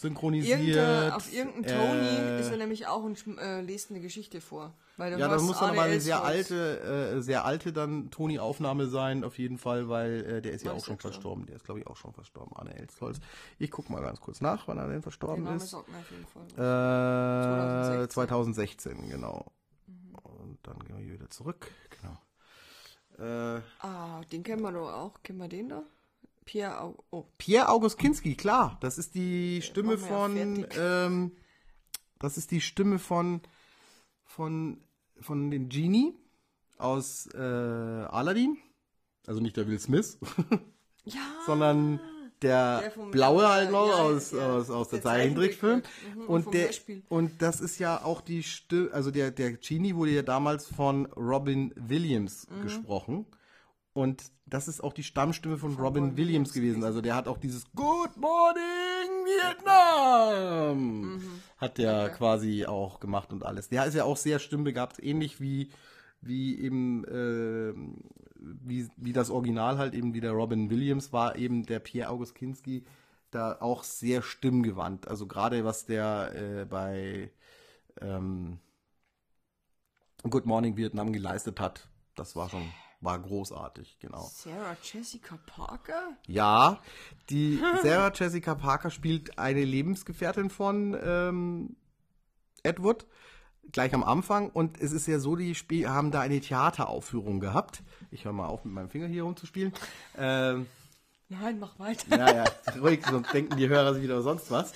synchronisiert. 0.00 0.60
Irgende, 0.60 1.14
auf 1.14 1.32
irgendeinem 1.32 1.66
Tony 1.66 2.08
Äh, 2.08 2.40
ist 2.40 2.50
er 2.50 2.56
nämlich 2.56 2.86
auch 2.86 3.02
und 3.02 3.22
äh, 3.38 3.60
liest 3.60 3.90
eine 3.90 4.00
Geschichte 4.00 4.40
vor. 4.40 4.74
Weil 4.96 5.18
Ja, 5.18 5.28
das 5.28 5.42
muss 5.42 5.58
dann 5.58 5.70
aber 5.70 5.82
eine 5.82 6.00
sehr 6.00 6.22
alte, 6.22 7.14
äh, 7.16 7.20
sehr 7.22 7.44
alte 7.44 7.72
dann 7.72 8.10
Toni-Aufnahme 8.10 8.86
sein, 8.88 9.24
auf 9.24 9.38
jeden 9.38 9.56
Fall, 9.58 9.88
weil 9.88 10.24
äh, 10.26 10.42
der 10.42 10.52
ist 10.52 10.64
ja 10.64 10.72
auch 10.72 10.84
schon 10.84 10.96
er 10.96 11.00
verstorben. 11.00 11.46
Der 11.46 11.56
ist, 11.56 11.64
glaube 11.64 11.80
ich, 11.80 11.86
auch 11.86 11.96
schon 11.96 12.12
verstorben, 12.12 12.54
Arne 12.56 12.74
Elstholz. 12.76 13.18
Ich 13.58 13.70
gucke 13.70 13.90
mal 13.92 14.02
ganz 14.02 14.20
kurz 14.20 14.40
nach, 14.40 14.68
wann 14.68 14.76
er 14.78 14.84
denn 14.84 14.92
Der 14.94 15.02
verstorben 15.02 15.44
Name 15.44 15.56
ist. 15.56 15.72
auf 15.72 15.86
jeden 16.10 16.26
Fall. 16.26 18.02
Äh, 18.04 18.08
2016. 18.08 18.10
2016, 18.10 19.08
genau. 19.08 19.46
Und 20.22 20.58
dann 20.64 20.78
gehen 20.80 20.96
wir 20.98 21.04
hier 21.04 21.14
wieder 21.14 21.30
zurück. 21.30 21.70
Genau. 22.00 22.18
Äh, 23.56 23.60
Ah, 23.80 24.20
den 24.32 24.42
kennen 24.42 24.62
wir 24.62 24.72
doch 24.72 24.90
auch. 24.92 25.22
Kennen 25.22 25.38
wir 25.38 25.48
den 25.48 25.68
da? 25.70 25.82
Pierre 26.50 26.80
Au 26.82 27.04
Oh, 27.10 27.24
Pierre 27.38 27.68
August 27.68 27.96
Kinski, 27.96 28.34
klar. 28.34 28.76
Das 28.80 28.98
ist 28.98 29.14
die 29.14 29.62
Stimme 29.62 30.00
wir 30.00 30.00
ja 30.00 30.06
von, 30.06 30.66
ähm, 30.76 31.32
das 32.18 32.36
ist 32.38 32.50
die 32.50 32.60
Stimme 32.60 32.98
von, 32.98 33.40
von, 34.24 34.82
von 35.20 35.52
dem 35.52 35.68
Genie 35.68 36.12
aus 36.76 37.28
äh, 37.34 37.38
Aladdin. 37.38 38.58
Also 39.28 39.40
nicht 39.40 39.56
der 39.56 39.68
Will 39.68 39.78
Smith, 39.78 40.18
ja. 41.04 41.20
sondern 41.46 42.00
der, 42.42 42.80
Der 42.80 42.90
vom 42.90 43.10
blaue 43.12 43.46
halt 43.48 43.70
noch 43.70 43.86
ja, 43.86 43.94
aus, 43.94 44.32
ja. 44.32 44.52
aus, 44.52 44.70
aus 44.70 44.88
der 44.88 44.98
Der 44.98 45.10
Zeichentrickfilm. 45.10 45.82
Zeichentrick, 45.84 46.16
mhm, 46.16 46.28
und 46.28 46.54
der, 46.54 46.70
und 47.10 47.42
das 47.42 47.60
ist 47.60 47.78
ja 47.78 48.02
auch 48.02 48.20
die 48.22 48.42
Stimme, 48.42 48.92
also 48.92 49.12
der, 49.12 49.30
der 49.30 49.52
Genie 49.52 49.94
wurde 49.94 50.10
ja 50.10 50.22
damals 50.22 50.66
von 50.66 51.06
Robin 51.12 51.72
Williams 51.76 52.48
Mhm. 52.50 52.62
gesprochen. 52.62 53.26
Und 53.92 54.22
das 54.46 54.68
ist 54.68 54.82
auch 54.82 54.92
die 54.92 55.02
Stammstimme 55.02 55.58
von, 55.58 55.70
Robin 55.70 55.84
Robin 55.84 56.16
Williams 56.16 56.16
Williams 56.16 56.52
gewesen. 56.52 56.84
Also 56.84 57.00
der 57.00 57.16
hat 57.16 57.26
auch 57.28 57.38
dieses 57.38 57.64
Good 57.74 58.16
Morning 58.16 58.62
Vietnam 59.24 61.20
hat 61.56 61.78
der 61.78 62.04
Okay. 62.04 62.14
quasi 62.16 62.66
auch 62.66 63.00
gemacht 63.00 63.32
und 63.32 63.44
alles. 63.44 63.68
Der 63.68 63.84
ist 63.84 63.94
ja 63.94 64.04
auch 64.04 64.16
sehr 64.16 64.38
stimmbegabt, 64.38 65.02
ähnlich 65.02 65.40
wie 65.40 65.70
wie 66.22 66.58
eben 66.60 67.04
äh, 67.04 67.74
wie, 68.36 68.88
wie 68.96 69.12
das 69.12 69.30
Original 69.30 69.78
halt 69.78 69.94
eben 69.94 70.14
wie 70.14 70.20
der 70.20 70.32
Robin 70.32 70.70
Williams 70.70 71.12
war 71.12 71.36
eben 71.36 71.64
der 71.66 71.80
Pierre 71.80 72.10
August 72.10 72.34
Kinski 72.34 72.84
da 73.30 73.56
auch 73.60 73.84
sehr 73.84 74.22
stimmgewandt. 74.22 75.08
Also 75.08 75.26
gerade 75.26 75.64
was 75.64 75.86
der 75.86 76.32
äh, 76.34 76.64
bei 76.64 77.30
ähm, 78.00 78.58
Good 80.28 80.46
Morning 80.46 80.76
Vietnam 80.76 81.12
geleistet 81.12 81.60
hat. 81.60 81.88
Das 82.16 82.36
war 82.36 82.50
schon, 82.50 82.72
war 83.00 83.18
großartig, 83.18 83.98
genau. 83.98 84.30
Sarah 84.32 84.76
Jessica 84.82 85.38
Parker? 85.46 86.16
Ja, 86.26 86.80
die 87.30 87.60
Sarah 87.82 88.12
Jessica 88.14 88.54
Parker 88.54 88.90
spielt 88.90 89.38
eine 89.38 89.64
Lebensgefährtin 89.64 90.50
von 90.50 90.96
ähm, 91.02 91.76
Edward 92.62 93.06
gleich 93.72 93.94
am 93.94 94.02
Anfang 94.02 94.50
und 94.50 94.80
es 94.80 94.92
ist 94.92 95.06
ja 95.06 95.18
so, 95.18 95.36
die 95.36 95.54
Spiel 95.54 95.88
haben 95.88 96.10
da 96.10 96.20
eine 96.20 96.40
Theateraufführung 96.40 97.40
gehabt. 97.40 97.82
Ich 98.10 98.24
höre 98.24 98.32
mal 98.32 98.46
auf, 98.46 98.64
mit 98.64 98.74
meinem 98.74 98.90
Finger 98.90 99.06
hier 99.06 99.22
rumzuspielen. 99.22 99.72
Ähm, 100.18 100.66
Nein, 101.28 101.60
mach 101.60 101.78
weiter. 101.78 102.18
ja, 102.18 102.34
ja, 102.34 102.44
ruhig, 102.80 103.06
sonst 103.08 103.32
denken 103.32 103.56
die 103.56 103.68
Hörer 103.68 103.94
sich 103.94 104.02
wieder 104.02 104.20
sonst 104.20 104.50
was. 104.50 104.72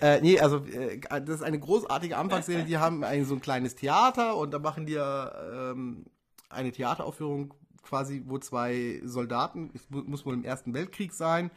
Äh, 0.00 0.20
nee, 0.20 0.40
also 0.40 0.64
äh, 0.66 0.98
das 0.98 1.36
ist 1.36 1.42
eine 1.42 1.60
großartige 1.60 2.16
Anfangsszene. 2.16 2.64
Die 2.64 2.76
haben 2.76 3.04
ein, 3.04 3.24
so 3.24 3.34
ein 3.34 3.40
kleines 3.40 3.76
Theater 3.76 4.36
und 4.36 4.50
da 4.50 4.58
machen 4.58 4.84
die 4.84 4.94
ähm, 4.94 6.06
eine 6.48 6.72
Theateraufführung 6.72 7.54
quasi, 7.82 8.22
wo 8.26 8.38
zwei 8.38 9.00
Soldaten, 9.04 9.70
es 9.74 9.88
mu- 9.90 10.02
muss 10.02 10.24
wohl 10.26 10.34
im 10.34 10.44
Ersten 10.44 10.74
Weltkrieg 10.74 11.12
sein, 11.12 11.50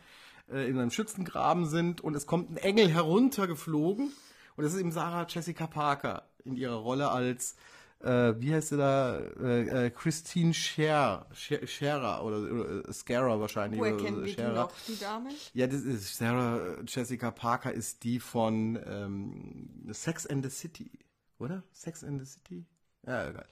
äh, 0.51 0.67
in 0.69 0.77
einem 0.79 0.91
Schützengraben 0.91 1.65
sind 1.67 2.01
und 2.01 2.15
es 2.15 2.25
kommt 2.27 2.51
ein 2.51 2.57
Engel 2.57 2.89
heruntergeflogen 2.89 4.11
und 4.55 4.63
das 4.63 4.73
ist 4.73 4.79
eben 4.79 4.91
Sarah 4.91 5.25
Jessica 5.29 5.67
Parker 5.67 6.23
in 6.43 6.55
ihrer 6.55 6.75
Rolle 6.75 7.09
als 7.11 7.55
äh, 8.01 8.33
wie 8.39 8.53
heißt 8.53 8.69
sie 8.69 8.77
da? 8.77 9.17
Äh, 9.41 9.85
äh, 9.85 9.89
Christine 9.89 10.53
Scher, 10.53 11.25
Scher, 11.33 11.65
Scherer 11.65 12.23
oder, 12.23 12.37
oder 12.51 12.87
äh, 12.89 12.93
Scarer 12.93 13.39
wahrscheinlich. 13.39 13.79
Woher 13.79 13.95
kennen 13.97 14.17
wir 14.17 14.25
die 14.25 14.33
Scherer. 14.33 14.53
noch, 14.53 14.71
die 14.87 14.99
Dame? 14.99 15.29
Ja, 15.53 15.65
das 15.65 15.81
ist 15.81 16.17
Sarah 16.17 16.75
Jessica 16.85 17.31
Parker 17.31 17.71
ist 17.71 18.03
die 18.03 18.19
von 18.19 18.77
ähm, 18.85 19.69
Sex 19.91 20.27
and 20.27 20.43
the 20.43 20.51
City, 20.51 20.91
oder? 21.39 21.63
Sex 21.71 22.03
and 22.03 22.19
the 22.19 22.25
City? 22.25 22.65
Ja, 23.07 23.29
egal. 23.29 23.45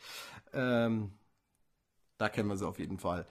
Ähm, 0.53 1.11
da 2.17 2.29
kennen 2.29 2.49
wir 2.49 2.57
sie 2.57 2.67
auf 2.67 2.79
jeden 2.79 2.99
Fall. 2.99 3.25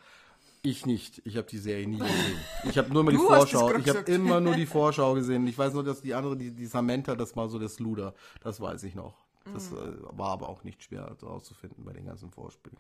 Ich 0.65 0.87
nicht. 0.87 1.21
Ich 1.25 1.37
habe 1.37 1.49
die 1.49 1.59
Serie 1.59 1.89
nie 1.89 1.99
gesehen. 1.99 2.39
Ich 2.71 2.79
habe 2.79 2.93
nur 2.93 3.03
mal 3.03 3.11
die 3.11 3.17
Vorschau. 3.17 3.75
Ich 3.77 3.89
habe 3.89 4.01
immer 4.11 4.41
nur 4.41 4.55
die 4.55 4.67
Vorschau 4.79 5.15
gesehen. 5.15 5.47
Ich 5.49 5.59
weiß 5.59 5.73
nur, 5.75 5.83
dass 5.83 6.03
die 6.03 6.15
andere, 6.15 6.37
die, 6.37 6.53
die 6.53 6.67
Samantha, 6.67 7.17
das 7.17 7.35
war 7.37 7.49
so 7.49 7.59
das 7.59 7.81
Luder. 7.81 8.15
Das 8.43 8.61
weiß 8.61 8.85
ich 8.85 8.95
noch. 8.95 9.15
Das 9.53 9.71
Mhm. 9.73 9.77
äh, 9.79 10.19
war 10.19 10.29
aber 10.31 10.49
auch 10.49 10.63
nicht 10.63 10.83
schwer 10.85 11.17
herauszufinden 11.21 11.85
bei 11.85 11.93
den 11.93 12.07
ganzen 12.07 12.31
Vorspielen. 12.31 12.77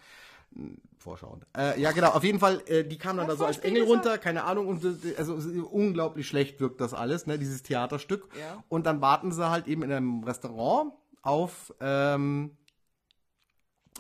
Vorschauen. 0.98 1.40
Äh, 1.57 1.80
ja, 1.80 1.92
genau, 1.92 2.11
auf 2.11 2.22
jeden 2.22 2.38
Fall, 2.38 2.62
äh, 2.66 2.84
die 2.84 2.98
kam 2.98 3.16
dann 3.16 3.26
Ja, 3.26 3.32
da 3.32 3.38
so 3.38 3.46
als 3.46 3.59
Engel 3.59 3.84
runter, 3.84 4.18
keine 4.18 4.44
Ahnung, 4.44 4.68
und 4.68 4.84
äh, 4.84 5.16
also 5.16 5.34
unglaublich 5.70 6.28
schlecht 6.28 6.61
wirkt 6.61 6.80
das 6.80 6.92
alles, 6.94 7.26
ne, 7.26 7.38
dieses 7.38 7.62
Theaterstück. 7.62 8.28
Ja. 8.38 8.62
Und 8.68 8.84
dann 8.86 9.00
warten 9.00 9.32
sie 9.32 9.48
halt 9.50 9.66
eben 9.66 9.82
in 9.82 9.90
einem 9.90 10.22
Restaurant 10.24 10.92
auf, 11.22 11.72
ähm, 11.80 12.57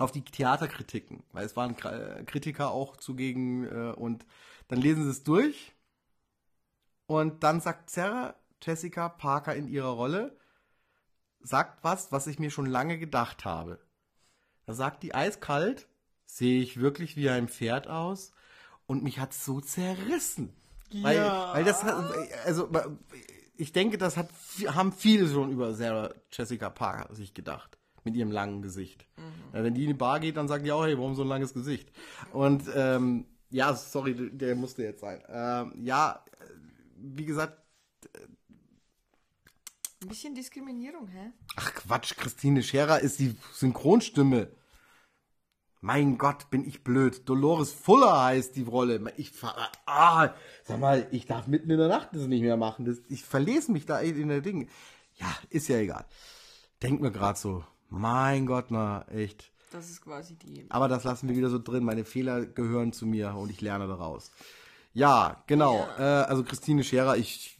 auf 0.02 0.12
die 0.12 0.22
Theaterkritiken, 0.24 1.22
weil 1.32 1.46
es 1.46 1.56
waren 1.56 1.76
Kra- 1.76 2.22
Kritiker 2.24 2.70
auch 2.70 2.96
zugegen 2.96 3.64
äh, 3.66 3.92
und 3.92 4.24
dann 4.68 4.80
lesen 4.80 5.04
sie 5.04 5.10
es 5.10 5.22
durch 5.24 5.74
und 7.06 7.42
dann 7.42 7.60
sagt 7.60 7.90
Sarah 7.90 8.34
Jessica 8.62 9.08
Parker 9.08 9.54
in 9.54 9.68
ihrer 9.68 9.90
Rolle, 9.90 10.36
sagt 11.40 11.82
was, 11.82 12.12
was 12.12 12.26
ich 12.26 12.38
mir 12.38 12.50
schon 12.50 12.66
lange 12.66 12.98
gedacht 12.98 13.44
habe. 13.44 13.80
Da 14.66 14.74
sagt 14.74 15.02
die 15.02 15.14
eiskalt, 15.14 15.88
sehe 16.24 16.62
ich 16.62 16.80
wirklich 16.80 17.16
wie 17.16 17.28
ein 17.28 17.48
Pferd 17.48 17.88
aus 17.88 18.32
und 18.86 19.02
mich 19.02 19.18
hat 19.18 19.34
so 19.34 19.60
zerrissen. 19.60 20.54
Weil, 21.00 21.16
Ja. 21.16 21.52
weil 21.54 21.64
das 21.64 21.82
hat, 21.82 21.94
also 22.44 22.70
ich 23.56 23.72
denke, 23.72 23.98
das 23.98 24.16
hat, 24.16 24.28
haben 24.68 24.92
viele 24.92 25.28
schon 25.28 25.50
über 25.50 25.74
Sarah 25.74 26.14
Jessica 26.30 26.70
Parker 26.70 27.12
sich 27.14 27.34
gedacht. 27.34 27.78
Mit 28.04 28.16
ihrem 28.16 28.32
langen 28.32 28.62
Gesicht. 28.62 29.06
Ja, 29.52 29.62
wenn 29.62 29.74
die 29.74 29.82
in 29.82 29.88
die 29.88 29.94
Bar 29.94 30.18
geht, 30.18 30.36
dann 30.36 30.48
sagen 30.48 30.64
die 30.64 30.72
auch, 30.72 30.84
hey, 30.84 30.96
warum 30.98 31.14
so 31.14 31.22
ein 31.22 31.28
langes 31.28 31.54
Gesicht? 31.54 31.92
Und 32.32 32.64
ähm, 32.74 33.26
ja, 33.50 33.74
sorry, 33.74 34.30
der 34.32 34.56
musste 34.56 34.82
jetzt 34.82 35.00
sein. 35.00 35.22
Ähm, 35.28 35.72
ja, 35.84 36.24
äh, 36.40 36.44
wie 36.96 37.26
gesagt, 37.26 37.62
Ein 40.02 40.08
bisschen 40.08 40.34
Diskriminierung, 40.34 41.06
hä? 41.06 41.30
Ach 41.54 41.74
Quatsch, 41.74 42.16
Christine 42.16 42.62
Scherer 42.64 42.98
ist 42.98 43.20
die 43.20 43.36
Synchronstimme. 43.52 44.48
Mein 45.80 46.18
Gott, 46.18 46.50
bin 46.50 46.66
ich 46.66 46.82
blöd. 46.82 47.28
Dolores 47.28 47.72
Fuller 47.72 48.24
heißt 48.24 48.56
die 48.56 48.62
Rolle. 48.62 49.12
Ich 49.16 49.32
ah, 49.86 50.34
sag 50.64 50.80
mal, 50.80 51.06
ich 51.12 51.26
darf 51.26 51.46
mitten 51.46 51.70
in 51.70 51.78
der 51.78 51.88
Nacht 51.88 52.10
das 52.12 52.26
nicht 52.26 52.42
mehr 52.42 52.56
machen. 52.56 52.84
Das, 52.84 52.98
ich 53.08 53.24
verlese 53.24 53.70
mich 53.70 53.86
da 53.86 54.00
in 54.00 54.28
der 54.28 54.40
Ding. 54.40 54.68
Ja, 55.16 55.26
ist 55.50 55.68
ja 55.68 55.76
egal. 55.76 56.04
Denk 56.82 57.00
mir 57.00 57.12
gerade 57.12 57.38
so. 57.38 57.64
Mein 57.92 58.46
Gott, 58.46 58.70
na, 58.70 59.06
echt. 59.08 59.52
Das 59.70 59.90
ist 59.90 60.00
quasi 60.00 60.34
die. 60.34 60.64
Aber 60.70 60.88
das 60.88 61.04
lassen 61.04 61.28
wir 61.28 61.36
wieder 61.36 61.50
so 61.50 61.58
drin. 61.58 61.84
Meine 61.84 62.04
Fehler 62.04 62.46
gehören 62.46 62.92
zu 62.92 63.06
mir 63.06 63.34
und 63.34 63.50
ich 63.50 63.60
lerne 63.60 63.86
daraus. 63.86 64.30
Ja, 64.94 65.42
genau. 65.46 65.86
Äh, 65.98 66.02
also 66.02 66.42
Christine 66.42 66.84
Scherer, 66.84 67.16
ich. 67.16 67.58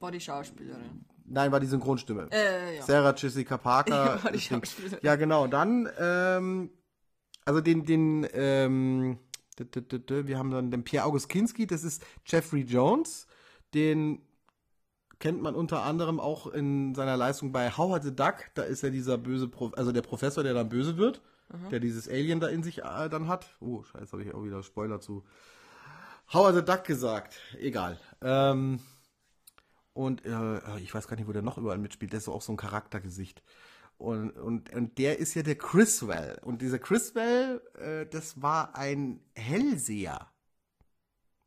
War 0.00 0.10
die 0.10 0.20
Schauspielerin. 0.20 1.04
Nein, 1.26 1.52
war 1.52 1.60
die 1.60 1.66
Synchronstimme. 1.66 2.28
Äh, 2.30 2.76
ja. 2.76 2.82
Sarah 2.82 3.14
Jessica 3.14 3.58
Parker. 3.58 4.18
War 4.24 4.32
die 4.32 4.40
Schauspielerin. 4.40 4.98
ja, 5.02 5.16
genau. 5.16 5.46
Dann, 5.46 5.86
ähm, 5.98 6.70
also 7.44 7.60
den, 7.60 7.84
den, 7.84 8.26
ähm, 8.32 9.18
wir 9.58 10.38
haben 10.38 10.50
dann 10.50 10.70
den 10.70 10.84
Pierre 10.84 11.04
August 11.04 11.28
Kinski, 11.28 11.66
das 11.66 11.84
ist 11.84 12.02
Jeffrey 12.24 12.62
Jones. 12.62 13.26
Den 13.74 14.22
kennt 15.18 15.42
man 15.42 15.54
unter 15.54 15.82
anderem 15.82 16.20
auch 16.20 16.46
in 16.46 16.94
seiner 16.94 17.16
Leistung 17.16 17.52
bei 17.52 17.70
Howard 17.70 18.04
the 18.04 18.14
Duck. 18.14 18.50
Da 18.54 18.62
ist 18.62 18.82
er 18.82 18.90
dieser 18.90 19.18
böse, 19.18 19.48
Pro 19.48 19.68
also 19.76 19.92
der 19.92 20.02
Professor, 20.02 20.42
der 20.42 20.54
dann 20.54 20.68
böse 20.68 20.96
wird, 20.96 21.22
der 21.70 21.80
dieses 21.80 22.08
Alien 22.08 22.40
da 22.40 22.48
in 22.48 22.62
sich 22.62 22.78
äh, 22.78 23.08
dann 23.08 23.28
hat. 23.28 23.56
Oh, 23.60 23.82
scheiße, 23.82 24.12
habe 24.12 24.22
ich 24.22 24.34
auch 24.34 24.44
wieder 24.44 24.62
Spoiler 24.62 25.00
zu 25.00 25.24
Howard 26.32 26.54
the 26.56 26.64
Duck 26.64 26.84
gesagt. 26.84 27.40
Egal. 27.58 27.98
Ähm, 28.20 28.80
und 29.94 30.24
äh, 30.24 30.78
ich 30.78 30.94
weiß 30.94 31.08
gar 31.08 31.16
nicht, 31.16 31.26
wo 31.26 31.32
der 31.32 31.42
noch 31.42 31.58
überall 31.58 31.78
mitspielt. 31.78 32.12
Der 32.12 32.18
ist 32.18 32.26
so 32.26 32.32
auch 32.32 32.42
so 32.42 32.52
ein 32.52 32.56
Charaktergesicht. 32.56 33.42
Und, 33.96 34.30
und, 34.30 34.72
und 34.72 34.98
der 34.98 35.18
ist 35.18 35.34
ja 35.34 35.42
der 35.42 35.56
Chriswell. 35.56 36.38
Und 36.42 36.62
dieser 36.62 36.78
Chriswell, 36.78 37.60
äh, 37.74 38.06
das 38.06 38.40
war 38.40 38.76
ein 38.76 39.20
Hellseher, 39.34 40.28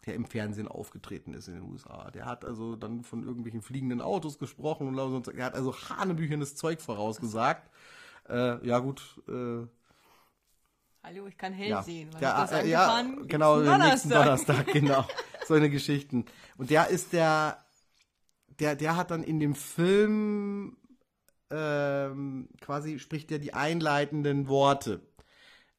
der 0.06 0.16
im 0.16 0.26
Fernsehen 0.26 0.68
aufgetreten 0.68 1.34
ist 1.34 1.48
in 1.48 1.56
den 1.56 1.64
USA. 1.64 2.10
Der 2.12 2.26
hat 2.26 2.44
also 2.44 2.76
dann 2.76 3.04
von 3.04 3.24
irgendwelchen 3.24 3.62
fliegenden 3.62 4.02
Autos 4.02 4.40
gesprochen 4.40 4.88
und 4.88 5.26
so. 5.26 5.32
Er 5.32 5.46
hat 5.46 5.56
also 5.56 5.76
hanebüchernes 5.76 6.56
Zeug 6.56 6.82
vorausgesagt. 6.82 7.70
Äh, 8.30 8.66
ja 8.66 8.80
gut, 8.80 9.22
äh, 9.28 9.68
Hallo, 11.04 11.26
ich 11.26 11.38
kann 11.38 11.52
hell 11.52 11.70
ja, 11.70 11.82
sehen. 11.82 12.12
Der, 12.20 12.48
äh, 12.52 12.70
ja, 12.70 13.04
genau, 13.26 13.58
Nächsten 13.58 13.80
nächsten 13.80 14.10
Donnerstag, 14.10 14.68
genau. 14.72 15.04
So 15.48 15.56
eine 15.56 15.72
Geschichten. 15.72 16.26
Und 16.58 16.70
der 16.70 16.90
ist 16.90 17.12
der, 17.12 17.58
der, 18.60 18.76
der 18.76 18.96
hat 18.96 19.10
dann 19.10 19.24
in 19.24 19.40
dem 19.40 19.56
Film 19.56 20.78
ähm, 21.50 22.50
quasi 22.62 23.00
spricht 23.00 23.32
er 23.32 23.40
die 23.40 23.54
einleitenden 23.54 24.48
Worte. 24.48 25.02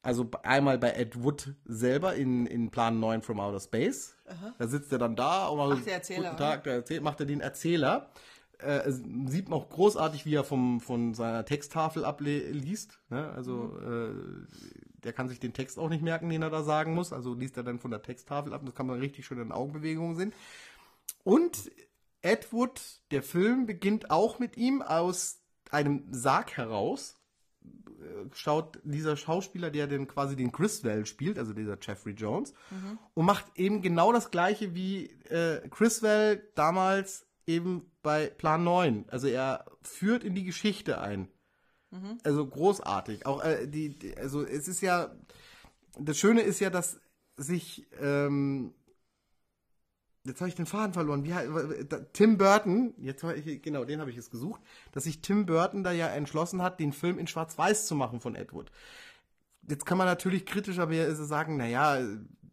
Also 0.01 0.29
einmal 0.43 0.77
bei 0.77 0.91
Ed 0.91 1.23
Wood 1.23 1.55
selber 1.63 2.15
in, 2.15 2.45
in 2.45 2.69
Plan 2.69 2.99
9 2.99 3.21
from 3.21 3.39
Outer 3.39 3.61
Space. 3.61 4.12
Da 4.57 4.67
sitzt 4.67 4.91
er 4.91 4.99
dann 4.99 5.15
da 5.15 5.47
und 5.47 5.57
macht 5.57 5.79
Ach, 5.81 5.85
der 5.85 5.93
Erzähler, 5.95 6.29
Guten 6.29 6.37
Tag, 6.37 6.63
der 6.63 6.73
erzählt, 6.73 7.03
macht 7.03 7.19
er 7.19 7.25
den 7.25 7.41
Erzähler. 7.41 8.09
Äh, 8.59 8.91
sieht 8.91 9.49
man 9.49 9.59
auch 9.59 9.69
großartig, 9.69 10.25
wie 10.25 10.35
er 10.35 10.43
vom, 10.43 10.79
von 10.79 11.13
seiner 11.13 11.43
Texttafel 11.43 12.05
abliest. 12.05 12.99
Ne? 13.09 13.29
Also 13.35 13.77
äh, 13.79 14.13
der 15.03 15.11
kann 15.11 15.27
sich 15.27 15.39
den 15.39 15.53
Text 15.53 15.77
auch 15.77 15.89
nicht 15.89 16.03
merken, 16.03 16.29
den 16.29 16.41
er 16.41 16.49
da 16.49 16.63
sagen 16.63 16.93
muss. 16.93 17.11
Also 17.11 17.33
liest 17.33 17.57
er 17.57 17.63
dann 17.63 17.79
von 17.79 17.91
der 17.91 18.01
Texttafel 18.01 18.53
ab. 18.53 18.61
Das 18.63 18.75
kann 18.75 18.87
man 18.87 18.99
richtig 18.99 19.25
schön 19.25 19.39
in 19.39 19.51
Augenbewegungen 19.51 20.15
sehen. 20.15 20.33
Und 21.23 21.71
Ed 22.21 22.53
Wood, 22.53 22.81
der 23.11 23.21
Film, 23.21 23.65
beginnt 23.65 24.09
auch 24.09 24.39
mit 24.39 24.55
ihm 24.55 24.81
aus 24.81 25.41
einem 25.69 26.05
Sarg 26.11 26.55
heraus. 26.55 27.15
Schaut 28.33 28.79
dieser 28.83 29.17
Schauspieler, 29.17 29.69
der 29.69 29.87
den 29.87 30.07
quasi 30.07 30.35
den 30.35 30.51
Criswell 30.51 31.05
spielt, 31.05 31.37
also 31.39 31.53
dieser 31.53 31.77
Jeffrey 31.81 32.13
Jones, 32.13 32.53
und 33.13 33.25
macht 33.25 33.45
eben 33.55 33.81
genau 33.81 34.13
das 34.13 34.31
gleiche 34.31 34.75
wie 34.75 35.07
äh, 35.29 35.67
Criswell 35.69 36.41
damals 36.55 37.25
eben 37.47 37.91
bei 38.01 38.27
Plan 38.27 38.63
9. 38.63 39.05
Also 39.07 39.27
er 39.27 39.65
führt 39.81 40.23
in 40.23 40.35
die 40.35 40.43
Geschichte 40.43 40.99
ein. 40.99 41.27
Also 42.23 42.47
großartig. 42.47 43.25
Auch 43.25 43.43
äh, 43.43 43.67
die, 43.67 43.97
die, 43.97 44.17
also 44.17 44.43
es 44.43 44.67
ist 44.67 44.81
ja, 44.81 45.15
das 45.99 46.17
Schöne 46.17 46.41
ist 46.41 46.59
ja, 46.59 46.69
dass 46.69 46.99
sich, 47.37 47.87
ähm, 47.99 48.73
jetzt 50.25 50.39
habe 50.39 50.49
ich 50.49 50.55
den 50.55 50.65
Faden 50.65 50.93
verloren. 50.93 51.23
Wie, 51.23 51.33
Tim 52.13 52.37
Burton, 52.37 52.93
jetzt 52.97 53.23
ich, 53.23 53.61
genau, 53.61 53.83
den 53.85 53.99
habe 53.99 54.09
ich 54.09 54.15
jetzt 54.15 54.31
gesucht, 54.31 54.61
dass 54.91 55.03
sich 55.05 55.21
Tim 55.21 55.45
Burton 55.45 55.83
da 55.83 55.91
ja 55.91 56.07
entschlossen 56.07 56.61
hat, 56.61 56.79
den 56.79 56.93
Film 56.93 57.17
in 57.19 57.27
Schwarz-Weiß 57.27 57.85
zu 57.87 57.95
machen 57.95 58.19
von 58.19 58.35
Ed 58.35 58.53
Wood. 58.53 58.71
Jetzt 59.67 59.85
kann 59.85 59.97
man 59.97 60.07
natürlich 60.07 60.45
kritisch 60.45 60.79
aber 60.79 60.93
ja 60.93 61.13
sagen, 61.13 61.57
naja, 61.57 61.99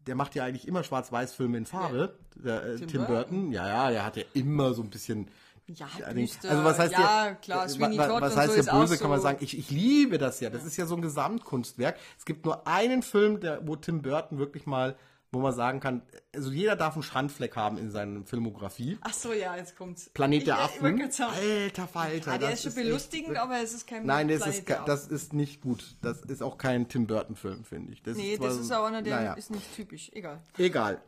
der 0.07 0.15
macht 0.15 0.33
ja 0.35 0.43
eigentlich 0.45 0.67
immer 0.67 0.83
Schwarz-Weiß-Filme 0.83 1.57
in 1.57 1.65
Farbe, 1.65 2.17
der, 2.35 2.63
äh, 2.63 2.75
Tim, 2.77 2.87
Tim 2.87 3.05
Burton. 3.05 3.51
Ja, 3.51 3.67
ja, 3.67 3.89
der 3.91 4.05
hat 4.05 4.17
ja 4.17 4.23
immer 4.33 4.73
so 4.73 4.81
ein 4.81 4.89
bisschen 4.89 5.27
Ja, 5.67 5.87
Ja, 5.99 6.13
düster. 6.13 6.49
also 6.49 6.63
was 6.63 6.79
heißt 6.79 6.93
ja, 6.93 7.25
der, 7.25 7.35
klar, 7.35 7.65
äh, 7.65 7.69
Sweeney 7.69 7.97
Todd 7.97 8.21
was 8.21 8.35
heißt 8.35 8.55
so 8.55 8.61
der 8.63 8.71
böse, 8.71 8.97
kann 8.97 9.09
man 9.09 9.19
so- 9.19 9.23
sagen. 9.23 9.37
Ich, 9.41 9.57
ich 9.57 9.69
liebe 9.69 10.17
das 10.17 10.39
ja. 10.39 10.49
Das 10.49 10.65
ist 10.65 10.75
ja 10.77 10.85
so 10.85 10.95
ein 10.95 11.01
Gesamtkunstwerk. 11.01 11.97
Es 12.17 12.25
gibt 12.25 12.45
nur 12.45 12.67
einen 12.67 13.03
Film, 13.03 13.39
der, 13.39 13.65
wo 13.67 13.75
Tim 13.75 14.01
Burton 14.01 14.37
wirklich 14.39 14.65
mal, 14.65 14.95
wo 15.33 15.39
man 15.39 15.53
sagen 15.53 15.79
kann, 15.79 16.01
also 16.35 16.51
jeder 16.51 16.75
darf 16.75 16.93
einen 16.95 17.03
Schandfleck 17.03 17.55
haben 17.55 17.77
in 17.77 17.89
seiner 17.89 18.25
Filmografie. 18.25 18.97
Ach 19.01 19.13
so, 19.13 19.31
ja, 19.31 19.55
jetzt 19.55 19.77
kommt's. 19.77 20.09
Planet 20.09 20.45
der 20.47 20.55
Ich- 20.65 20.75
ich 20.75 20.81
wollte 20.81 21.05
Affen. 21.05 21.23
Alter 21.23 21.87
Falter. 21.87 22.31
Ja, 22.33 22.37
der 22.37 22.51
ist 22.51 22.63
schon 22.63 22.75
belustigend, 22.75 23.37
aber 23.37 23.61
es 23.61 23.73
ist 23.73 23.87
kein 23.87 24.05
Nein, 24.05 24.27
das 24.27 24.45
ist, 24.45 24.67
der 24.67 24.83
das 24.83 25.07
ist 25.07 25.31
nicht 25.33 25.61
gut. 25.61 25.95
Das 26.01 26.21
ist 26.21 26.43
auch 26.43 26.57
kein 26.57 26.89
Tim 26.89 27.07
Burton-Film, 27.07 27.63
finde 27.63 27.93
ich. 27.93 28.03
Das 28.03 28.17
Nee, 28.17 28.37
zwar 28.37 28.47
das 28.49 28.57
ist 28.57 28.71
auch 28.71 28.85
einer, 28.85 29.01
der 29.01 29.15
naja. 29.15 29.33
ist 29.33 29.51
nicht 29.51 29.73
typisch. 29.75 30.09
Egal. 30.13 30.41
Egal. 30.57 31.01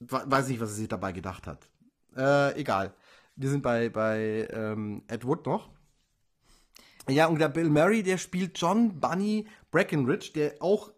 We- 0.00 0.24
Weiß 0.26 0.48
nicht, 0.48 0.60
was 0.60 0.70
er 0.70 0.76
sich 0.76 0.88
dabei 0.88 1.12
gedacht 1.12 1.46
hat. 1.46 1.68
Äh, 2.16 2.58
egal. 2.60 2.92
Wir 3.36 3.48
sind 3.48 3.62
bei, 3.62 3.88
bei 3.88 4.48
ähm, 4.52 5.04
Ed 5.06 5.24
Wood 5.24 5.46
noch. 5.46 5.70
Ja, 7.08 7.26
und 7.26 7.38
der 7.40 7.48
Bill 7.48 7.68
Murray, 7.70 8.02
der 8.02 8.18
spielt 8.18 8.58
John 8.58 9.00
Bunny 9.00 9.46
Breckenridge, 9.70 10.30
der 10.34 10.54
auch 10.60 10.92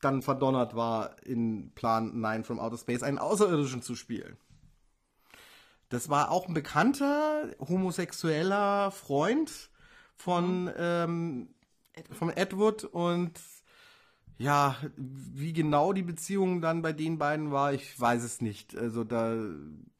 dann 0.00 0.22
verdonnert 0.22 0.74
war, 0.74 1.16
in 1.24 1.72
Plan 1.74 2.20
9 2.20 2.44
from 2.44 2.58
Outer 2.58 2.78
Space 2.78 3.02
einen 3.02 3.18
Außerirdischen 3.18 3.82
zu 3.82 3.94
spielen. 3.94 4.36
Das 5.88 6.08
war 6.08 6.30
auch 6.30 6.46
ein 6.46 6.54
bekannter 6.54 7.50
homosexueller 7.58 8.90
Freund 8.92 9.70
von, 10.14 10.70
ähm, 10.76 11.48
von 12.12 12.30
Edward 12.30 12.84
und 12.84 13.38
ja, 14.38 14.76
wie 14.96 15.52
genau 15.52 15.92
die 15.92 16.02
Beziehung 16.02 16.62
dann 16.62 16.80
bei 16.80 16.94
den 16.94 17.18
beiden 17.18 17.50
war, 17.50 17.74
ich 17.74 18.00
weiß 18.00 18.22
es 18.22 18.40
nicht. 18.40 18.74
Also 18.74 19.04
da, 19.04 19.36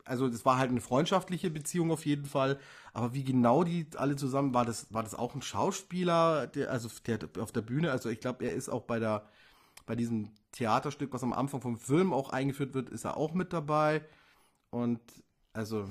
also 0.07 0.29
das 0.31 0.47
war 0.47 0.57
halt 0.57 0.71
eine 0.71 0.81
freundschaftliche 0.81 1.51
Beziehung 1.51 1.91
auf 1.91 2.07
jeden 2.07 2.25
Fall. 2.25 2.59
Aber 2.95 3.13
wie 3.13 3.23
genau 3.23 3.65
die 3.65 3.87
alle 3.97 4.17
zusammen 4.17 4.55
war, 4.55 4.65
das 4.65 4.95
war 4.95 5.03
das 5.03 5.15
auch 5.15 5.35
ein 5.35 5.43
Schauspieler, 5.43 6.47
der 6.47 6.71
also 6.71 6.89
der 7.07 7.19
auf 7.39 7.53
der 7.53 7.61
Bühne. 7.61 7.91
Also 7.91 8.09
ich 8.09 8.21
glaube, 8.21 8.47
er 8.47 8.55
ist 8.55 8.71
auch 8.71 8.85
bei 8.85 8.99
der 8.99 9.27
bei 9.87 9.97
diesem 9.97 10.31
Theaterstück, 10.53 11.13
was 11.13 11.23
am 11.23 11.33
Anfang 11.33 11.61
vom 11.61 11.79
Film 11.79 12.13
auch 12.13 12.31
eingeführt 12.31 12.75
wird, 12.75 12.91
ist 12.91 13.05
er 13.05 13.17
auch 13.17 13.33
mit 13.33 13.53
dabei. 13.53 14.05
Und 14.71 15.01
also, 15.53 15.89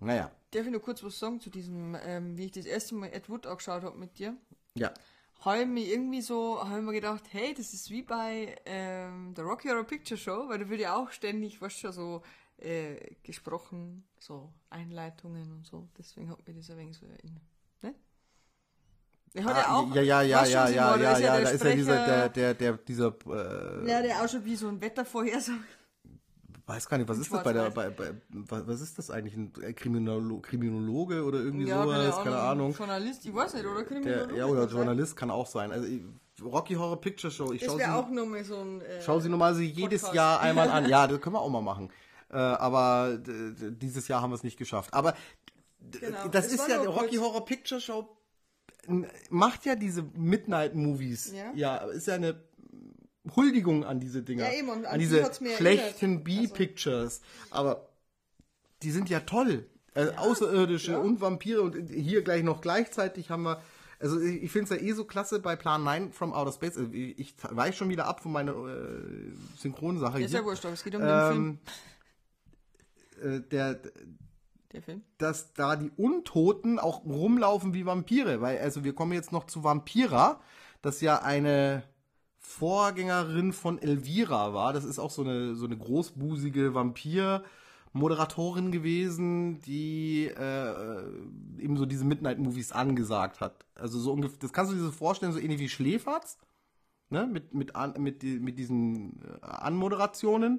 naja, 0.00 0.30
Darf 0.54 0.66
ich 0.66 0.70
nur 0.70 0.82
kurz 0.82 1.02
was 1.02 1.18
sagen 1.18 1.40
zu 1.40 1.50
diesem, 1.50 1.96
ähm, 2.04 2.38
wie 2.38 2.44
ich 2.44 2.52
das 2.52 2.64
erste 2.64 2.94
Mal 2.94 3.08
Ed 3.08 3.28
Wood 3.28 3.44
angeschaut 3.46 3.82
habe 3.82 3.98
mit 3.98 4.18
dir? 4.18 4.36
ja. 4.74 4.92
Habe 5.40 5.62
ich 5.62 5.66
mir 5.66 5.84
irgendwie 5.84 6.22
so, 6.22 6.58
habe 6.64 6.78
ich 6.78 6.84
mir 6.84 6.92
gedacht, 6.92 7.24
hey, 7.32 7.52
das 7.52 7.74
ist 7.74 7.90
wie 7.90 8.02
bei 8.02 8.56
ähm, 8.64 9.34
der 9.34 9.44
Rocky 9.44 9.68
Horror 9.68 9.84
Picture 9.84 10.16
Show, 10.16 10.48
weil 10.48 10.60
da 10.60 10.68
wird 10.70 10.80
ja 10.80 10.96
auch 10.96 11.10
ständig, 11.10 11.60
was 11.60 11.74
schon 11.74 11.92
so 11.92 12.22
äh, 12.56 13.14
gesprochen, 13.22 14.04
so 14.18 14.54
Einleitungen 14.70 15.52
und 15.52 15.66
so. 15.66 15.88
Deswegen 15.98 16.30
hat 16.30 16.46
mir 16.46 16.54
das 16.54 16.70
ein 16.70 16.78
wenig 16.78 16.96
so 16.96 17.04
erinnert. 17.04 17.42
Der 19.34 19.44
hat 19.44 19.56
ja 19.56 19.62
Ah, 19.66 19.76
auch. 19.78 19.94
ja, 19.94 20.02
ja, 20.02 20.22
ja, 20.22 20.44
ja, 20.44 20.68
ja, 20.68 20.68
ja, 20.68 20.96
ja, 20.96 21.18
der 21.18 21.40
da 21.42 21.50
ist 21.50 21.64
ja 21.64 21.72
dieser, 21.74 22.06
der, 22.06 22.28
der, 22.28 22.54
der, 22.54 22.72
dieser, 22.74 23.14
äh, 23.26 23.88
Ja, 23.90 24.00
der 24.02 24.22
auch 24.22 24.28
schon 24.28 24.44
wie 24.44 24.54
so 24.54 24.68
ein 24.68 24.80
Wettervorhersage. 24.80 25.58
weiß 26.66 26.88
gar 26.88 26.98
nicht, 26.98 27.08
was 27.08 27.18
ist 27.18 27.32
das 27.32 27.42
bei 27.42 27.52
der, 27.52 27.68
bei, 27.70 27.90
bei, 27.90 28.12
was 28.30 28.80
ist 28.80 28.96
das 28.96 29.10
eigentlich, 29.10 29.36
ein 29.36 29.52
Kriminolo 29.74 30.40
Kriminologe 30.40 31.24
oder 31.24 31.40
irgendwie 31.40 31.66
Ja, 31.66 31.82
sowas, 31.82 32.16
keine 32.22 32.38
Ahnung. 32.38 32.72
Journalist, 32.74 33.26
ich 33.26 33.34
weiß 33.34 33.54
nicht, 33.54 33.66
oder 33.66 33.74
Der, 33.76 33.84
Kriminologe? 33.84 34.36
ja, 34.36 34.46
oder 34.46 34.60
kann 34.60 34.68
sein. 34.68 34.76
Journalist 34.78 35.16
kann 35.16 35.30
auch 35.30 35.46
sein. 35.46 35.72
Also 35.72 35.86
ich- 35.86 36.02
Rocky 36.42 36.74
Horror 36.74 37.00
Picture 37.00 37.30
Show, 37.30 37.52
ich 37.52 37.64
schaue 37.64 37.78
wäre 37.78 37.94
auch 37.94 38.08
sie, 38.08 38.14
nochmal 38.14 38.42
so 38.44 38.56
ein. 38.56 38.80
Äh, 38.80 39.00
schau 39.02 39.20
sie 39.20 39.28
normalerweise 39.28 39.62
jedes 39.62 40.02
Podcast. 40.02 40.14
Jahr 40.16 40.40
einmal 40.40 40.68
an. 40.68 40.84
Ja, 40.88 41.06
das 41.06 41.20
können 41.20 41.36
wir 41.36 41.40
auch 41.40 41.48
mal 41.50 41.60
machen. 41.62 41.90
Äh, 42.30 42.36
aber 42.38 43.18
dieses 43.18 44.08
Jahr 44.08 44.20
haben 44.22 44.30
wir 44.30 44.34
es 44.34 44.42
nicht 44.42 44.56
geschafft. 44.58 44.92
Aber 44.94 45.14
Genau. 45.92 46.26
das 46.32 46.46
Es 46.46 46.54
ist 46.54 46.68
ja, 46.68 46.82
nur 46.82 46.94
Rocky. 46.94 47.16
Horror 47.18 47.44
Picture 47.44 47.80
Show 47.80 48.08
macht 49.30 49.64
ja 49.64 49.74
diese 49.74 50.02
Midnight-Movies. 50.02 51.32
Ja. 51.32 51.52
ja, 51.54 51.76
ist 51.88 52.06
ja 52.06 52.14
eine 52.14 52.40
Huldigung 53.36 53.84
an 53.84 54.00
diese 54.00 54.22
Dinger. 54.22 54.44
Ja, 54.44 54.58
eben, 54.58 54.68
und 54.68 54.86
an 54.86 54.92
an 54.92 54.98
die 54.98 55.06
diese 55.06 55.30
schlechten. 55.56 56.12
Also 56.12 56.24
B-Pictures. 56.24 57.20
Aber 57.50 57.88
die 58.82 58.90
sind 58.90 59.08
ja 59.08 59.20
toll. 59.20 59.66
Äh, 59.94 60.08
Außerirdische 60.16 60.92
ja. 60.92 60.98
und 60.98 61.20
Vampire 61.20 61.62
und 61.62 61.88
hier 61.88 62.22
gleich 62.22 62.42
noch 62.42 62.60
gleichzeitig 62.60 63.30
haben 63.30 63.44
wir. 63.44 63.62
Also 64.00 64.20
ich, 64.20 64.42
ich 64.42 64.50
finde 64.50 64.74
es 64.74 64.80
ja 64.80 64.86
eh 64.86 64.92
so 64.92 65.04
klasse 65.04 65.38
bei 65.38 65.54
Plan 65.54 65.84
9 65.84 66.12
from 66.12 66.32
Outer 66.32 66.52
Space. 66.52 66.76
Also 66.76 66.92
ich, 66.92 67.18
ich 67.18 67.34
weiche 67.48 67.76
schon 67.76 67.88
wieder 67.88 68.06
ab 68.06 68.20
von 68.20 68.32
meiner 68.32 68.52
äh, 68.52 69.32
Synchronsache 69.56 70.20
ist 70.20 70.30
hier. 70.30 70.40
ja 70.40 70.44
wurscht, 70.44 70.64
aber 70.64 70.74
es 70.74 70.82
geht 70.82 70.96
um 70.96 71.02
den 71.02 71.28
Film. 71.28 71.58
ähm, 73.22 73.36
äh, 73.36 73.40
der, 73.48 73.80
Der 74.74 74.82
Film. 74.82 75.02
dass 75.18 75.54
da 75.54 75.76
die 75.76 75.90
Untoten 75.96 76.78
auch 76.78 77.04
rumlaufen 77.04 77.72
wie 77.74 77.86
Vampire. 77.86 78.40
Weil, 78.40 78.58
also 78.58 78.84
wir 78.84 78.92
kommen 78.94 79.12
jetzt 79.12 79.32
noch 79.32 79.46
zu 79.46 79.64
Vampira, 79.64 80.40
das 80.82 81.00
ja 81.00 81.22
eine 81.22 81.84
Vorgängerin 82.38 83.52
von 83.52 83.80
Elvira 83.80 84.52
war. 84.52 84.72
Das 84.72 84.84
ist 84.84 84.98
auch 84.98 85.10
so 85.10 85.22
eine, 85.22 85.54
so 85.54 85.64
eine 85.64 85.78
großbusige 85.78 86.74
Vampir-Moderatorin 86.74 88.70
gewesen, 88.72 89.60
die 89.60 90.26
äh, 90.26 91.02
eben 91.58 91.76
so 91.76 91.86
diese 91.86 92.04
Midnight-Movies 92.04 92.72
angesagt 92.72 93.40
hat. 93.40 93.64
Also 93.76 93.98
so 93.98 94.12
ungefähr, 94.12 94.38
das 94.40 94.52
kannst 94.52 94.72
du 94.72 94.76
dir 94.76 94.82
so 94.82 94.90
vorstellen, 94.90 95.32
so 95.32 95.38
ähnlich 95.38 95.60
wie 95.60 95.68
Schläferz. 95.68 96.36
Ne, 97.14 97.28
mit, 97.28 97.54
mit, 97.54 97.76
an, 97.76 97.94
mit, 97.98 98.24
mit 98.24 98.58
diesen 98.58 99.20
äh, 99.22 99.46
Anmoderationen. 99.46 100.58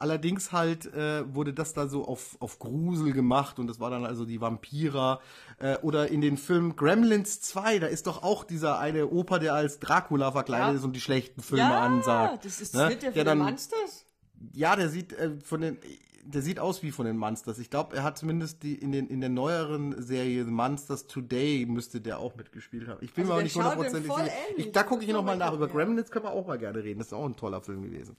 Allerdings 0.00 0.50
halt 0.50 0.92
äh, 0.92 1.22
wurde 1.32 1.54
das 1.54 1.72
da 1.72 1.86
so 1.86 2.04
auf, 2.04 2.36
auf 2.40 2.58
Grusel 2.58 3.12
gemacht 3.12 3.60
und 3.60 3.68
das 3.68 3.78
war 3.78 3.90
dann 3.90 4.04
also 4.04 4.24
die 4.24 4.40
Vampira. 4.40 5.20
Äh, 5.60 5.76
oder 5.82 6.08
in 6.08 6.20
den 6.20 6.36
Film 6.36 6.74
Gremlins 6.74 7.40
2, 7.42 7.78
da 7.78 7.86
ist 7.86 8.08
doch 8.08 8.24
auch 8.24 8.42
dieser 8.42 8.80
eine 8.80 9.06
Opa, 9.06 9.38
der 9.38 9.54
als 9.54 9.78
Dracula 9.78 10.32
verkleidet 10.32 10.70
Ja. 10.70 10.74
ist 10.74 10.84
und 10.84 10.96
die 10.96 11.00
schlechten 11.00 11.42
Filme 11.42 11.62
ja, 11.62 11.80
ansagt. 11.80 12.44
das 12.44 12.60
ist 12.60 12.74
ne? 12.74 12.96
der 12.96 13.12
der 13.12 13.22
dann, 13.22 13.38
Monsters. 13.38 14.04
Ja, 14.52 14.74
der 14.74 14.88
sieht 14.88 15.12
äh, 15.12 15.30
von 15.44 15.60
den 15.60 15.78
der 16.26 16.42
sieht 16.42 16.58
aus 16.58 16.82
wie 16.82 16.90
von 16.90 17.06
den 17.06 17.16
Monsters. 17.16 17.58
Ich 17.58 17.70
glaube, 17.70 17.96
er 17.96 18.02
hat 18.02 18.18
zumindest 18.18 18.62
die 18.62 18.74
in 18.74 18.92
den 18.92 19.06
in 19.08 19.20
der 19.20 19.30
neueren 19.30 20.00
Serie 20.02 20.44
The 20.44 20.50
Monsters 20.50 21.06
Today 21.06 21.66
müsste 21.66 22.00
der 22.00 22.18
auch 22.18 22.34
mitgespielt 22.36 22.88
haben. 22.88 22.98
Ich 23.02 23.12
bin 23.14 23.24
Also 23.24 23.34
mir 23.34 23.38
auch 23.38 23.42
nicht 23.42 23.54
hundertprozentig 23.56 24.12
sicher. 24.12 24.28
Ich, 24.56 24.72
da 24.72 24.82
gucke 24.82 25.00
Das 25.00 25.08
ich 25.08 25.14
noch 25.14 25.24
mal 25.24 25.36
nach. 25.36 25.52
Über. 25.52 25.68
Gremlins 25.68 26.10
können 26.10 26.24
wir 26.24 26.32
auch 26.32 26.46
mal 26.46 26.58
gerne 26.58 26.82
reden. 26.82 26.98
Das 26.98 27.08
ist 27.08 27.12
auch 27.12 27.26
ein 27.26 27.36
toller 27.36 27.60
Film 27.60 27.82
gewesen. 27.82 28.16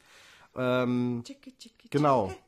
Ähm, 0.56 1.22
Tschicki, 1.26 1.56
tschicki, 1.58 1.88
genau. 1.90 2.34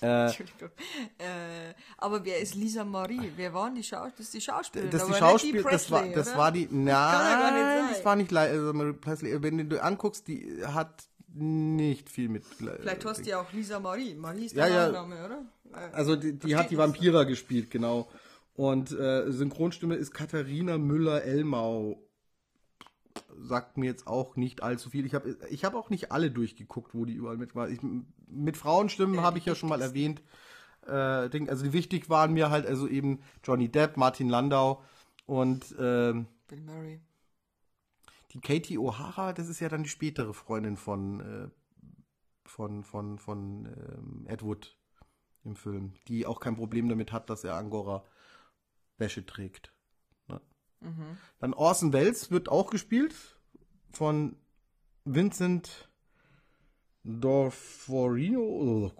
Äh, 0.00 0.26
Entschuldigung. 0.26 0.70
Äh, 1.18 1.74
aber 1.98 2.24
wer 2.24 2.38
ist 2.40 2.54
Lisa 2.54 2.84
Marie? 2.84 3.30
Wer 3.36 3.52
waren 3.52 3.74
die 3.74 3.82
Schauspieler? 3.82 4.12
Das 4.16 4.26
ist 4.26 4.34
die 4.34 4.40
Schauspielerin. 4.40 4.90
das 4.90 5.02
ist 5.02 5.08
aber 5.08 5.14
die 5.14 5.20
Schauspiel, 5.20 5.62
das 5.62 5.90
war, 5.90 5.98
Presley, 6.00 6.14
das 6.14 6.28
oder? 6.28 6.38
war 6.38 6.52
die, 6.52 6.68
nein, 6.70 6.94
sein. 6.94 7.84
das 7.90 8.04
war 8.04 8.16
nicht 8.16 8.30
Li- 8.30 8.38
also 8.38 8.72
Mary 8.72 8.92
Presley. 8.94 9.42
Wenn 9.42 9.68
du 9.68 9.82
anguckst, 9.82 10.26
die 10.26 10.62
hat 10.64 11.04
nicht 11.34 12.08
viel 12.08 12.28
mit. 12.28 12.44
Vielleicht 12.44 13.04
hast 13.04 13.24
du 13.26 13.30
ja 13.30 13.40
auch 13.40 13.52
Lisa 13.52 13.80
Marie. 13.80 14.14
Marie 14.14 14.46
ist 14.46 14.54
Ja, 14.54 14.66
der 14.66 14.74
ja. 14.86 14.92
Name, 14.92 15.24
oder? 15.24 15.44
Äh, 15.72 15.90
Also 15.92 16.16
die, 16.16 16.38
die 16.38 16.56
hat 16.56 16.70
die. 16.70 16.78
Vampira 16.78 17.24
gespielt, 17.24 17.70
genau. 17.70 18.08
Und 18.54 18.92
äh, 18.92 19.30
Synchronstimme 19.32 19.96
ist 19.96 20.12
Katharina 20.12 20.78
Müller-Elmau. 20.78 22.00
Sagt 23.36 23.76
mir 23.78 23.86
jetzt 23.86 24.06
auch 24.06 24.36
nicht 24.36 24.62
allzu 24.62 24.90
viel. 24.90 25.06
Ich 25.06 25.14
habe 25.14 25.36
ich 25.50 25.64
hab 25.64 25.74
auch 25.74 25.90
nicht 25.90 26.12
alle 26.12 26.30
durchgeguckt, 26.30 26.94
wo 26.94 27.04
die 27.04 27.14
überall 27.14 27.36
mit 27.36 27.54
waren. 27.56 27.72
Ich, 27.72 27.80
mit 28.28 28.56
Frauenstimmen 28.56 29.22
habe 29.22 29.38
ich 29.38 29.44
ja 29.44 29.54
schon 29.54 29.68
mal 29.68 29.82
erwähnt. 29.82 30.22
Äh, 30.86 31.30
Ding, 31.30 31.48
also 31.48 31.72
wichtig 31.72 32.08
waren 32.10 32.32
mir 32.32 32.50
halt 32.50 32.66
also 32.66 32.86
eben 32.86 33.20
Johnny 33.42 33.68
Depp, 33.68 33.96
Martin 33.96 34.28
Landau 34.28 34.82
und 35.26 35.74
ähm, 35.78 36.26
Bill 36.46 36.60
Murray. 36.60 37.00
Die 38.34 38.40
Katie 38.40 38.78
O'Hara, 38.78 39.32
das 39.32 39.48
ist 39.48 39.60
ja 39.60 39.68
dann 39.68 39.84
die 39.84 39.88
spätere 39.88 40.34
Freundin 40.34 40.76
von, 40.76 41.20
äh, 41.20 41.48
von, 42.44 42.82
von, 42.82 43.18
von 43.18 43.66
ähm, 43.66 44.26
Ed 44.28 44.42
Wood 44.42 44.76
im 45.44 45.56
Film, 45.56 45.94
die 46.08 46.26
auch 46.26 46.40
kein 46.40 46.56
Problem 46.56 46.88
damit 46.88 47.12
hat, 47.12 47.30
dass 47.30 47.44
er 47.44 47.54
Angora 47.54 48.04
Wäsche 48.98 49.24
trägt. 49.24 49.72
Ne? 50.28 50.40
Dann 51.38 51.54
Orson 51.54 51.92
Welles 51.92 52.30
wird 52.30 52.48
auch 52.48 52.70
gespielt 52.70 53.14
von 53.92 54.36
Vincent 55.04 55.88
Dorforino. 57.04 58.90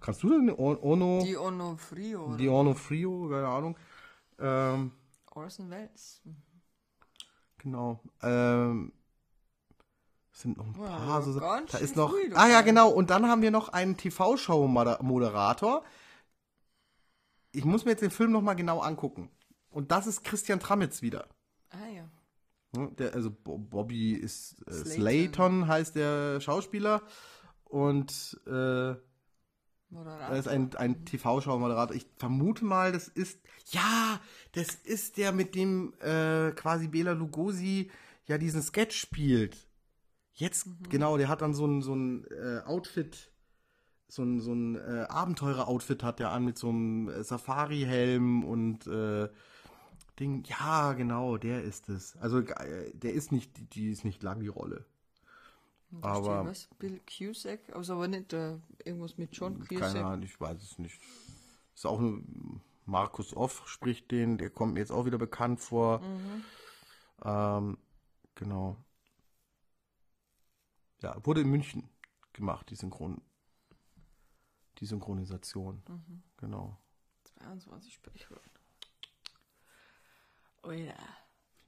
Kannst 0.00 0.22
du 0.22 0.30
denn 0.30 0.50
Ono? 0.50 1.22
Die 1.22 1.36
Onofrio. 1.36 2.36
Di 2.36 2.48
Onofrio, 2.48 3.28
keine 3.28 3.48
Ahnung. 3.48 3.76
Ähm, 4.38 4.92
Orson 5.30 5.70
Welles. 5.70 6.22
Genau. 7.62 8.00
Ähm, 8.22 8.92
es 10.32 10.40
sind 10.42 10.56
noch 10.56 10.66
ein 10.66 10.74
Ja, 10.80 10.86
paar. 10.86 11.22
So, 11.22 11.38
ganz 11.38 11.72
da 11.72 11.78
ist 11.78 11.96
noch. 11.96 12.10
früh, 12.10 12.30
Ah 12.34 12.48
ja, 12.48 12.62
genau. 12.62 12.88
Und 12.90 13.10
dann 13.10 13.26
haben 13.26 13.42
wir 13.42 13.50
noch 13.50 13.68
einen 13.70 13.96
TV-Show-Moderator. 13.96 15.84
Ich 17.52 17.64
muss 17.64 17.84
mir 17.84 17.90
jetzt 17.92 18.02
den 18.02 18.10
Film 18.10 18.32
noch 18.32 18.42
mal 18.42 18.54
genau 18.54 18.80
angucken. 18.80 19.30
Und 19.70 19.90
das 19.90 20.06
ist 20.06 20.24
Christian 20.24 20.60
Tramitz 20.60 21.02
wieder. 21.02 21.26
Ah 21.70 21.86
ja. 21.94 22.08
Ne, 22.72 22.90
Der, 22.92 23.14
also 23.14 23.30
Bo- 23.30 23.58
Bobby 23.58 24.12
ist 24.14 24.62
äh, 24.66 24.72
Slayton. 24.72 24.86
Slayton 24.92 25.68
heißt 25.68 25.96
der 25.96 26.40
Schauspieler. 26.40 27.02
Und 27.64 28.40
äh, 28.46 28.94
Er 30.30 30.38
ist 30.38 30.48
ein, 30.48 30.74
ein 30.76 31.04
TV-Show-Moderator. 31.04 31.96
Ich 31.96 32.06
vermute 32.16 32.64
mal, 32.64 32.92
das 32.92 33.08
ist, 33.08 33.40
ja, 33.70 34.20
das 34.52 34.74
ist 34.74 35.16
der, 35.16 35.32
mit 35.32 35.54
dem 35.54 35.92
äh, 36.00 36.52
quasi 36.52 36.88
Bela 36.88 37.12
Lugosi 37.12 37.90
ja 38.26 38.38
diesen 38.38 38.62
Sketch 38.62 38.96
spielt. 38.96 39.66
Jetzt, 40.32 40.68
genau, 40.88 41.16
der 41.18 41.28
hat 41.28 41.42
dann 41.42 41.54
so 41.54 41.66
ein, 41.66 41.82
so 41.82 41.94
ein 41.94 42.24
äh, 42.30 42.60
Outfit, 42.64 43.32
so 44.08 44.22
ein, 44.22 44.40
so 44.40 44.52
ein 44.54 44.76
äh, 44.76 45.06
Abenteurer-Outfit 45.08 46.02
hat 46.02 46.18
der 46.20 46.30
an 46.30 46.44
mit 46.44 46.56
so 46.56 46.68
einem 46.68 47.08
äh, 47.08 47.22
Safari-Helm 47.24 48.44
und 48.44 48.86
äh, 48.86 49.28
Ding. 50.18 50.44
Ja, 50.44 50.92
genau, 50.92 51.36
der 51.36 51.62
ist 51.64 51.88
es. 51.88 52.16
Also, 52.18 52.38
äh, 52.40 52.90
der 52.94 53.12
ist 53.14 53.32
nicht, 53.32 53.56
die- 53.56 53.64
die 53.66 53.90
ist 53.90 54.04
nicht 54.04 54.22
lang, 54.22 54.40
die 54.40 54.48
Rolle. 54.48 54.84
Aber- 56.02 56.44
Was? 56.46 56.68
Bill 56.78 57.00
Cusack? 57.06 57.60
Also 57.74 57.94
aber 57.94 58.08
nicht 58.08 58.32
äh, 58.32 58.58
irgendwas 58.84 59.16
mit 59.18 59.36
John 59.36 59.58
Keine 59.66 59.80
Cusack. 59.80 60.04
Ahnung, 60.04 60.22
ich 60.22 60.40
weiß 60.40 60.62
es 60.62 60.78
nicht. 60.78 61.00
Ist 61.74 61.86
auch 61.86 61.98
nur 62.00 62.22
Markus 62.86 63.34
Off 63.36 63.66
spricht 63.68 64.10
den, 64.10 64.38
der 64.38 64.50
kommt 64.50 64.74
mir 64.74 64.80
jetzt 64.80 64.92
auch 64.92 65.04
wieder 65.06 65.18
bekannt 65.18 65.60
vor. 65.60 66.02
Ähm, 67.22 67.78
genau. 68.34 68.76
Ja, 71.00 71.16
wurde 71.24 71.40
in 71.42 71.48
München 71.50 71.88
gemacht, 72.32 72.68
die 72.70 72.76
Synchron. 72.76 73.20
Die 74.78 74.86
Synchronisation. 74.86 75.82
Genau. 76.36 76.78
22 77.38 77.94
Sprichwörter. 77.94 78.50
Oh 80.62 80.70
ja. 80.72 80.94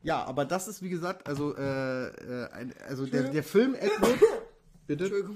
Ja, 0.03 0.25
aber 0.25 0.45
das 0.45 0.69
ist 0.69 0.83
wie 0.83 0.89
gesagt, 0.89 1.29
also, 1.29 1.57
äh, 1.57 2.09
äh, 2.09 2.51
ein, 2.51 2.75
also 2.89 3.07
der, 3.07 3.31
der 3.31 3.45
Film 3.45 3.75
Ed 3.75 3.91
Wood, 4.01 4.19
bitte? 4.87 5.31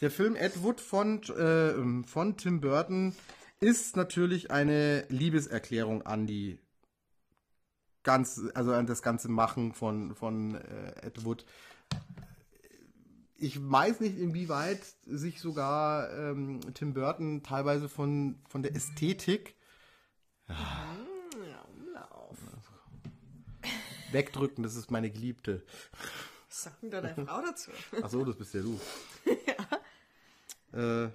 Der 0.00 0.10
Film 0.10 0.36
Ed 0.36 0.62
Wood 0.62 0.80
von, 0.80 1.22
äh, 1.22 2.06
von 2.06 2.36
Tim 2.36 2.60
Burton 2.60 3.14
ist 3.60 3.96
natürlich 3.96 4.50
eine 4.50 5.04
Liebeserklärung 5.08 6.02
an 6.02 6.26
die 6.26 6.58
ganz, 8.02 8.40
also 8.54 8.72
an 8.72 8.86
das 8.86 9.02
ganze 9.02 9.28
Machen 9.28 9.72
von, 9.72 10.14
von 10.14 10.56
äh, 10.56 11.06
Ed 11.06 11.24
Wood. 11.24 11.44
Ich 13.36 13.58
weiß 13.60 14.00
nicht, 14.00 14.18
inwieweit 14.18 14.80
sich 15.04 15.40
sogar 15.40 16.12
ähm, 16.16 16.60
Tim 16.74 16.94
Burton 16.94 17.42
teilweise 17.42 17.88
von, 17.88 18.40
von 18.48 18.62
der 18.62 18.74
Ästhetik 18.74 19.56
Ja, 20.48 20.96
wegdrücken. 24.12 24.62
Das 24.62 24.74
ist 24.76 24.90
meine 24.90 25.10
Geliebte. 25.10 25.62
Was 26.48 26.64
sagt 26.64 26.82
denn 26.82 26.90
da 26.90 27.00
deine 27.00 27.26
Frau 27.26 27.40
dazu? 27.40 27.70
Ach 28.02 28.10
so, 28.10 28.24
das 28.24 28.36
bist 28.36 28.54
ja 28.54 28.62
du. 28.62 28.78
Äh, 30.74 31.10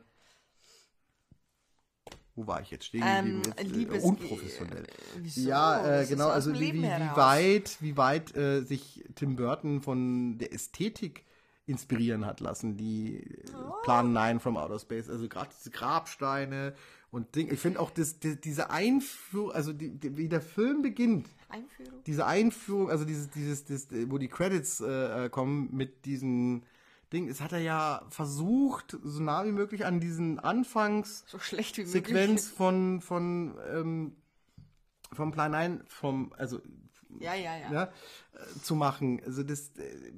wo 2.36 2.46
war 2.46 2.62
ich 2.62 2.70
jetzt 2.70 2.86
stehen 2.86 3.02
Ähm, 3.04 3.42
geblieben? 3.42 3.94
Jetzt, 3.94 4.04
äh, 4.04 4.08
unprofessionell. 4.08 4.86
Wieso? 5.18 5.50
Ja, 5.50 5.82
Das 5.82 6.06
äh, 6.06 6.14
genau, 6.14 6.28
also 6.30 6.54
wie, 6.54 6.74
wie, 6.74 6.84
wie 6.84 7.16
weit, 7.16 7.78
wie 7.80 7.98
weit 7.98 8.36
äh, 8.36 8.62
sich 8.62 9.04
Tim 9.16 9.36
Burton 9.36 9.82
von 9.82 10.38
der 10.38 10.54
Ästhetik 10.54 11.26
inspirieren 11.66 12.26
hat 12.28 12.40
lassen, 12.40 12.78
die 12.78 13.18
äh, 13.24 13.44
Oh. 13.56 13.74
Plan 13.84 14.14
9 14.14 14.40
from 14.40 14.56
Outer 14.58 14.78
Space, 14.78 15.10
also 15.10 15.28
gerade 15.28 15.50
diese 15.58 15.72
Grabsteine 15.72 16.76
und 17.10 17.36
Ding. 17.36 17.52
Ich 17.52 17.60
finde 17.60 17.80
auch 17.80 17.90
das, 17.90 18.20
die, 18.20 18.40
diese 18.40 18.70
Einführung, 18.70 19.52
also 19.52 19.74
die, 19.74 19.90
die, 19.98 20.16
wie 20.18 20.30
der 20.30 20.42
Film 20.42 20.84
beginnt, 20.84 21.28
Einführung? 21.50 22.04
diese 22.06 22.26
Einführung, 22.26 22.90
also 22.90 23.06
dieses, 23.06 23.30
dieses, 23.30 23.66
das, 23.66 23.88
wo 24.10 24.18
die 24.18 24.28
Credits 24.28 24.82
äh, 24.82 25.26
äh, 25.26 25.30
kommen 25.30 25.70
mit 25.76 26.06
diesen 26.06 26.66
Ding, 27.14 27.28
das 27.28 27.40
hat 27.40 27.54
er 27.54 27.60
ja 27.60 28.06
versucht, 28.10 28.98
so 29.04 29.22
nah 29.22 29.46
wie 29.46 29.52
möglich 29.52 29.86
an 29.86 30.00
diesen 30.00 30.40
Anfangs 30.40 31.24
So 31.28 31.40
schlecht 31.40 31.78
wie 31.78 31.82
möglich. 31.86 32.06
Sequenz 32.06 32.48
von 32.50 33.02
von 33.02 33.58
ähm, 33.72 34.16
vom 35.14 35.32
Plan 35.32 35.52
9 35.52 35.84
vom 35.88 36.34
also 36.38 36.62
Ja, 37.20 37.34
ja, 37.34 37.58
ja. 37.58 37.72
ja, 37.72 37.84
äh, 37.84 38.60
zu 38.62 38.76
machen. 38.76 39.22
Also 39.26 39.44
das 39.44 39.70
äh, 39.78 40.12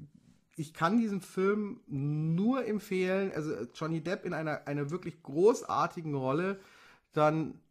ich 0.56 0.74
kann 0.74 0.98
diesen 0.98 1.22
Film 1.22 1.80
nur 1.88 2.66
empfehlen, 2.66 3.32
also 3.34 3.54
Johnny 3.76 4.02
Depp 4.02 4.26
in 4.26 4.34
einer 4.34 4.68
einer 4.68 4.90
wirklich 4.90 5.22
großartigen 5.22 6.16
Rolle, 6.16 6.60
dann 7.14 7.62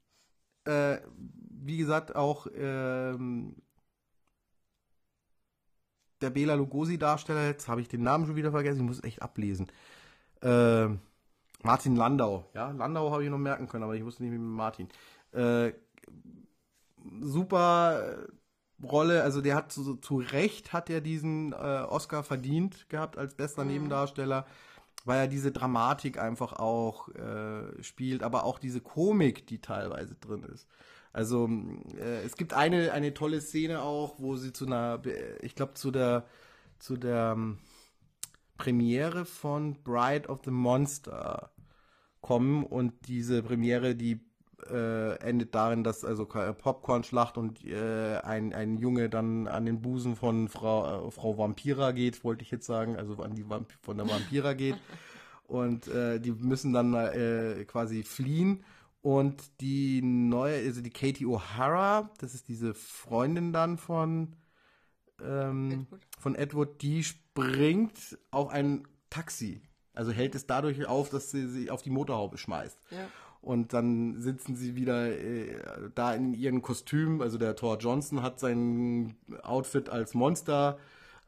äh, 0.65 0.99
wie 1.65 1.77
gesagt 1.77 2.17
auch 2.17 2.47
ähm, 2.55 3.57
der 6.21 6.31
Bela 6.31 6.55
Lugosi-Darsteller, 6.55 7.47
jetzt 7.47 7.69
habe 7.69 7.81
ich 7.81 7.89
den 7.89 8.03
Namen 8.03 8.27
schon 8.27 8.37
wieder 8.37 8.51
vergessen, 8.51 8.81
ich 8.81 8.87
muss 8.87 8.99
es 8.99 9.05
echt 9.05 9.23
ablesen. 9.23 9.69
Äh, 10.43 10.89
Martin 11.63 11.97
Landau, 11.97 12.45
ja, 12.55 12.71
Landau 12.71 13.11
habe 13.11 13.25
ich 13.25 13.31
noch 13.31 13.39
merken 13.39 13.69
können, 13.69 13.85
aber 13.85 13.95
ich 13.95 14.05
wusste 14.05 14.23
nicht 14.23 14.31
mehr 14.31 14.41
mit 14.41 14.57
Martin. 14.57 14.89
Äh, 15.33 15.73
super 17.21 18.19
äh, 18.19 18.87
Rolle, 18.87 19.25
also 19.25 19.41
der 19.41 19.57
hat 19.57 19.73
zu, 19.73 19.97
zu 19.97 20.19
Recht 20.19 20.73
hat 20.73 20.89
er 20.89 21.01
diesen 21.01 21.53
äh, 21.53 21.57
Oscar 21.57 22.23
verdient 22.23 22.89
gehabt 22.89 23.19
als 23.19 23.35
bester 23.35 23.65
Nebendarsteller, 23.65 24.47
weil 25.05 25.19
er 25.21 25.29
diese 25.29 25.51
Dramatik 25.51 26.19
einfach 26.19 26.53
auch 26.53 27.09
äh, 27.09 27.83
spielt, 27.83 28.23
aber 28.23 28.45
auch 28.45 28.61
diese 28.61 28.81
Komik, 28.81 29.49
die 29.49 29.61
teilweise 29.61 30.15
drin 30.15 30.45
ist. 30.45 30.69
Also 31.13 31.49
äh, 31.99 32.23
es 32.25 32.37
gibt 32.37 32.53
eine 32.55 32.93
eine 32.93 33.15
tolle 33.15 33.41
Szene 33.41 33.83
auch, 33.83 34.17
wo 34.19 34.37
sie 34.37 34.53
zu 34.53 34.67
einer, 34.67 34.99
Be- 34.99 35.39
ich 35.43 35.55
glaube 35.55 35.75
zu 35.75 35.91
der 35.91 36.27
zu 36.79 36.97
der 36.97 37.33
ähm, 37.37 37.59
Premiere 38.57 39.25
von 39.25 39.77
Bride 39.85 40.29
of 40.29 40.41
the 40.45 40.51
Monster 40.51 41.51
kommen 42.21 42.65
und 42.65 42.95
diese 43.09 43.43
Premiere, 43.43 43.95
die 43.97 44.21
äh, 44.71 45.17
endet 45.21 45.55
darin, 45.55 45.85
dass 45.85 46.05
also 46.05 46.27
keine 46.27 46.55
Popcorn-Schlacht 46.55 47.39
und 47.39 47.65
äh, 47.65 48.19
ein, 48.19 48.55
ein 48.55 48.79
Junge 48.79 49.11
dann 49.11 49.49
an 49.49 49.67
den 49.67 49.83
Busen 49.83 50.17
von 50.17 50.49
Frau, 50.49 51.09
äh, 51.09 51.11
Frau 51.13 51.39
Vampira 51.39 51.93
geht, 51.93 52.25
wollte 52.25 52.43
ich 52.45 52.51
jetzt 52.51 52.67
sagen, 52.67 52.97
also 52.97 53.17
an 53.23 53.35
die 53.37 53.49
Vamp 53.49 53.73
von 53.83 53.99
der 53.99 54.09
Vampira 54.09 54.55
geht. 54.55 54.83
Und 55.47 55.89
äh, 55.89 56.21
die 56.21 56.33
müssen 56.33 56.73
dann 56.73 56.95
äh, 56.95 57.65
quasi 57.67 58.03
fliehen. 58.03 58.65
Und 59.01 59.61
die 59.61 60.03
neue, 60.03 60.57
also 60.57 60.81
die 60.81 60.91
Katie 60.91 61.27
O'Hara, 61.27 62.11
das 62.19 62.35
ist 62.35 62.49
diese 62.49 62.75
Freundin 62.75 63.53
dann 63.53 63.79
von 63.79 64.35
ähm, 65.23 65.71
Edward. 65.71 66.07
von 66.19 66.35
Edward, 66.35 66.83
die 66.83 67.05
springt 67.05 68.19
auf 68.31 68.49
ein 68.49 68.87
Taxi. 69.11 69.63
Also 69.95 70.13
hält 70.13 70.35
es 70.35 70.47
dadurch 70.47 70.87
auf, 70.87 71.11
dass 71.11 71.31
sie 71.31 71.47
sich 71.49 71.71
auf 71.71 71.83
die 71.83 71.91
Motorhaube 71.91 72.39
schmeißt. 72.39 72.79
Ja. 72.91 73.09
Und 73.41 73.73
dann 73.73 74.21
sitzen 74.21 74.57
sie 74.57 74.75
wieder 74.75 75.17
äh, 75.17 75.61
da 75.95 76.15
in 76.15 76.35
ihren 76.35 76.61
Kostümen. 76.61 77.23
Also 77.23 77.39
der 77.39 77.57
Thor 77.57 77.79
Johnson 77.79 78.23
hat 78.23 78.41
sein 78.41 79.17
Outfit 79.43 79.89
als 79.89 80.15
Monster 80.15 80.79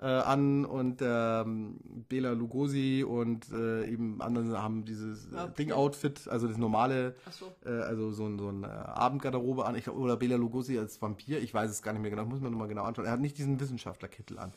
äh, 0.00 0.06
an 0.06 0.64
und 0.64 1.00
ähm, 1.02 1.78
Bela 2.08 2.32
Lugosi 2.32 3.04
und 3.06 3.50
äh, 3.52 3.86
eben 3.86 4.20
andere 4.22 4.62
haben 4.62 4.84
dieses 4.84 5.26
äh, 5.26 5.36
Okay. 5.36 5.52
Ding-Outfit, 5.58 6.28
also 6.28 6.48
das 6.48 6.56
normale, 6.56 7.14
so. 7.30 7.54
äh, 7.64 7.70
also 7.82 8.10
so 8.12 8.26
ein, 8.26 8.38
so 8.38 8.48
ein 8.48 8.64
äh, 8.64 8.66
Abendgarderobe 8.66 9.66
an. 9.66 9.74
Ich 9.76 9.88
oder 9.88 10.16
Bela 10.16 10.36
Lugosi 10.36 10.78
als 10.78 11.00
Vampir, 11.02 11.42
ich 11.42 11.52
weiß 11.52 11.70
es 11.70 11.82
gar 11.82 11.92
nicht 11.92 12.02
mehr 12.02 12.10
genau, 12.10 12.24
muss 12.24 12.40
man 12.40 12.50
nochmal 12.52 12.68
genau 12.68 12.84
anschauen. 12.84 13.04
Er 13.06 13.12
hat 13.12 13.20
nicht 13.20 13.36
diesen 13.38 13.60
Wissenschaftlerkittel 13.60 14.38
an. 14.38 14.52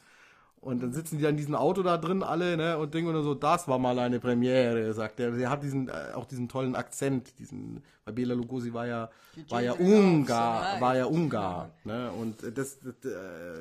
Und 0.61 0.81
dann 0.81 0.93
sitzen 0.93 1.17
die 1.17 1.27
an 1.27 1.35
diesem 1.35 1.55
Auto 1.55 1.83
da 1.83 1.97
drin 1.97 2.23
alle, 2.23 2.55
ne, 2.55 2.77
und 2.77 2.93
Ding 2.93 3.05
und 3.05 3.21
so, 3.21 3.35
das 3.35 3.67
war 3.67 3.79
mal 3.79 3.99
eine 3.99 4.21
Premiere, 4.21 4.93
sagt 4.93 5.19
er. 5.19 5.37
Er 5.37 5.49
hat 5.49 5.61
diesen, 5.61 5.89
äh, 5.89 6.13
auch 6.15 6.23
diesen 6.25 6.47
tollen 6.47 6.75
Akzent, 6.75 7.37
diesen, 7.37 7.83
weil 8.05 8.13
Bela 8.13 8.33
Lugosi 8.33 8.73
war 8.73 8.87
ja, 8.87 9.09
Die 9.35 9.51
war 9.51 9.61
ja 9.61 9.73
Ungar, 9.73 10.79
war 10.79 10.93
ja 10.93 10.99
ja. 10.99 11.05
Ungar, 11.07 11.71
ne, 11.83 12.09
und 12.13 12.37
das, 12.57 12.79
das 12.79 12.95
äh, 13.03 13.59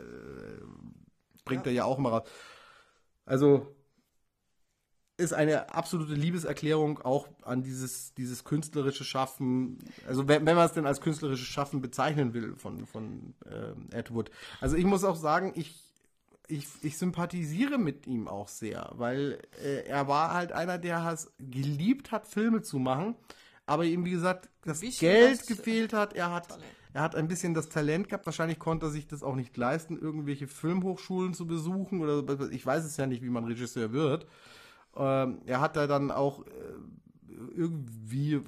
bringt 1.44 1.66
er 1.66 1.72
ja 1.72 1.84
auch 1.84 1.98
mal 1.98 2.10
raus. 2.10 2.28
Also, 3.24 3.74
ist 5.22 5.32
eine 5.32 5.74
absolute 5.74 6.14
Liebeserklärung 6.14 6.98
auch 7.00 7.28
an 7.42 7.62
dieses, 7.62 8.14
dieses 8.14 8.44
künstlerische 8.44 9.04
Schaffen, 9.04 9.78
also 10.06 10.26
wenn, 10.26 10.44
wenn 10.46 10.56
man 10.56 10.66
es 10.66 10.72
denn 10.72 10.86
als 10.86 11.00
künstlerisches 11.00 11.46
Schaffen 11.46 11.80
bezeichnen 11.80 12.34
will 12.34 12.56
von, 12.56 12.86
von 12.86 13.34
ähm, 13.50 13.88
Ed 13.92 14.12
Wood. 14.12 14.30
Also 14.60 14.76
ich 14.76 14.84
muss 14.84 15.04
auch 15.04 15.16
sagen, 15.16 15.52
ich, 15.54 15.80
ich, 16.48 16.66
ich 16.82 16.98
sympathisiere 16.98 17.78
mit 17.78 18.06
ihm 18.06 18.26
auch 18.26 18.48
sehr, 18.48 18.90
weil 18.94 19.38
äh, 19.62 19.86
er 19.86 20.08
war 20.08 20.32
halt 20.32 20.52
einer, 20.52 20.78
der 20.78 21.06
es 21.12 21.30
geliebt 21.38 22.10
hat, 22.10 22.26
Filme 22.26 22.62
zu 22.62 22.78
machen, 22.78 23.14
aber 23.72 23.84
ihm, 23.84 24.04
wie 24.04 24.10
gesagt, 24.12 24.48
das 24.64 24.80
bisschen 24.80 25.00
Geld 25.00 25.40
das 25.40 25.46
gefehlt 25.46 25.92
hat. 25.92 26.12
Er 26.14 26.30
hat, 26.32 26.48
Talent. 26.48 26.76
er 26.92 27.02
hat 27.02 27.16
ein 27.16 27.28
bisschen 27.28 27.54
das 27.54 27.68
Talent 27.68 28.08
gehabt. 28.08 28.26
Wahrscheinlich 28.26 28.58
konnte 28.58 28.86
er 28.86 28.90
sich 28.90 29.06
das 29.06 29.22
auch 29.22 29.34
nicht 29.34 29.56
leisten, 29.56 29.98
irgendwelche 29.98 30.46
Filmhochschulen 30.48 31.34
zu 31.34 31.46
besuchen 31.46 32.00
oder 32.00 32.50
ich 32.50 32.64
weiß 32.64 32.84
es 32.84 32.96
ja 32.96 33.06
nicht, 33.06 33.22
wie 33.22 33.30
man 33.30 33.44
Regisseur 33.44 33.92
wird. 33.92 34.26
Ähm, 34.96 35.40
er 35.46 35.60
hat 35.60 35.76
da 35.76 35.86
dann 35.86 36.10
auch 36.10 36.46
äh, 36.46 36.50
irgendwie 37.56 38.34
äh, 38.34 38.42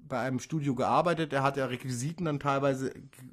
bei 0.00 0.20
einem 0.20 0.38
Studio 0.40 0.74
gearbeitet. 0.74 1.32
Er 1.32 1.42
hat 1.42 1.56
ja 1.56 1.66
Requisiten 1.66 2.24
dann 2.24 2.40
teilweise 2.40 2.92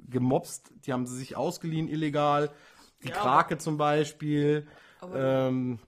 gemobst. 0.10 0.72
Die 0.86 0.94
haben 0.94 1.06
sie 1.06 1.18
sich 1.18 1.38
ausgeliehen 1.38 1.88
illegal. 1.88 2.52
Die 3.04 3.10
Ja, 3.10 3.16
Krake 3.16 3.58
zum 3.58 3.78
Beispiel. 3.78 4.68
Ähm, 5.14 5.80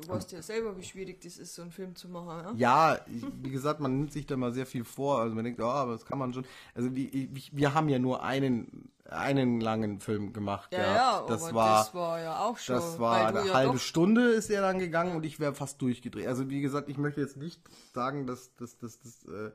Du 0.00 0.08
weißt 0.08 0.32
ja 0.32 0.42
selber, 0.42 0.76
wie 0.76 0.82
schwierig 0.82 1.20
das 1.20 1.38
ist, 1.38 1.54
so 1.54 1.62
einen 1.62 1.70
Film 1.70 1.94
zu 1.96 2.08
machen. 2.08 2.58
Ja? 2.58 2.94
Ja, 2.94 3.00
ich, 3.06 3.24
wie 3.42 3.50
gesagt, 3.50 3.80
man 3.80 3.98
nimmt 3.98 4.12
sich 4.12 4.26
da 4.26 4.36
mal 4.36 4.52
sehr 4.52 4.66
viel 4.66 4.84
vor. 4.84 5.20
Also 5.20 5.34
man 5.34 5.44
denkt, 5.44 5.58
ja, 5.58 5.66
aber 5.66 5.92
das 5.92 6.04
kann 6.04 6.18
man 6.18 6.32
schon. 6.32 6.44
Also 6.74 6.94
wie, 6.94 7.06
ich, 7.06 7.56
wir 7.56 7.74
haben 7.74 7.88
ja 7.88 7.98
nur 7.98 8.22
einen, 8.22 8.90
einen 9.04 9.60
langen 9.60 10.00
Film 10.00 10.32
gemacht. 10.32 10.72
Ja, 10.72 10.94
ja, 10.94 11.24
das 11.26 11.44
aber 11.44 11.54
war, 11.54 11.78
das 11.78 11.94
war 11.94 12.20
ja 12.20 12.44
auch 12.44 12.58
schon. 12.58 12.76
das 12.76 12.98
war 12.98 13.26
eine 13.26 13.46
ja 13.46 13.54
halbe 13.54 13.78
Stunde 13.78 14.30
ist 14.30 14.50
er 14.50 14.62
dann 14.62 14.78
gegangen 14.78 15.16
und 15.16 15.24
ich 15.24 15.40
wäre 15.40 15.54
fast 15.54 15.80
durchgedreht. 15.82 16.26
Also 16.26 16.50
wie 16.50 16.60
gesagt, 16.60 16.88
ich 16.88 16.98
möchte 16.98 17.20
jetzt 17.20 17.36
nicht 17.36 17.60
sagen, 17.94 18.26
dass 18.26 18.54
das 18.56 18.78
dass, 18.78 19.00
dass, 19.00 19.24
äh, 19.24 19.50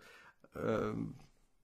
ähm, 0.56 1.16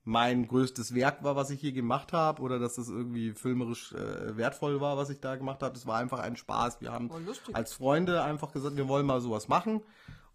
mein 0.10 0.48
größtes 0.48 0.96
Werk 0.96 1.24
war, 1.24 1.36
was 1.36 1.52
ich 1.52 1.60
hier 1.62 1.72
gemacht 1.72 2.14
habe, 2.14 2.42
oder 2.42 2.58
dass 2.58 2.76
das 2.76 2.90
irgendwie 2.90 3.32
filmerisch 3.34 3.94
äh, 3.94 4.36
wertvoll 4.36 4.82
war, 4.82 4.98
was 4.98 5.10
ich 5.12 5.20
da 5.20 5.36
gemacht 5.36 5.62
habe. 5.62 5.76
Es 5.76 5.86
war 5.86 5.98
einfach 6.00 6.20
ein 6.20 6.36
Spaß. 6.36 6.82
Wir 6.82 6.92
haben 6.92 7.10
lustig. 7.26 7.56
als 7.56 7.74
Freunde 7.74 8.24
einfach 8.24 8.52
gesagt, 8.52 8.76
wir 8.76 8.88
wollen 8.88 9.06
mal 9.06 9.22
sowas 9.22 9.48
machen. 9.48 9.82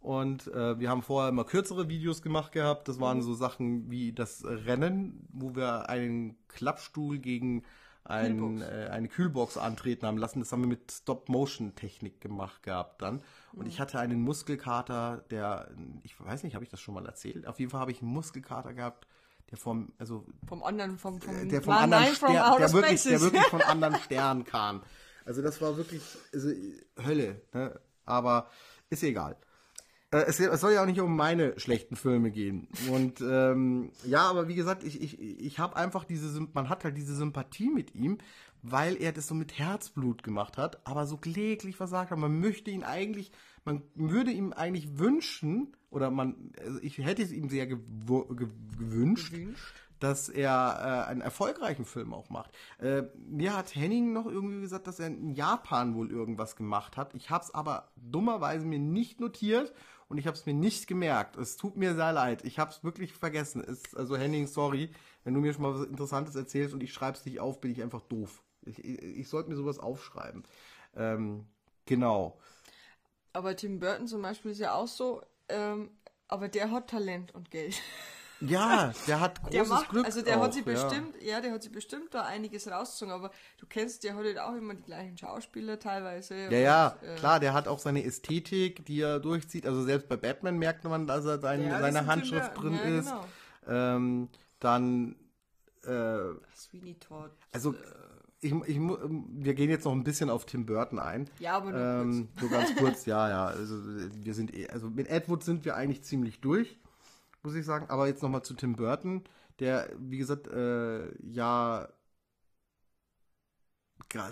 Und 0.00 0.48
äh, 0.48 0.78
wir 0.78 0.90
haben 0.90 1.02
vorher 1.02 1.30
immer 1.30 1.44
kürzere 1.44 1.88
Videos 1.88 2.22
gemacht 2.22 2.52
gehabt. 2.52 2.86
Das 2.88 2.98
Mhm. 2.98 3.00
waren 3.00 3.22
so 3.22 3.34
Sachen 3.34 3.90
wie 3.90 4.12
das 4.12 4.44
Rennen, 4.44 5.26
wo 5.32 5.56
wir 5.56 5.88
einen 5.88 6.36
Klappstuhl 6.48 7.18
gegen 7.18 7.64
ein, 8.04 8.36
Kühlbox. 8.38 8.62
äh, 8.62 8.88
eine 8.90 9.08
Kühlbox 9.08 9.56
antreten 9.56 10.06
haben 10.06 10.18
lassen. 10.18 10.38
Das 10.40 10.52
haben 10.52 10.60
wir 10.60 10.68
mit 10.68 10.92
Stop-Motion-Technik 10.92 12.20
gemacht 12.20 12.62
gehabt 12.62 13.02
dann. 13.02 13.22
Und 13.54 13.62
Mhm. 13.62 13.66
ich 13.66 13.80
hatte 13.80 13.98
einen 13.98 14.20
Muskelkater, 14.20 15.24
der, 15.30 15.68
ich 16.02 16.14
weiß 16.20 16.42
nicht, 16.44 16.54
habe 16.54 16.64
ich 16.64 16.70
das 16.70 16.80
schon 16.80 16.94
mal 16.94 17.06
erzählt? 17.06 17.46
Auf 17.46 17.58
jeden 17.58 17.70
Fall 17.70 17.80
habe 17.80 17.90
ich 17.92 18.02
einen 18.02 18.12
Muskelkater 18.12 18.74
gehabt, 18.74 19.06
der 19.54 19.60
vom, 19.60 19.92
also 19.98 20.26
Vom 20.48 20.64
anderen, 20.64 20.98
vom, 20.98 21.20
vom 21.20 21.48
der 21.48 21.62
vom 21.62 21.72
anderen 21.74 22.04
9 22.04 22.14
from 22.14 22.30
Stern, 22.30 22.58
der 22.58 22.72
wirklich, 22.72 23.02
der 23.04 23.20
wirklich 23.20 23.42
von 23.50 23.62
anderen 23.62 23.96
Sternen 23.96 24.44
kam. 24.44 24.82
Also 25.24 25.42
das 25.42 25.60
war 25.62 25.76
wirklich 25.76 26.02
also, 26.32 26.50
Hölle. 27.04 27.40
Ne? 27.52 27.80
Aber 28.04 28.50
ist 28.90 29.04
egal. 29.04 29.36
Äh, 30.10 30.24
Es, 30.26 30.40
es 30.40 30.60
soll 30.60 30.72
ja 30.72 30.82
auch 30.82 30.86
nicht 30.86 31.00
um 31.00 31.14
meine 31.14 31.58
schlechten 31.58 31.94
Filme 31.94 32.32
gehen. 32.32 32.66
Und 32.90 33.20
ähm, 33.20 33.92
ja, 34.04 34.28
aber 34.28 34.48
wie 34.48 34.56
gesagt, 34.56 34.82
ich, 34.82 35.00
ich, 35.00 35.20
ich 35.20 35.58
habe 35.60 35.76
einfach 35.76 36.04
diese, 36.04 36.48
man 36.52 36.68
hat 36.68 36.82
halt 36.82 36.96
diese 36.96 37.14
Sympathie 37.14 37.70
mit 37.70 37.94
ihm, 37.94 38.18
weil 38.62 39.00
er 39.00 39.12
das 39.12 39.28
so 39.28 39.34
mit 39.36 39.56
Herzblut 39.56 40.24
gemacht 40.24 40.58
hat, 40.58 40.84
aber 40.84 41.06
so 41.06 41.16
kläglich 41.16 41.76
versagt 41.76 42.10
hat. 42.10 42.18
Man 42.18 42.40
möchte 42.40 42.72
ihn 42.72 42.82
eigentlich, 42.82 43.30
man 43.64 43.82
würde 43.94 44.30
ihm 44.30 44.52
eigentlich 44.52 44.98
wünschen, 44.98 45.76
oder 45.90 46.10
man, 46.10 46.52
also 46.60 46.78
ich 46.82 46.98
hätte 46.98 47.22
es 47.22 47.32
ihm 47.32 47.48
sehr 47.48 47.66
gewünscht, 47.66 49.32
Gewünscht. 49.32 49.74
dass 50.00 50.28
er 50.28 51.06
äh, 51.06 51.10
einen 51.10 51.20
erfolgreichen 51.20 51.84
Film 51.84 52.12
auch 52.12 52.30
macht. 52.30 52.50
Äh, 52.78 53.04
mir 53.16 53.56
hat 53.56 53.74
Henning 53.74 54.12
noch 54.12 54.26
irgendwie 54.26 54.60
gesagt, 54.60 54.86
dass 54.86 54.98
er 54.98 55.06
in 55.06 55.30
Japan 55.30 55.94
wohl 55.94 56.10
irgendwas 56.10 56.56
gemacht 56.56 56.96
hat. 56.96 57.14
Ich 57.14 57.30
habe 57.30 57.44
es 57.44 57.54
aber 57.54 57.90
dummerweise 57.96 58.66
mir 58.66 58.78
nicht 58.78 59.20
notiert 59.20 59.72
und 60.08 60.18
ich 60.18 60.26
habe 60.26 60.36
es 60.36 60.46
mir 60.46 60.54
nicht 60.54 60.86
gemerkt. 60.86 61.36
Es 61.36 61.56
tut 61.56 61.76
mir 61.76 61.94
sehr 61.94 62.12
leid. 62.12 62.44
Ich 62.44 62.58
habe 62.58 62.70
es 62.70 62.84
wirklich 62.84 63.12
vergessen. 63.12 63.62
Es, 63.66 63.94
also 63.94 64.16
Henning, 64.16 64.46
sorry, 64.46 64.90
wenn 65.22 65.34
du 65.34 65.40
mir 65.40 65.52
schon 65.54 65.62
mal 65.62 65.74
was 65.74 65.86
Interessantes 65.86 66.34
erzählst 66.34 66.74
und 66.74 66.82
ich 66.82 66.92
schreibe 66.92 67.16
es 67.16 67.24
nicht 67.24 67.40
auf, 67.40 67.60
bin 67.60 67.70
ich 67.70 67.82
einfach 67.82 68.02
doof. 68.02 68.42
Ich, 68.62 68.84
ich, 68.84 69.02
ich 69.02 69.28
sollte 69.28 69.48
mir 69.50 69.56
sowas 69.56 69.78
aufschreiben. 69.78 70.42
Ähm, 70.96 71.46
genau. 71.86 72.38
Aber 73.34 73.54
Tim 73.56 73.78
Burton 73.80 74.06
zum 74.06 74.22
Beispiel 74.22 74.52
ist 74.52 74.60
ja 74.60 74.72
auch 74.72 74.88
so, 74.88 75.20
ähm, 75.50 75.90
aber 76.28 76.48
der 76.48 76.70
hat 76.70 76.88
Talent 76.88 77.34
und 77.34 77.50
Geld. 77.50 77.74
Ja, 78.40 78.92
der 79.06 79.20
hat 79.20 79.40
großes 79.40 79.52
Der 79.54 79.64
macht, 79.66 79.88
Glück. 79.90 80.04
also 80.04 80.20
der 80.20 80.38
auch, 80.38 80.42
hat 80.42 80.52
sich 80.54 80.66
ja. 80.66 80.72
bestimmt, 80.72 81.22
ja, 81.22 81.40
der 81.40 81.52
hat 81.52 81.62
sich 81.62 81.72
bestimmt 81.72 82.12
da 82.12 82.24
einiges 82.24 82.68
rausgezogen, 82.70 83.14
aber 83.14 83.30
du 83.58 83.64
kennst, 83.66 84.04
der 84.04 84.16
hat 84.16 84.24
halt 84.24 84.38
auch 84.38 84.54
immer 84.54 84.74
die 84.74 84.82
gleichen 84.82 85.16
Schauspieler 85.16 85.78
teilweise. 85.78 86.34
Ja, 86.34 86.50
ja, 86.50 86.96
äh, 87.00 87.14
klar, 87.14 87.40
der 87.40 87.54
hat 87.54 87.68
auch 87.68 87.78
seine 87.78 88.04
Ästhetik, 88.04 88.84
die 88.84 89.00
er 89.00 89.20
durchzieht. 89.20 89.66
Also 89.66 89.82
selbst 89.84 90.08
bei 90.08 90.16
Batman 90.16 90.58
merkt 90.58 90.84
man, 90.84 91.06
dass 91.06 91.24
er 91.24 91.38
sein, 91.40 91.64
Ja, 91.64 91.80
seine 91.80 92.06
Handschrift 92.06 92.52
Tim 92.54 92.62
drin 92.62 92.74
ja, 92.74 92.98
ist. 92.98 93.06
genau. 93.06 93.24
Ähm, 93.96 94.28
dann, 94.58 95.16
äh, 95.84 96.34
Sweeney 96.54 96.98
Todd. 96.98 97.30
also 97.52 97.74
ich, 98.44 98.52
ich, 98.66 98.78
mu- 98.78 98.98
wir 99.32 99.54
gehen 99.54 99.70
jetzt 99.70 99.84
noch 99.84 99.92
ein 99.92 100.04
bisschen 100.04 100.30
auf 100.30 100.46
Tim 100.46 100.66
Burton 100.66 100.98
ein. 100.98 101.28
Ja, 101.38 101.56
aber 101.56 101.72
nur 101.72 101.80
ähm, 101.80 102.28
so 102.40 102.48
ganz 102.48 102.74
kurz, 102.76 103.06
ja, 103.06 103.28
ja. 103.28 103.46
Also 103.46 103.76
wir 103.76 104.34
sind 104.34 104.54
eh, 104.54 104.68
also 104.68 104.90
mit 104.90 105.08
Ed 105.08 105.28
Wood 105.28 105.42
sind 105.42 105.64
wir 105.64 105.76
eigentlich 105.76 106.02
ziemlich 106.04 106.40
durch, 106.40 106.78
muss 107.42 107.54
ich 107.54 107.64
sagen. 107.64 107.86
Aber 107.90 108.06
jetzt 108.06 108.22
nochmal 108.22 108.42
zu 108.42 108.54
Tim 108.54 108.76
Burton, 108.76 109.24
der, 109.60 109.90
wie 109.98 110.18
gesagt, 110.18 110.48
äh, 110.48 111.08
ja 111.24 111.88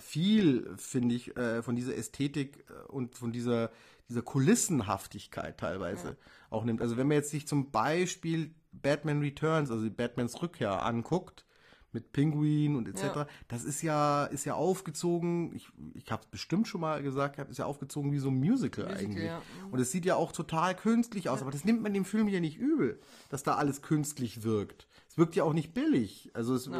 viel, 0.00 0.72
finde 0.76 1.14
ich, 1.14 1.36
äh, 1.36 1.62
von 1.62 1.74
dieser 1.74 1.96
Ästhetik 1.96 2.64
äh, 2.70 2.86
und 2.92 3.16
von 3.16 3.32
dieser, 3.32 3.70
dieser 4.08 4.22
Kulissenhaftigkeit 4.22 5.58
teilweise 5.58 6.16
auch 6.50 6.64
nimmt. 6.64 6.80
Also 6.80 6.96
wenn 6.96 7.08
man 7.08 7.16
jetzt 7.16 7.30
sich 7.30 7.48
zum 7.48 7.70
Beispiel 7.72 8.54
Batman 8.72 9.20
Returns, 9.20 9.70
also 9.70 9.90
Batmans 9.90 10.40
Rückkehr 10.40 10.84
anguckt, 10.84 11.44
mit 11.92 12.12
Pinguin 12.12 12.76
und 12.76 12.88
etc. 12.88 13.02
Ja. 13.02 13.26
Das 13.48 13.64
ist 13.64 13.82
ja, 13.82 14.24
ist 14.24 14.44
ja 14.44 14.54
aufgezogen, 14.54 15.54
ich, 15.54 15.68
ich 15.94 16.10
habe 16.10 16.22
es 16.22 16.28
bestimmt 16.28 16.66
schon 16.66 16.80
mal 16.80 17.02
gesagt, 17.02 17.38
ist 17.50 17.58
ja 17.58 17.66
aufgezogen 17.66 18.12
wie 18.12 18.18
so 18.18 18.28
ein 18.28 18.38
Musical, 18.38 18.86
Musical, 18.86 19.04
eigentlich. 19.04 19.26
ja. 19.26 19.42
Und 19.70 19.78
es 19.78 19.92
sieht 19.92 20.04
ja 20.04 20.16
auch 20.16 20.32
total 20.32 20.74
künstlich 20.74 21.28
aus, 21.28 21.42
aber 21.42 21.50
das 21.50 21.64
nimmt 21.64 21.82
man 21.82 21.92
dem 21.92 22.04
Film 22.04 22.28
ja 22.28 22.40
nicht 22.40 22.58
übel, 22.58 23.00
dass 23.28 23.42
da 23.42 23.56
alles 23.56 23.82
künstlich 23.82 24.42
wirkt. 24.42 24.86
Es 25.08 25.18
wirkt 25.18 25.36
ja 25.36 25.44
auch 25.44 25.52
nicht 25.52 25.74
billig. 25.74 26.30
Also 26.32 26.54
es, 26.54 26.70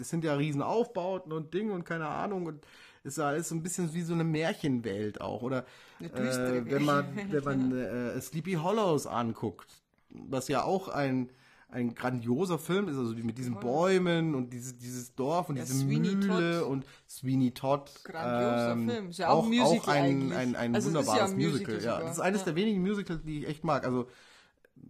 es 0.00 0.10
sind 0.10 0.24
ja 0.24 0.34
riesen 0.34 0.62
Aufbauten 0.62 1.32
und 1.32 1.54
Dinge 1.54 1.72
und 1.72 1.84
keine 1.84 2.08
Ahnung 2.08 2.46
und 2.46 2.66
es 3.04 3.12
ist 3.12 3.18
ja 3.18 3.28
alles 3.28 3.48
so 3.48 3.54
ein 3.54 3.62
bisschen 3.62 3.94
wie 3.94 4.02
so 4.02 4.14
eine 4.14 4.24
Märchenwelt 4.24 5.20
auch. 5.20 5.42
Oder 5.42 5.64
äh, 6.00 6.64
wenn 6.64 6.84
man, 6.84 7.06
wenn 7.30 7.44
man 7.44 7.72
äh, 7.72 8.20
Sleepy 8.20 8.54
Hollows 8.54 9.06
anguckt, 9.06 9.80
was 10.08 10.48
ja 10.48 10.64
auch 10.64 10.88
ein, 10.88 11.30
ein 11.68 11.94
grandioser 11.94 12.58
Film 12.58 12.88
ist, 12.88 12.96
also 12.96 13.14
mit 13.14 13.38
diesen 13.38 13.58
Bäumen 13.58 14.34
und 14.34 14.52
dieses, 14.52 14.78
dieses 14.78 15.14
Dorf 15.14 15.48
und 15.48 15.56
Ja, 15.56 15.64
diese 15.64 15.78
Sweeney 15.80 16.14
Mühle 16.14 16.60
Todd. 16.60 16.68
und 16.70 16.86
Sweeney 17.08 17.50
Todd. 17.52 17.90
Grandioser 18.04 18.72
ähm, 18.72 18.88
Film. 18.88 19.08
Ist 19.10 19.18
ja 19.18 19.28
auch 19.30 19.44
ein 19.44 19.50
Musical 19.50 19.94
ein, 19.96 20.04
eigentlich. 20.04 20.38
ein, 20.38 20.56
ein 20.56 20.74
Also 20.74 20.88
es 20.90 20.94
ist 20.94 20.94
ja 20.94 21.00
wunderbares 21.00 21.30
ein 21.32 21.36
Musical. 21.36 21.74
Musical 21.74 21.82
ja. 21.84 22.00
Das 22.00 22.12
ist 22.16 22.20
eines 22.20 22.40
Ja. 22.42 22.44
der 22.46 22.56
wenigen 22.56 22.82
Musicals, 22.82 23.22
die 23.24 23.38
ich 23.40 23.48
echt 23.48 23.64
mag. 23.64 23.84
Also, 23.84 24.08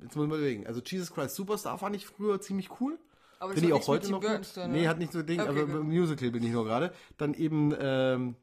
jetzt 0.03 0.16
muss 0.16 0.24
ich 0.24 0.31
mal 0.31 0.39
überlegen. 0.39 0.66
Also, 0.66 0.81
Jesus 0.85 1.12
Christ 1.12 1.35
Superstar 1.35 1.79
fand 1.79 1.97
ich 1.97 2.07
früher 2.07 2.41
ziemlich 2.41 2.68
cool. 2.81 2.99
Aber 3.39 3.53
Finde 3.53 3.68
ich 3.68 3.74
auch 3.74 3.87
heute 3.89 4.11
noch 4.11 4.20
gut. 4.22 4.55
tun, 4.55 4.72
nee, 4.72 4.87
hat 4.89 4.99
nicht 4.99 5.12
so 5.12 5.22
Ding, 5.22 5.41
Okay, 5.41 5.49
aber 5.51 5.66
gut. 5.66 5.85
Musical 5.85 6.31
bin 6.31 6.43
ich 6.43 6.53
nur 6.53 6.64
gerade. 6.64 6.93
Dann 7.18 7.35
eben 7.35 7.74
ähm, 7.79 8.35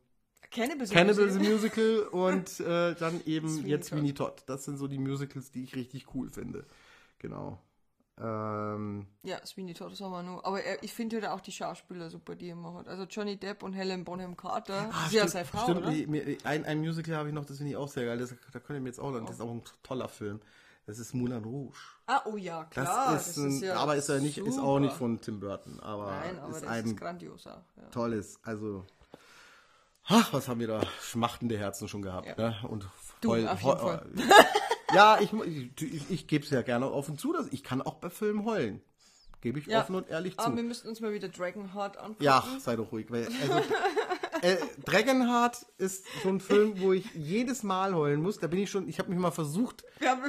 Cannibal 0.52 0.86
the 0.86 0.94
Cannibal 0.94 1.30
the 1.32 1.40
Musical. 1.40 2.00
Und 2.12 2.60
äh, 2.60 2.94
dann 2.96 3.22
eben 3.26 3.48
Sweeney 3.50 3.70
jetzt 3.70 3.90
Todd. 3.90 3.98
Sweeney 4.00 4.14
Todd. 4.14 4.44
Das 4.48 4.66
sind 4.66 4.78
so 4.78 4.88
die 4.88 5.00
Musicals, 5.00 5.52
die 5.52 5.64
ich 5.64 5.76
richtig 5.76 6.14
cool 6.14 6.30
finde. 6.30 6.66
Genau. 7.20 7.60
Ähm, 8.22 9.08
Ja, 9.24 9.44
Sweeney 9.46 9.74
Todd 9.74 9.92
ist 9.92 10.02
aber 10.02 10.22
nur. 10.24 10.46
Aber 10.46 10.62
er, 10.62 10.82
ich 10.84 10.94
finde 10.94 11.16
halt 11.22 11.28
auch 11.28 11.42
die 11.42 11.52
Schauspieler 11.52 12.10
super, 12.10 12.36
die 12.36 12.50
er 12.50 12.56
macht. 12.56 12.88
Also 12.88 13.04
Johnny 13.04 13.38
Depp 13.38 13.64
und 13.64 13.74
Helen 13.74 14.04
Bonham 14.04 14.38
Carter. 14.38 14.90
ah, 14.92 15.08
sie 15.10 15.16
ja 15.18 15.28
stimmt, 15.28 15.30
seine 15.32 15.46
Frau, 15.46 15.64
stimmt, 15.64 15.80
oder? 15.80 16.48
ein, 16.50 16.66
ein 16.66 16.80
Musical 16.80 17.16
habe 17.16 17.30
ich 17.30 17.34
noch, 17.36 17.46
das 17.46 17.58
finde 17.58 17.72
ich 17.72 17.78
auch 17.78 17.88
sehr 17.88 18.06
geil. 18.06 18.18
Das, 18.20 18.30
da 18.52 18.60
könnt 18.60 18.78
ihr 18.78 18.82
mir 18.82 18.90
jetzt 18.90 19.00
auch 19.00 19.12
Das 19.20 19.32
ist 19.36 19.42
auch 19.42 19.50
ein 19.52 19.64
toller 19.82 20.08
Film. 20.10 20.40
Das 20.86 21.00
ist 21.00 21.14
Moulin 21.14 21.44
Rouge. 21.44 21.78
Ah, 22.08 22.22
oh 22.26 22.36
ja, 22.36 22.68
Das 22.74 22.86
klar. 22.86 23.16
ist, 23.16 23.38
ein, 23.38 23.72
aber 23.72 23.96
ist 23.96 24.10
er 24.10 24.20
nicht, 24.20 24.38
ist 24.38 24.60
auch 24.60 24.80
nicht 24.80 24.94
von 24.94 25.20
Tim 25.22 25.40
Burton, 25.40 25.80
aber, 25.80 26.08
Nein, 26.12 26.38
aber 26.40 26.50
ist 26.50 26.62
das 26.62 26.70
ein 26.70 26.86
ist 26.86 26.98
grandios 26.98 27.48
auch. 27.48 27.62
Ja. 27.78 27.84
tolles, 27.90 28.38
also 28.44 28.86
ach, 30.06 30.34
was 30.34 30.50
haben 30.50 30.60
wir 30.60 30.68
da 30.68 30.82
schmachtende 31.02 31.58
Herzen 31.58 31.88
schon 31.88 32.02
gehabt, 32.02 32.28
Ja. 32.28 32.36
ne? 32.36 32.56
Und 32.68 32.86
Du, 33.22 33.30
heul- 33.30 33.48
auf 33.48 33.62
jeden 33.62 33.72
heul- 33.74 33.80
Fall. 33.80 34.06
ja, 34.96 35.20
ich, 35.20 35.32
ich, 35.82 36.12
ich, 36.12 36.28
gebe 36.28 36.44
es 36.46 36.50
ja 36.52 36.62
gerne 36.62 36.92
offen 36.92 37.18
zu, 37.18 37.34
dass 37.34 37.48
ich 37.48 37.64
kann 37.64 37.82
auch 37.82 37.96
bei 37.96 38.10
Filmen 38.10 38.46
heulen. 38.46 38.82
Gebe 39.42 39.60
ich 39.60 39.66
Ja, 39.66 39.82
offen 39.82 39.96
und 39.96 40.10
ehrlich 40.10 40.40
Aber 40.40 40.52
zu. 40.52 40.56
wir 40.56 40.64
müssten 40.64 40.88
uns 40.88 41.02
mal 41.02 41.12
wieder 41.12 41.28
Dragonheart 41.28 41.98
angucken. 41.98 42.24
Ja, 42.24 42.46
sei 42.60 42.78
doch 42.78 42.94
ruhig. 42.94 43.08
Weil, 43.12 43.26
also, 43.26 43.58
äh, 44.42 44.56
Dragonheart 44.86 45.66
ist 45.78 46.06
so 46.24 46.30
ein 46.30 46.40
Film, 46.40 46.80
wo 46.80 46.94
ich 46.94 47.06
jedes 47.14 47.62
Mal 47.62 47.94
heulen 47.94 48.22
muss. 48.22 48.40
Da 48.40 48.48
bin 48.48 48.60
ich 48.60 48.72
schon, 48.72 48.88
ich 48.88 49.00
habe 49.00 49.10
mich 49.10 49.20
mal 49.20 49.32
versucht 49.32 49.84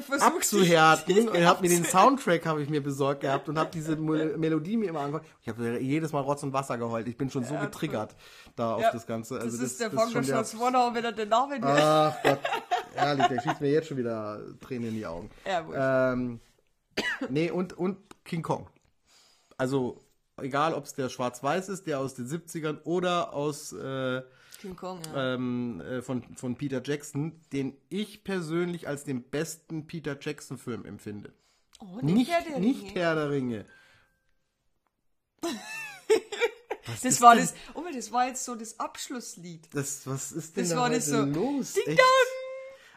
versucht, 0.04 0.20
abzuhärten 0.20 1.28
und 1.28 1.44
habe 1.44 1.62
mir 1.62 1.68
den 1.68 1.84
Soundtrack 1.84 2.44
habe 2.44 2.60
ich 2.64 2.68
mir 2.68 2.82
besorgt 2.82 3.20
gehabt 3.20 3.48
und 3.48 3.56
habe 3.56 3.70
diese 3.72 3.94
Mo- 3.94 4.36
Melodie 4.36 4.76
mir 4.76 4.88
immer 4.88 5.00
angehört. 5.00 5.26
Ich 5.42 5.48
habe 5.48 5.78
jedes 5.78 6.10
Mal 6.12 6.20
Rotz 6.20 6.42
und 6.42 6.52
Wasser 6.52 6.76
geheult. 6.76 7.06
Ich 7.06 7.16
bin 7.16 7.30
schon 7.30 7.44
so 7.44 7.54
getriggert 7.54 8.16
da 8.56 8.74
auf 8.74 8.82
Ja, 8.82 8.90
das 8.90 9.06
Ganze. 9.06 9.36
Also 9.38 9.56
das, 9.58 9.64
ist 9.64 9.80
der 9.80 9.90
das 9.90 10.06
ist 10.06 10.12
schon 10.12 10.24
Funkerschatz 10.24 10.58
Warner, 10.58 10.92
wenn 10.92 11.04
er 11.04 11.12
den 11.12 11.28
Namen. 11.28 11.60
Ach 11.62 12.16
Gott, 12.24 12.40
ehrlich, 12.96 13.26
der 13.26 13.40
schießt 13.40 13.60
mir 13.60 13.70
jetzt 13.70 13.88
schon 13.88 13.96
wieder 13.96 14.40
Tränen 14.60 14.88
in 14.90 14.94
die 14.94 15.06
Augen. 15.06 15.30
Ja, 15.46 16.12
ähm, 16.12 16.40
nee, 17.28 17.50
und, 17.50 17.72
und 17.74 17.98
King 18.24 18.42
Kong. 18.42 18.68
Also, 19.56 20.00
egal 20.36 20.74
ob 20.74 20.84
es 20.84 20.94
der 20.94 21.08
Schwarz-Weiß 21.08 21.68
ist, 21.68 21.86
der 21.86 22.00
aus 22.00 22.14
den 22.14 22.26
70ern 22.26 22.82
oder 22.84 23.32
aus 23.32 23.72
äh, 23.72 24.22
King 24.60 24.76
Kong, 24.76 25.00
ja. 25.14 25.34
ähm, 25.34 25.80
äh, 25.80 26.02
von, 26.02 26.22
von 26.36 26.56
Peter 26.56 26.80
Jackson, 26.84 27.40
den 27.52 27.76
ich 27.88 28.24
persönlich 28.24 28.88
als 28.88 29.04
den 29.04 29.22
besten 29.22 29.86
Peter 29.86 30.16
Jackson-Film 30.20 30.84
empfinde. 30.86 31.32
oh, 31.80 31.98
Nicht, 32.02 32.30
Herr 32.30 32.42
der 32.42 32.58
nicht 32.60 32.82
Ringe. 32.82 32.94
Herr 32.94 33.14
der 33.14 33.30
Ringe. 33.30 33.64
Was 36.86 37.00
Das 37.00 37.20
war 37.22 37.34
denn- 37.34 37.44
das, 37.44 37.54
oh, 37.74 37.82
das 37.94 38.12
war 38.12 38.26
jetzt 38.28 38.44
so 38.44 38.54
das 38.54 38.78
Abschlusslied. 38.78 39.68
Das, 39.74 40.06
was 40.06 40.32
ist 40.32 40.54
denn 40.56 40.64
Das 40.64 40.70
da 40.70 40.76
war 40.76 40.90
das 40.90 41.06
so, 41.06 41.22
los? 41.22 41.72
Ding 41.72 41.82
Echt? 41.86 41.98
Dong! 41.98 42.06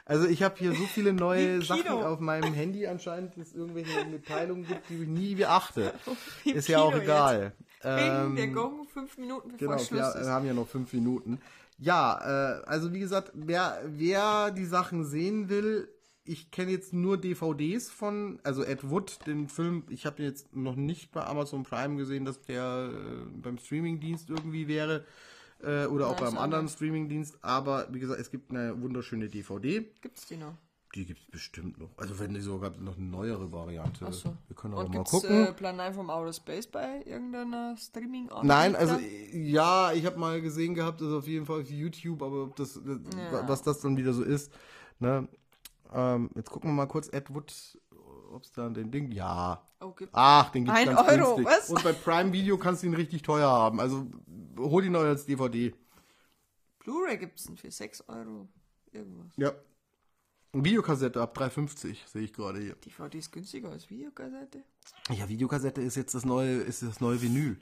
Also 0.07 0.25
ich 0.27 0.41
habe 0.41 0.55
hier 0.57 0.71
so 0.73 0.83
viele 0.85 1.11
neue 1.11 1.61
Sachen 1.61 1.89
auf 1.89 2.19
meinem 2.21 2.53
Handy 2.53 2.87
anscheinend, 2.87 3.35
dass 3.37 3.49
es 3.49 3.53
irgendwelche 3.53 4.05
Mitteilungen 4.05 4.65
gibt, 4.65 4.89
die 4.89 5.01
ich 5.03 5.07
nie 5.07 5.35
beachte. 5.35 5.93
Im 6.45 6.55
Ist 6.55 6.69
ja 6.69 6.79
auch 6.79 6.95
egal. 6.95 7.53
Bing, 7.83 8.35
der 8.35 8.45
Ähm, 8.45 8.53
Gong, 8.53 8.87
fünf 8.87 9.17
Minuten 9.17 9.49
bevor 9.51 9.59
Genau, 9.59 9.71
wir, 9.73 9.79
Schluss 9.85 10.15
wir 10.15 10.21
ist. 10.21 10.27
haben 10.27 10.45
ja 10.45 10.53
noch 10.53 10.67
fünf 10.67 10.93
Minuten. 10.93 11.39
Ja, 11.77 12.59
äh, 12.61 12.63
also 12.65 12.93
wie 12.93 12.99
gesagt, 12.99 13.31
wer, 13.33 13.79
wer 13.85 14.51
die 14.51 14.65
Sachen 14.65 15.03
sehen 15.05 15.49
will, 15.49 15.89
ich 16.23 16.51
kenne 16.51 16.71
jetzt 16.71 16.91
nur 16.93 17.17
DVDs 17.17 17.89
von, 17.89 18.39
also 18.43 18.63
Ed 18.63 18.89
Wood, 18.89 19.19
den 19.27 19.47
Film, 19.47 19.83
ich 19.89 20.05
habe 20.05 20.23
jetzt 20.23 20.55
noch 20.55 20.75
nicht 20.75 21.11
bei 21.11 21.23
Amazon 21.25 21.63
Prime 21.63 21.95
gesehen, 21.97 22.25
dass 22.25 22.41
der 22.41 22.89
äh, 22.93 23.29
beim 23.41 23.57
Streamingdienst 23.57 24.29
irgendwie 24.29 24.67
wäre 24.67 25.05
äh, 25.63 25.85
oder 25.85 26.07
auch 26.07 26.19
Nein, 26.19 26.33
beim 26.33 26.37
anderen. 26.37 26.67
Streamingdienst, 26.67 27.37
aber 27.43 27.87
wie 27.93 27.99
gesagt, 27.99 28.19
es 28.19 28.31
gibt 28.31 28.51
eine 28.51 28.79
wunderschöne 28.81 29.29
DVD. 29.29 29.85
Gibt's 30.01 30.27
die 30.27 30.37
noch? 30.37 30.53
Die 30.95 31.05
gibt 31.05 31.19
es 31.19 31.25
bestimmt 31.29 31.77
noch. 31.79 31.89
Also 31.97 32.17
wenn 32.17 32.33
die 32.33 32.39
sogar 32.39 32.71
noch 32.79 32.95
eine 32.97 33.05
neuere 33.05 33.51
Variante. 33.51 34.05
Ach 34.07 34.13
so. 34.13 34.33
Wir 34.47 34.55
können 34.55 34.73
aber 34.73 34.83
Und 34.85 34.89
mal 34.91 34.97
gibt's 34.99 35.11
gucken. 35.11 35.45
äh, 35.47 35.51
Plan 35.53 35.75
9 35.75 35.93
vom 35.93 36.09
Outer 36.09 36.31
Space 36.33 36.65
bei 36.67 37.03
irgendeiner 37.05 37.75
streaming 37.77 38.29
Nein, 38.43 38.75
also 38.75 38.97
ja, 39.33 39.91
ich 39.91 40.05
habe 40.05 40.17
mal 40.17 40.41
gesehen 40.41 40.73
gehabt, 40.75 41.01
das 41.01 41.09
ist 41.09 41.13
auf 41.13 41.27
jeden 41.27 41.45
Fall 41.45 41.61
auf 41.61 41.69
YouTube, 41.69 42.23
aber 42.23 42.43
ob 42.43 42.55
das, 42.55 42.77
äh, 42.77 42.79
Ja. 43.31 43.47
was 43.47 43.61
das 43.63 43.81
dann 43.81 43.97
wieder 43.97 44.13
so 44.13 44.23
ist. 44.23 44.51
Ne? 44.99 45.27
Ähm, 45.93 46.29
jetzt 46.35 46.49
gucken 46.49 46.69
wir 46.71 46.73
mal 46.75 46.87
kurz 46.87 47.09
Ed 47.11 47.33
Wood, 47.33 47.53
ob 48.37 48.43
es 48.43 48.51
da 48.51 48.69
den 48.69 48.91
Ding. 48.91 49.11
Ja. 49.11 49.61
Oh, 49.79 49.93
Ach, 50.13 50.49
den 50.51 50.65
gibt's 50.65 50.79
Ein 50.79 50.85
ganz 50.87 50.99
Euro, 51.01 51.35
günstig. 51.35 51.45
was? 51.45 51.69
Und 51.69 51.83
bei 51.83 51.93
Prime 51.93 52.31
Video 52.31 52.57
kannst 52.57 52.83
du 52.83 52.87
ihn 52.87 52.93
richtig 52.93 53.21
teuer 53.23 53.49
haben. 53.49 53.79
Also 53.79 54.07
hol 54.57 54.85
ihn 54.85 54.93
neu 54.93 55.07
als 55.07 55.25
DVD. 55.25 55.73
Blu-ray 56.79 57.17
gibt's 57.17 57.43
denn 57.43 57.57
für 57.57 57.69
6 57.69 58.07
Euro. 58.07 58.47
Irgendwas. 58.91 59.33
Ja. 59.35 59.51
Videokassette 60.53 61.21
ab 61.21 61.37
3,50 61.37 61.97
sehe 62.07 62.21
ich 62.23 62.33
gerade 62.33 62.59
hier. 62.59 62.75
DVD 62.75 63.17
ist 63.17 63.31
günstiger 63.31 63.69
als 63.69 63.89
Videokassette. 63.89 64.63
Ja, 65.11 65.27
Videokassette 65.27 65.81
ist 65.81 65.95
jetzt 65.95 66.15
das 66.15 66.25
neue, 66.25 66.55
ist 66.57 66.81
das 66.81 67.01
neue 67.01 67.21
Vinyl. 67.21 67.57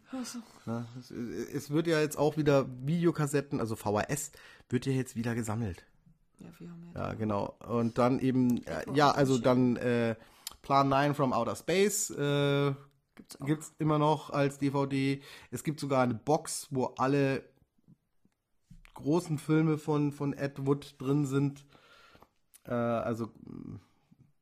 Ne? 0.65 0.87
Es, 0.99 1.11
es 1.11 1.69
wird 1.71 1.87
ja 1.87 1.99
jetzt 1.99 2.17
auch 2.17 2.37
wieder 2.37 2.67
Videokassetten, 2.85 3.59
also 3.59 3.75
VHS, 3.75 4.31
wird 4.69 4.85
ja 4.85 4.93
jetzt 4.93 5.15
wieder 5.15 5.35
gesammelt. 5.35 5.85
Ja, 6.39 6.47
wir 6.59 6.69
haben 6.69 6.91
ja. 6.93 7.01
Ja, 7.01 7.13
genau. 7.15 7.55
Und 7.67 7.97
dann 7.97 8.19
eben, 8.19 8.63
äh, 8.65 8.85
ja, 8.93 9.11
also 9.11 9.37
dann 9.37 9.75
äh, 9.77 10.15
Plan 10.65 10.89
9 10.89 11.13
from 11.13 11.31
Outer 11.31 11.55
Space 11.55 12.09
äh, 12.09 12.73
Gibt's 13.13 13.39
auch. 13.39 13.45
gibt's 13.45 13.73
immer 13.77 13.99
noch 13.99 14.31
als 14.31 14.57
DVD. 14.57 15.21
Es 15.51 15.63
gibt 15.63 15.79
sogar 15.79 16.03
eine 16.03 16.15
Box, 16.15 16.67
wo 16.71 16.85
alle 16.97 17.43
großen 18.95 19.37
Filme 19.37 19.77
von, 19.77 20.11
von 20.11 20.33
Ed 20.33 20.65
Wood 20.65 20.95
drin 20.97 21.25
sind. 21.27 21.65
Äh, 22.65 22.73
also, 22.73 23.31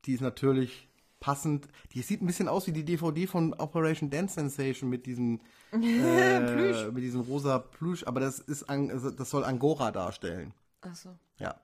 die 0.05 0.13
ist 0.13 0.21
natürlich 0.21 0.87
passend. 1.19 1.67
Die 1.91 2.01
sieht 2.01 2.21
ein 2.21 2.27
bisschen 2.27 2.47
aus 2.47 2.67
wie 2.67 2.71
die 2.71 2.85
DVD 2.85 3.27
von 3.27 3.53
Operation 3.55 4.09
Dance 4.09 4.35
Sensation 4.35 4.89
mit 4.89 5.05
diesem, 5.05 5.41
äh, 5.73 6.89
mit 6.89 7.03
diesem 7.03 7.21
rosa 7.21 7.59
Plüsch. 7.59 8.05
Aber 8.05 8.21
das 8.21 8.39
ist, 8.39 8.63
also 8.69 9.11
das 9.11 9.29
soll 9.29 9.43
Angora 9.43 9.91
darstellen. 9.91 10.53
Achso. 10.81 11.09
Ja. 11.37 11.59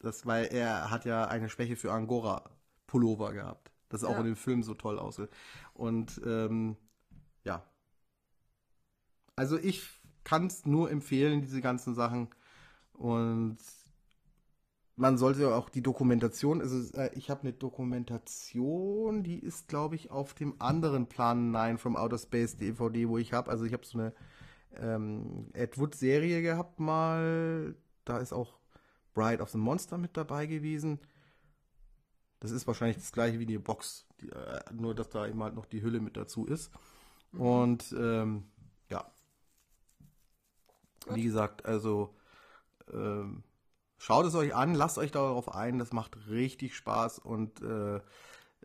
Das, 0.00 0.26
weil 0.26 0.44
er 0.46 0.90
hat 0.90 1.06
ja 1.06 1.24
eine 1.26 1.48
Schwäche 1.48 1.74
für 1.74 1.90
Angora-Pullover 2.86 3.32
gehabt. 3.32 3.70
Das 3.88 4.04
auch 4.04 4.12
Ja. 4.12 4.18
in 4.20 4.26
dem 4.26 4.36
Film 4.36 4.62
so 4.62 4.74
toll 4.74 4.98
aussieht. 4.98 5.30
Und 5.74 6.20
ähm, 6.24 6.76
ja. 7.44 7.64
Also 9.36 9.58
ich 9.58 9.88
kann 10.24 10.46
es 10.46 10.66
nur 10.66 10.90
empfehlen, 10.90 11.40
diese 11.42 11.60
ganzen 11.60 11.94
Sachen. 11.94 12.28
Und 12.94 13.58
man 14.96 15.18
sollte 15.18 15.54
auch 15.54 15.68
die 15.68 15.82
Dokumentation, 15.82 16.60
also 16.60 16.98
äh, 16.98 17.10
ich 17.14 17.28
habe 17.30 17.42
eine 17.42 17.52
Dokumentation, 17.52 19.22
die 19.22 19.38
ist, 19.38 19.68
glaube 19.68 19.94
ich, 19.94 20.10
auf 20.10 20.32
dem 20.34 20.54
anderen 20.60 21.06
Plan 21.06 21.50
9 21.50 21.78
from 21.78 21.96
Outer 21.96 22.18
Space 22.18 22.56
DVD, 22.56 23.08
wo 23.08 23.18
ich 23.18 23.32
habe. 23.32 23.50
Also 23.50 23.64
ich 23.66 23.72
habe 23.72 23.84
so 23.84 23.98
eine 23.98 24.14
ähm, 24.74 25.50
Ed 25.52 25.78
Wood 25.78 25.94
Serie 25.94 26.42
gehabt 26.42 26.80
mal. 26.80 27.76
Da 28.04 28.18
ist 28.18 28.32
auch 28.32 28.58
Bride 29.14 29.42
of 29.42 29.50
the 29.50 29.58
Monster 29.58 29.98
mit 29.98 30.16
dabei 30.16 30.46
gewesen. 30.46 30.98
Das 32.40 32.50
ist 32.50 32.66
wahrscheinlich 32.66 32.96
das 32.96 33.12
gleiche 33.12 33.38
wie 33.38 33.46
die 33.46 33.58
Box, 33.58 34.06
die, 34.20 34.28
äh, 34.28 34.60
nur 34.72 34.94
dass 34.94 35.08
da 35.08 35.26
eben 35.26 35.42
halt 35.42 35.54
noch 35.54 35.66
die 35.66 35.82
Hülle 35.82 36.00
mit 36.00 36.16
dazu 36.16 36.46
ist. 36.46 36.70
Und 37.32 37.94
ähm, 37.98 38.44
ja. 38.90 39.10
Wie 41.08 41.22
gesagt, 41.22 41.64
also 41.64 42.14
ähm, 42.92 43.42
schaut 43.98 44.26
es 44.26 44.34
euch 44.34 44.54
an, 44.54 44.74
lasst 44.74 44.98
euch 44.98 45.12
darauf 45.12 45.54
ein, 45.54 45.78
das 45.78 45.92
macht 45.92 46.28
richtig 46.28 46.76
Spaß 46.76 47.18
und 47.18 47.62
äh, 47.62 48.00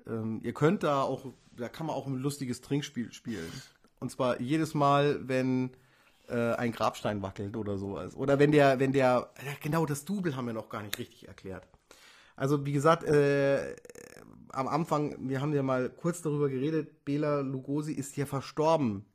ähm, 0.08 0.42
ihr 0.44 0.54
könnt 0.54 0.84
da 0.84 1.04
auch, 1.04 1.26
da 1.52 1.70
kann 1.70 1.86
man 1.86 1.96
auch 1.96 2.08
ein 2.08 2.16
lustiges 2.16 2.62
Trinkspiel 2.62 3.12
spielen. 3.14 3.52
Und 4.00 4.10
zwar 4.10 4.42
jedes 4.42 4.74
Mal, 4.74 5.28
wenn 5.28 5.72
äh, 6.28 6.54
ein 6.54 6.72
Grabstein 6.72 7.22
wackelt 7.22 7.56
oder 7.56 7.78
sowas. 7.78 8.16
Oder 8.16 8.40
wenn 8.40 8.52
der, 8.52 8.80
wenn 8.80 8.94
der, 8.94 9.32
ja, 9.46 9.54
genau, 9.62 9.86
das 9.86 10.06
Double 10.06 10.36
haben 10.36 10.48
wir 10.48 10.54
noch 10.54 10.70
gar 10.70 10.82
nicht 10.82 10.98
richtig 10.98 11.28
erklärt. 11.28 11.68
Also 12.36 12.66
wie 12.66 12.72
gesagt, 12.72 13.04
äh, 13.04 13.76
am 14.50 14.68
Anfang, 14.68 15.16
wir 15.30 15.42
haben 15.42 15.54
ja 15.54 15.64
mal 15.64 15.90
kurz 15.90 16.22
darüber 16.22 16.50
geredet, 16.50 17.06
Bela 17.06 17.42
Lugosi 17.42 17.94
ist 17.94 18.18
ja 18.18 18.26
verstorben, 18.26 19.06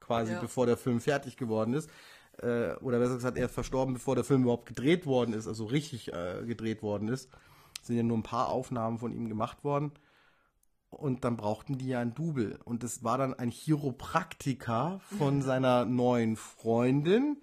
quasi 0.00 0.32
Ja. 0.32 0.40
bevor 0.40 0.66
der 0.66 0.76
Film 0.76 1.00
fertig 1.00 1.36
geworden 1.36 1.74
ist. 1.74 1.90
Äh, 2.38 2.74
oder 2.76 2.98
besser 2.98 3.14
gesagt, 3.14 3.38
er 3.38 3.46
ist 3.46 3.54
verstorben, 3.54 3.94
bevor 3.94 4.14
der 4.14 4.24
Film 4.24 4.42
überhaupt 4.42 4.66
gedreht 4.66 5.06
worden 5.06 5.32
ist, 5.32 5.46
also 5.46 5.64
richtig 5.64 6.12
äh, 6.12 6.44
gedreht 6.46 6.82
worden 6.82 7.08
ist. 7.08 7.30
Es 7.80 7.86
sind 7.88 7.96
ja 7.96 8.02
nur 8.02 8.18
ein 8.18 8.22
paar 8.22 8.48
Aufnahmen 8.48 8.98
von 8.98 9.12
ihm 9.12 9.28
gemacht 9.28 9.64
worden. 9.64 9.92
Und 10.90 11.24
dann 11.24 11.36
brauchten 11.36 11.78
die 11.78 11.88
ja 11.88 12.00
ein 12.00 12.14
Double. 12.14 12.58
Und 12.64 12.84
es 12.84 13.02
war 13.02 13.18
dann 13.18 13.34
ein 13.34 13.50
Chiropraktiker 13.50 15.00
von 15.18 15.42
seiner 15.42 15.84
neuen 15.84 16.36
Freundin, 16.36 17.38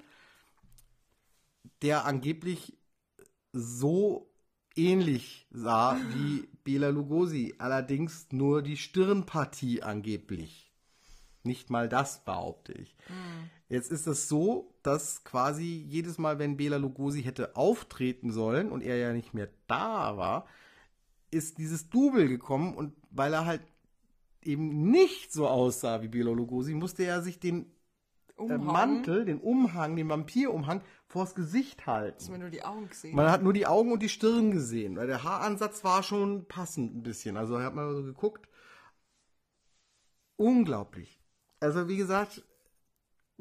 der 1.82 2.06
angeblich 2.06 2.78
so 3.52 4.33
ähnlich 4.76 5.46
sah 5.52 5.98
wie 6.14 6.48
Bela 6.64 6.90
Lugosi. 6.90 7.56
Allerdings 7.58 8.28
nur 8.32 8.62
die 8.62 8.78
Stirnpartie 8.78 9.84
angeblich. 9.84 10.72
Nicht 11.44 11.70
mal 11.70 11.90
das 11.90 12.24
behaupte 12.24 12.74
ich. 12.74 12.96
Jetzt 13.70 13.92
ist 13.92 14.08
es 14.08 14.30
so, 14.30 14.74
dass 14.82 15.24
quasi 15.24 15.86
jedes 15.88 16.18
Mal, 16.18 16.40
wenn 16.40 16.58
Bela 16.58 16.78
Lugosi 16.78 17.24
hätte 17.24 17.56
auftreten 17.56 18.32
sollen 18.32 18.72
und 18.72 18.82
er 18.82 18.98
ja 18.98 19.14
nicht 19.14 19.34
mehr 19.34 19.50
da 19.68 20.16
war, 20.16 20.46
ist 21.32 21.58
dieses 21.58 21.90
Double 21.90 22.28
gekommen 22.28 22.76
und 22.76 22.94
weil 23.10 23.34
er 23.34 23.46
halt 23.46 23.62
eben 24.42 24.92
nicht 24.92 25.34
so 25.34 25.48
aussah 25.48 26.02
wie 26.02 26.08
Bela 26.08 26.32
Lugosi, 26.32 26.74
musste 26.74 27.04
er 27.04 27.22
sich 27.22 27.40
den 27.40 27.73
Umhang. 28.36 28.64
Mantel, 28.66 29.26
den 29.26 29.40
Umhang, 29.40 29.96
den 29.96 30.10
Vampirumhang 30.10 30.82
vors 31.08 31.36
Gesicht 31.36 31.86
halten. 31.86 32.18
Dass 32.18 32.30
man 32.30 32.40
nur 32.40 32.50
die 32.50 32.64
Augen 32.64 32.90
gesehen. 32.90 33.16
Man 33.16 33.30
hat 33.30 33.44
nur 33.44 33.54
die 33.54 33.68
Augen 33.68 33.92
und 33.92 34.02
die 34.02 34.10
Stirn 34.10 34.52
gesehen, 34.52 34.96
weil 34.98 35.08
der 35.08 35.24
Haaransatz 35.24 35.84
war 35.84 36.02
schon 36.04 36.46
passend 36.48 36.96
ein 36.96 37.04
bisschen. 37.04 37.38
Also 37.38 37.60
hat 37.62 37.76
man 37.76 37.94
so 37.96 38.04
geguckt. 38.04 38.48
Unglaublich. 40.36 41.20
Also 41.60 41.88
wie 41.88 41.98
gesagt, 41.98 42.44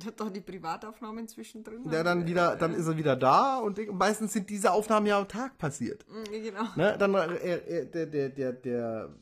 Hat 0.04 0.20
doch 0.20 0.30
die 0.30 0.40
Privataufnahmen 0.40 1.26
zwischendrin. 1.28 1.88
der 1.90 2.04
dann 2.04 2.26
wieder, 2.26 2.56
dann 2.56 2.74
ist 2.74 2.86
er 2.86 2.96
wieder 2.96 3.16
da 3.16 3.58
und 3.58 3.78
meistens 3.94 4.32
sind 4.32 4.50
diese 4.50 4.72
Aufnahmen 4.72 5.06
ja 5.06 5.18
am 5.18 5.28
Tag 5.28 5.58
passiert. 5.58 6.04
Mhm, 6.08 6.42
Genau. 6.42 6.64
Ne? 6.76 6.96
Dann 6.98 7.14
äh, 7.14 7.56
äh, 7.56 7.86
der, 7.90 8.06
der, 8.06 8.28
der, 8.28 8.52
der, 8.52 9.14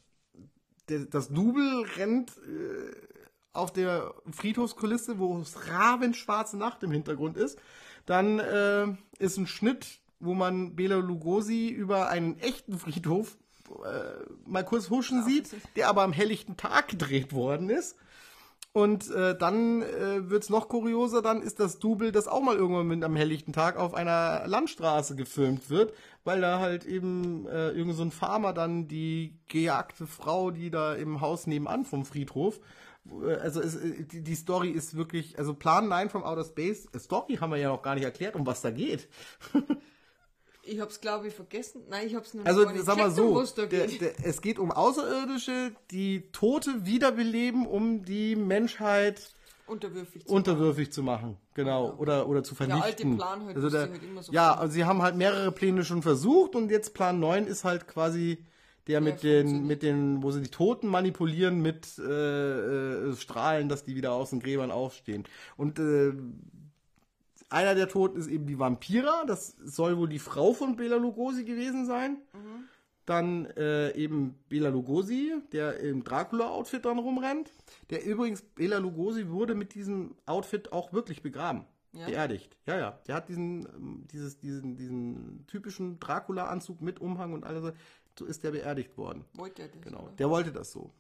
der, 0.89 1.07
das 1.07 1.29
Double 1.29 1.85
rennt 1.97 2.37
äh, 2.39 3.10
auf 3.53 3.73
der 3.73 4.15
Friedhofskulisse, 4.31 5.19
wo 5.19 5.39
es 5.39 5.69
rabenschwarze 5.69 6.57
Nacht 6.57 6.83
im 6.83 6.93
Hintergrund 6.93 7.37
ist. 7.37 7.59
Dann 8.07 8.39
äh, 8.39 8.87
ist 9.19 9.37
ein 9.37 9.47
Schnitt, 9.47 10.01
wo 10.21 10.35
man 10.35 10.77
Bela 10.77 10.97
Lugosi 10.97 11.69
über 11.69 12.09
einen 12.09 12.39
echten 12.39 12.79
Friedhof 12.79 13.37
äh, 13.71 14.25
mal 14.47 14.65
kurz 14.65 14.91
huschen 14.91 15.25
sieht, 15.25 15.55
der 15.77 15.89
aber 15.89 16.03
am 16.03 16.13
helllichten 16.13 16.57
Tag 16.57 16.89
gedreht 16.89 17.33
worden 17.33 17.71
ist. 17.71 17.97
Und 18.73 19.11
äh, 19.11 19.37
dann 19.37 19.83
äh, 19.83 20.31
wird's 20.31 20.49
noch 20.49 20.69
kurioser, 20.69 21.23
dann 21.23 21.43
ist 21.43 21.59
das 21.59 21.81
Double, 21.81 22.13
das 22.13 22.29
auch 22.29 22.41
mal 22.41 22.55
irgendwann 22.55 22.87
mit 22.87 23.03
am 23.03 23.17
helllichten 23.17 23.53
Tag 23.53 23.77
auf 23.77 23.95
einer 23.95 24.47
Landstraße 24.47 25.17
gefilmt 25.17 25.71
wird, 25.71 25.93
weil 26.23 26.41
da 26.41 26.61
halt 26.61 26.85
eben 26.85 27.49
äh, 27.49 27.71
irgend 27.71 27.97
so 27.97 28.03
ein 28.03 28.13
Farmer 28.13 28.53
dann 28.53 28.87
die 28.87 29.41
gejagte 29.49 30.07
Frau, 30.07 30.53
die 30.53 30.71
da 30.71 30.95
im 30.95 31.21
Haus 31.21 31.49
nebenan 31.49 31.85
vom 31.85 32.05
Friedhof, 32.05 32.61
also 33.41 33.61
es, 33.61 33.77
äh, 33.77 34.05
die, 34.05 34.23
die 34.23 34.35
Story 34.35 34.71
ist 34.71 34.97
wirklich, 34.97 35.39
also 35.39 35.55
Plan 35.55 35.89
9 35.89 36.11
from 36.11 36.23
Outer 36.25 36.45
Space, 36.45 36.87
äh, 36.93 36.99
Story 36.99 37.37
haben 37.37 37.51
wir 37.51 37.59
ja 37.59 37.69
noch 37.69 37.83
gar 37.83 37.95
nicht 37.95 38.05
erklärt, 38.05 38.37
um 38.37 38.47
was 38.47 38.61
da 38.63 38.71
geht. 38.71 39.09
Ich 40.63 40.79
hab's, 40.79 41.01
glaube 41.01 41.27
ich, 41.27 41.35
vergessen. 41.35 41.83
Nein, 41.89 42.07
ich 42.07 42.15
hab's 42.15 42.35
nur 42.35 42.47
Also 42.47 42.65
gar 42.65 42.73
nicht 42.73 42.85
sag 42.85 42.99
mal 42.99 43.11
so, 43.11 43.43
da 43.57 43.67
der, 43.67 43.87
geht. 43.87 44.01
der, 44.03 44.25
es 44.25 44.41
geht 44.41 44.59
um 44.59 44.71
Außerirdische, 44.71 45.73
die 45.91 46.31
Tote 46.33 46.85
wiederbeleben, 46.85 47.67
um 47.67 48.05
die 48.05 48.37
Menschheit 48.37 49.35
Unterwürfig 49.67 50.27
zu 50.27 50.33
unterwürfig 50.35 50.93
zu 50.93 51.03
machen, 51.03 51.39
genau, 51.55 51.95
oder 51.97 52.29
oder 52.29 52.43
zu 52.43 52.55
Der 52.57 52.75
alte 52.75 53.03
vernichten. 53.03 53.17
Plan 53.17 53.45
halt, 53.47 53.57
also 53.57 53.71
der, 53.71 53.81
halt 53.89 54.03
immer 54.03 54.23
so 54.23 54.33
ja, 54.33 54.55
also 54.55 54.73
sie 54.73 54.85
haben 54.85 55.01
halt 55.01 55.17
mehrere 55.17 55.53
Pläne 55.53 55.85
schon 55.85 56.03
versucht 56.03 56.57
und 56.57 56.71
jetzt 56.71 56.93
Plan 56.93 57.21
9 57.21 57.47
ist 57.47 57.65
halt 57.65 57.87
quasi 57.87 58.45
der 58.91 59.01
mit 59.01 59.23
den 59.23 59.67
mit 59.67 59.83
den 59.83 60.23
wo 60.23 60.31
sie 60.33 60.43
die 60.43 60.51
Toten 60.51 60.89
manipulieren 60.89 61.61
mit 61.61 61.99
äh, 61.99 62.03
äh, 63.11 63.17
Strahlen, 63.17 63.69
dass 63.69 63.85
die 63.85 63.95
wieder 63.95 64.13
aus 64.13 64.31
den 64.31 64.41
Gräbern 64.41 64.71
aufstehen. 64.71 65.25
Und 65.57 65.79
äh, 65.79 66.13
einer 67.49 67.75
der 67.75 67.89
Toten 67.89 68.19
ist 68.19 68.29
eben 68.29 68.47
die 68.47 68.59
Vampira, 68.59 69.25
das 69.27 69.57
soll 69.65 69.97
wohl 69.99 70.09
die 70.09 70.19
Frau 70.19 70.53
von 70.53 70.77
Bela 70.77 70.97
Lugosi 70.97 71.45
gewesen 71.45 71.87
sein. 71.87 72.19
Mhm. 72.33 72.65
Dann 73.07 73.47
äh, 73.57 73.93
eben 73.97 74.37
Bela 74.49 74.69
Lugosi, 74.69 75.35
der 75.53 75.81
im 75.81 76.05
Dracula-Outfit 76.05 76.85
dann 76.85 76.99
rumrennt. 76.99 77.51
Der 77.91 78.05
übrigens, 78.05 78.43
Bela 78.43 78.79
Lugosi 78.79 79.31
wurde 79.31 79.57
mit 79.57 79.75
diesem 79.75 80.15
Outfit 80.27 80.73
auch 80.73 80.93
wirklich 80.93 81.23
begraben. 81.23 81.65
Ja? 81.93 82.07
Beerdigt. 82.07 82.57
Ja, 82.67 82.79
ja. 82.79 83.01
Der 83.09 83.17
hat 83.17 83.29
diesen, 83.29 83.67
ähm, 83.67 84.05
dieses, 84.13 84.39
diesen, 84.39 84.77
diesen 84.77 85.45
typischen 85.49 85.99
Dracula-Anzug 85.99 86.81
mit 86.81 87.01
Umhang 87.01 87.33
und 87.33 87.45
alles. 87.45 87.75
So 88.19 88.25
ist 88.27 88.45
der 88.45 88.51
beerdigt 88.51 88.97
worden. 88.99 89.25
Wollte 89.35 89.63
er 89.63 89.69
das? 89.69 89.81
Genau. 89.81 90.03
oder? 90.03 90.13
Der 90.13 90.29
wollte 90.31 90.53
das 90.53 90.73
so. 90.73 90.93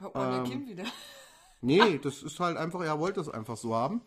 Hat 0.00 0.14
man 0.14 0.32
ein 0.32 0.44
ähm, 0.44 0.50
Kind 0.50 0.68
wieder. 0.68 0.84
Nee, 1.60 1.98
das 1.98 2.22
ist 2.22 2.38
halt 2.40 2.58
einfach, 2.58 2.82
er 2.82 3.00
wollte 3.00 3.20
es 3.20 3.28
einfach 3.30 3.56
so 3.56 3.74
haben. 3.74 4.02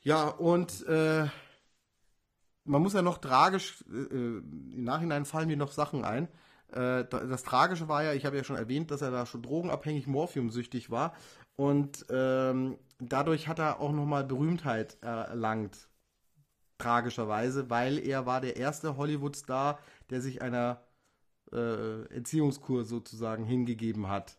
Ja, 0.00 0.28
und 0.28 0.86
äh, 0.86 1.26
man 2.64 2.80
muss 2.82 2.94
ja 2.94 3.02
noch 3.02 3.18
tragisch, 3.18 3.84
äh, 3.92 3.96
äh, 3.96 4.38
im 4.38 4.84
Nachhinein 4.84 5.26
fallen 5.26 5.48
mir 5.48 5.58
noch 5.58 5.70
Sachen 5.72 6.02
ein. 6.02 6.28
Äh, 6.68 7.04
da- 7.04 7.24
das 7.26 7.42
Tragische 7.42 7.88
war 7.88 8.02
ja, 8.04 8.14
ich 8.14 8.24
habe 8.24 8.38
ja 8.38 8.44
schon 8.44 8.56
erwähnt, 8.56 8.90
dass 8.90 9.02
er 9.02 9.10
da 9.10 9.26
schon 9.26 9.42
drogenabhängig, 9.42 10.06
morphiumsüchtig 10.06 10.90
war. 10.90 11.14
Und 11.56 12.06
ähm, 12.08 12.78
dadurch 12.98 13.48
hat 13.48 13.58
er 13.58 13.80
auch 13.80 13.92
nochmal 13.92 14.24
Berühmtheit 14.24 14.96
erlangt. 15.02 15.88
Tragischerweise, 16.78 17.68
weil 17.70 17.98
er 17.98 18.24
war 18.24 18.40
der 18.40 18.56
erste 18.56 18.96
Hollywood-Star, 18.96 19.78
der 20.08 20.20
sich 20.22 20.40
einer 20.40 20.82
äh, 21.52 22.02
Entziehungskur 22.14 22.84
sozusagen 22.84 23.44
hingegeben 23.44 24.08
hat. 24.08 24.36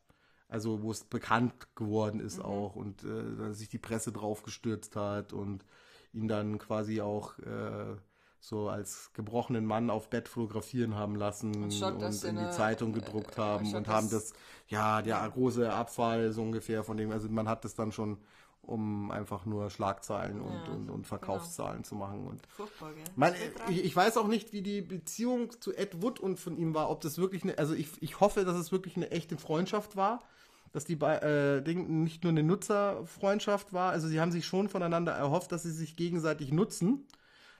Also 0.49 0.83
wo 0.83 0.91
es 0.91 1.03
bekannt 1.03 1.53
geworden 1.75 2.19
ist 2.19 2.39
auch 2.39 2.75
und 2.75 3.03
äh, 3.03 3.53
sich 3.53 3.69
die 3.69 3.79
Presse 3.79 4.11
drauf 4.11 4.43
gestürzt 4.43 4.95
hat 4.95 5.33
und 5.33 5.65
ihn 6.11 6.27
dann 6.27 6.59
quasi 6.59 7.01
auch 7.01 7.39
äh, 7.39 7.95
so 8.39 8.69
als 8.69 9.11
gebrochenen 9.13 9.65
Mann 9.65 9.89
auf 9.89 10.09
Bett 10.09 10.27
fotografieren 10.27 10.95
haben 10.95 11.15
lassen 11.15 11.55
und 11.55 11.63
Anstatt, 11.63 12.01
dass 12.01 12.23
in 12.23 12.35
die 12.35 12.41
eine- 12.41 12.51
Zeitung 12.51 12.93
gedruckt 12.93 13.37
äh, 13.37 13.41
haben 13.41 13.63
anstatt, 13.65 13.79
und 13.79 13.87
haben 13.87 14.09
das, 14.11 14.33
ja, 14.67 15.01
der 15.01 15.27
große 15.33 15.71
Abfall 15.73 16.31
so 16.33 16.41
ungefähr 16.43 16.83
von 16.83 16.97
dem, 16.97 17.09
also 17.11 17.29
man 17.29 17.47
hat 17.47 17.63
das 17.65 17.73
dann 17.73 17.91
schon, 17.91 18.17
um 18.63 19.11
einfach 19.11 19.45
nur 19.45 19.69
Schlagzeilen 19.69 20.41
und, 20.41 20.53
Ja, 20.67 20.73
und, 20.73 20.89
und 20.89 21.07
Verkaufszahlen 21.07 21.83
zu 21.83 21.95
machen 21.95 22.25
und 22.25 22.41
Furchtbar, 22.47 22.93
gell? 22.93 23.03
man, 23.15 23.33
ich, 23.69 23.83
ich 23.83 23.95
weiß 23.95 24.17
auch 24.17 24.27
nicht, 24.27 24.53
wie 24.53 24.61
die 24.61 24.81
Beziehung 24.81 25.51
zu 25.59 25.75
Ed 25.75 26.01
Wood 26.01 26.19
und 26.19 26.39
von 26.39 26.57
ihm 26.57 26.73
war, 26.73 26.89
ob 26.89 27.01
das 27.01 27.17
wirklich 27.17 27.43
eine, 27.43 27.57
also 27.57 27.73
ich, 27.73 27.89
ich 28.01 28.19
hoffe, 28.19 28.45
dass 28.45 28.55
es 28.55 28.71
wirklich 28.71 28.95
eine 28.95 29.11
echte 29.11 29.37
Freundschaft 29.37 29.95
war, 29.95 30.23
dass 30.71 30.85
die 30.85 30.95
bei, 30.95 31.17
äh, 31.17 31.61
Ding 31.61 32.03
nicht 32.03 32.23
nur 32.23 32.31
eine 32.31 32.41
Nutzerfreundschaft 32.43 33.73
war, 33.73 33.91
also 33.91 34.07
sie 34.07 34.19
haben 34.19 34.31
sich 34.31 34.45
schon 34.45 34.69
voneinander 34.69 35.11
erhofft, 35.11 35.51
dass 35.51 35.63
sie 35.63 35.71
sich 35.71 35.95
gegenseitig 35.95 36.51
nutzen. 36.51 37.05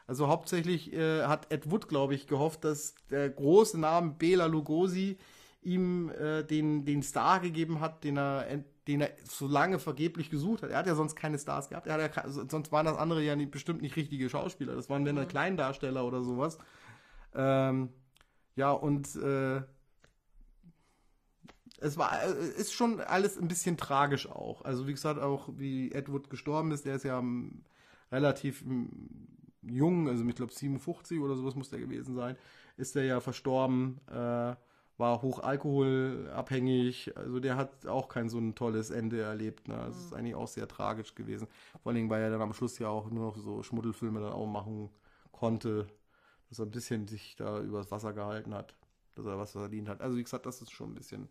Also 0.08 0.28
hauptsächlich 0.28 0.92
äh, 0.94 1.24
hat 1.24 1.52
Ed 1.52 1.70
Wood, 1.72 1.88
glaube 1.88 2.16
ich, 2.16 2.28
gehofft, 2.28 2.64
dass 2.66 2.96
der 3.10 3.30
große 3.30 3.80
Name 3.80 4.12
Bela 4.18 4.48
Lugosi 4.48 5.18
ihm 5.62 6.10
äh, 6.10 6.44
den, 6.44 6.84
den 6.86 7.04
Star 7.04 7.40
gegeben 7.40 7.80
hat, 7.80 8.04
den 8.04 8.18
er, 8.18 8.48
den 8.88 9.02
er 9.02 9.12
so 9.24 9.48
lange 9.48 9.80
vergeblich 9.80 10.30
gesucht 10.30 10.64
hat. 10.64 10.72
Er 10.72 10.78
hat 10.78 10.88
ja 10.88 10.96
sonst 10.96 11.16
keine 11.16 11.40
Stars 11.40 11.70
gehabt. 11.70 11.88
Er 11.88 12.02
hat 12.02 12.16
ja, 12.16 12.30
sonst 12.30 12.72
waren 12.72 12.86
das 12.86 12.98
andere 12.98 13.24
ja 13.24 13.36
nicht, 13.36 13.52
bestimmt 13.52 13.82
nicht 13.82 13.96
richtige 13.96 14.30
Schauspieler. 14.30 14.76
Das 14.76 14.90
waren 14.90 15.06
wenn 15.06 15.16
dann 15.16 15.28
Kleindarsteller 15.28 16.06
oder 16.06 16.22
sowas. 16.22 16.58
Ähm, 17.34 17.90
ja, 18.56 18.72
und 18.72 19.16
äh, 19.16 19.62
es 21.78 21.98
war, 21.98 22.24
äh, 22.24 22.34
ist 22.58 22.74
schon 22.74 23.00
alles 23.02 23.38
ein 23.38 23.48
bisschen 23.48 23.78
tragisch 23.78 24.30
auch. 24.30 24.64
Also 24.64 24.88
wie 24.88 24.94
gesagt, 24.94 25.20
auch 25.20 25.50
wie 25.56 25.92
Ed 25.92 26.12
Wood 26.12 26.30
gestorben 26.30 26.72
ist, 26.72 26.86
der 26.86 26.96
ist 26.96 27.04
ja 27.04 27.20
ähm, 27.20 27.64
relativ 28.12 28.64
ähm, 28.64 28.90
jung, 29.62 30.08
also 30.08 30.26
ich 30.26 30.36
glaube 30.36 30.54
57 30.54 31.20
oder 31.20 31.36
sowas 31.36 31.56
muss 31.56 31.70
der 31.70 31.80
gewesen 31.80 32.16
sein, 32.16 32.38
ist 32.78 32.96
er 32.96 33.04
ja 33.04 33.20
verstorben, 33.20 34.00
äh, 34.08 34.56
war 34.98 35.22
hoch 35.22 35.40
alkoholabhängig, 35.40 37.18
also 37.18 37.40
der 37.40 37.58
hat 37.58 37.88
auch 37.88 38.08
kein 38.08 38.30
so 38.30 38.38
ein 38.38 38.56
tolles 38.56 38.92
Ende 38.92 39.22
erlebt. 39.22 39.68
Ne? 39.68 39.76
Das 39.88 39.98
ist 39.98 40.14
eigentlich 40.14 40.36
auch 40.36 40.48
sehr 40.48 40.68
tragisch 40.68 41.16
gewesen. 41.16 41.48
Vor 41.82 41.90
allen 41.90 41.96
Dingen, 41.96 42.10
weil 42.10 42.22
er 42.22 42.30
dann 42.30 42.42
am 42.42 42.54
Schluss 42.54 42.78
ja 42.80 42.90
auch 42.90 43.10
nur 43.10 43.28
noch 43.28 43.38
so 43.38 43.64
Schmuddelfilme 43.64 44.20
dann 44.20 44.34
auch 44.34 44.46
machen 44.46 44.90
konnte, 45.32 45.88
dass 46.50 46.60
er 46.60 46.66
ein 46.66 46.72
bisschen 46.72 47.08
sich 47.08 47.36
da 47.36 47.60
übers 47.60 47.92
Wasser 47.92 48.14
gehalten 48.14 48.54
hat, 48.54 48.76
dass 49.16 49.26
er 49.26 49.38
was 49.40 49.52
verdient 49.52 49.90
hat. 49.90 50.02
Also 50.02 50.18
wie 50.18 50.24
gesagt, 50.24 50.46
das 50.46 50.62
ist 50.62 50.72
schon 50.72 50.92
ein 50.92 50.96
bisschen, 50.96 51.28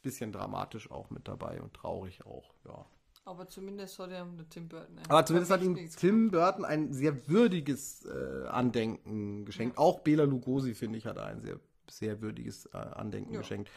bisschen 0.00 0.32
dramatisch 0.32 0.90
auch 0.90 1.10
mit 1.10 1.26
dabei 1.26 1.60
und 1.60 1.74
traurig 1.74 2.24
auch, 2.24 2.54
ja. 2.64 2.86
Aber 3.24 3.48
zumindest 3.48 3.98
hat 4.00 4.10
er 4.10 4.26
Tim 4.50 4.68
Burton 4.68 4.98
Aber 5.08 5.24
zumindest 5.24 5.52
hat 5.52 5.62
ihm 5.62 5.76
Tim 5.96 6.30
Burton 6.32 6.64
ein 6.64 6.92
sehr 6.92 7.28
würdiges 7.28 8.04
äh, 8.04 8.46
Andenken 8.48 9.44
geschenkt. 9.44 9.78
Auch 9.78 10.00
Bela 10.00 10.24
Lugosi, 10.24 10.74
finde 10.74 10.98
ich, 10.98 11.06
hat 11.06 11.18
ein 11.18 11.40
sehr, 11.40 11.60
sehr 11.98 12.20
würdiges 12.20 12.66
äh, 12.66 12.76
Andenken 12.76 13.32
Ja. 13.34 13.40
geschenkt. 13.40 13.70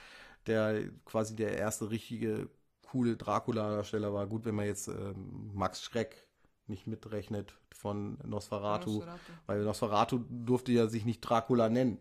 Der 0.47 0.89
quasi 1.05 1.36
der 1.36 1.57
erste 1.57 1.89
richtige, 1.89 2.49
coole 2.88 3.18
Dracula-Darsteller 3.18 4.13
war. 4.13 4.28
Gut, 4.28 4.45
wenn 4.45 4.55
man 4.55 4.66
jetzt 4.66 4.88
ähm, 4.88 5.51
Max 5.53 5.82
Schreck 5.84 6.28
nicht 6.68 6.88
mitrechnet 6.88 7.53
von 7.72 8.18
Nosferatu. 8.24 8.91
Nosferatu. 8.91 9.20
Weil 9.47 9.63
Nosferatu 9.63 10.20
durfte 10.30 10.72
ja 10.72 10.88
sich 10.88 11.05
nicht 11.05 11.22
Dracula 11.22 11.70
nennen. 11.70 11.97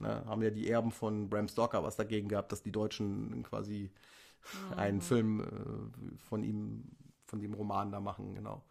Ne, 0.00 0.24
haben 0.24 0.40
ja 0.42 0.48
die 0.50 0.68
Erben 0.70 0.92
von 0.92 1.28
Bram 1.28 1.46
Stoker 1.46 1.84
was 1.84 1.96
dagegen 1.96 2.28
gehabt, 2.28 2.52
dass 2.52 2.62
die 2.62 2.72
Deutschen 2.72 3.42
quasi 3.42 3.90
einen 4.74 5.02
Film 5.02 5.40
äh, 5.40 6.18
von 6.28 6.42
ihm, 6.42 6.84
von 7.26 7.40
dem 7.42 7.52
Roman 7.52 7.92
da 7.92 8.00
machen, 8.00 8.34
genau. 8.34 8.64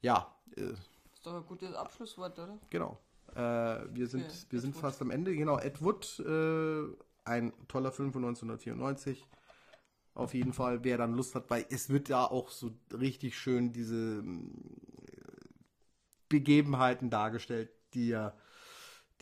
Ja, 0.00 0.32
äh, 0.56 0.74
Ist 1.12 1.26
doch 1.26 1.34
ein 1.34 1.46
gutes 1.46 1.74
Abschlusswort, 1.74 2.38
oder? 2.38 2.58
genau. 2.70 2.96
Äh, 3.38 3.86
wir 3.94 4.08
sind, 4.08 4.22
Ja, 4.22 4.46
wir 4.50 4.60
Ed 4.60 4.62
sind 4.62 4.74
Wood. 4.74 4.82
fast 4.82 5.02
am 5.02 5.10
Ende. 5.12 5.34
Genau, 5.36 5.58
Ed 5.58 5.82
Wood, 5.82 6.20
äh, 6.20 6.84
ein 7.24 7.54
toller 7.68 7.92
Film 7.92 8.12
von 8.12 8.22
1994. 8.22 9.28
Auf 10.14 10.34
jeden 10.34 10.52
Fall, 10.54 10.84
wer 10.84 10.98
dann 10.98 11.14
Lust 11.14 11.34
hat, 11.36 11.50
weil 11.50 11.66
es 11.70 11.90
wird 11.90 12.08
ja 12.08 12.24
auch 12.30 12.50
so 12.50 12.72
richtig 12.92 13.38
schön 13.38 13.72
diese 13.72 13.96
ähm, 14.20 14.52
Begebenheiten 16.28 17.10
dargestellt, 17.10 17.70
die 17.94 18.08
ja 18.08 18.34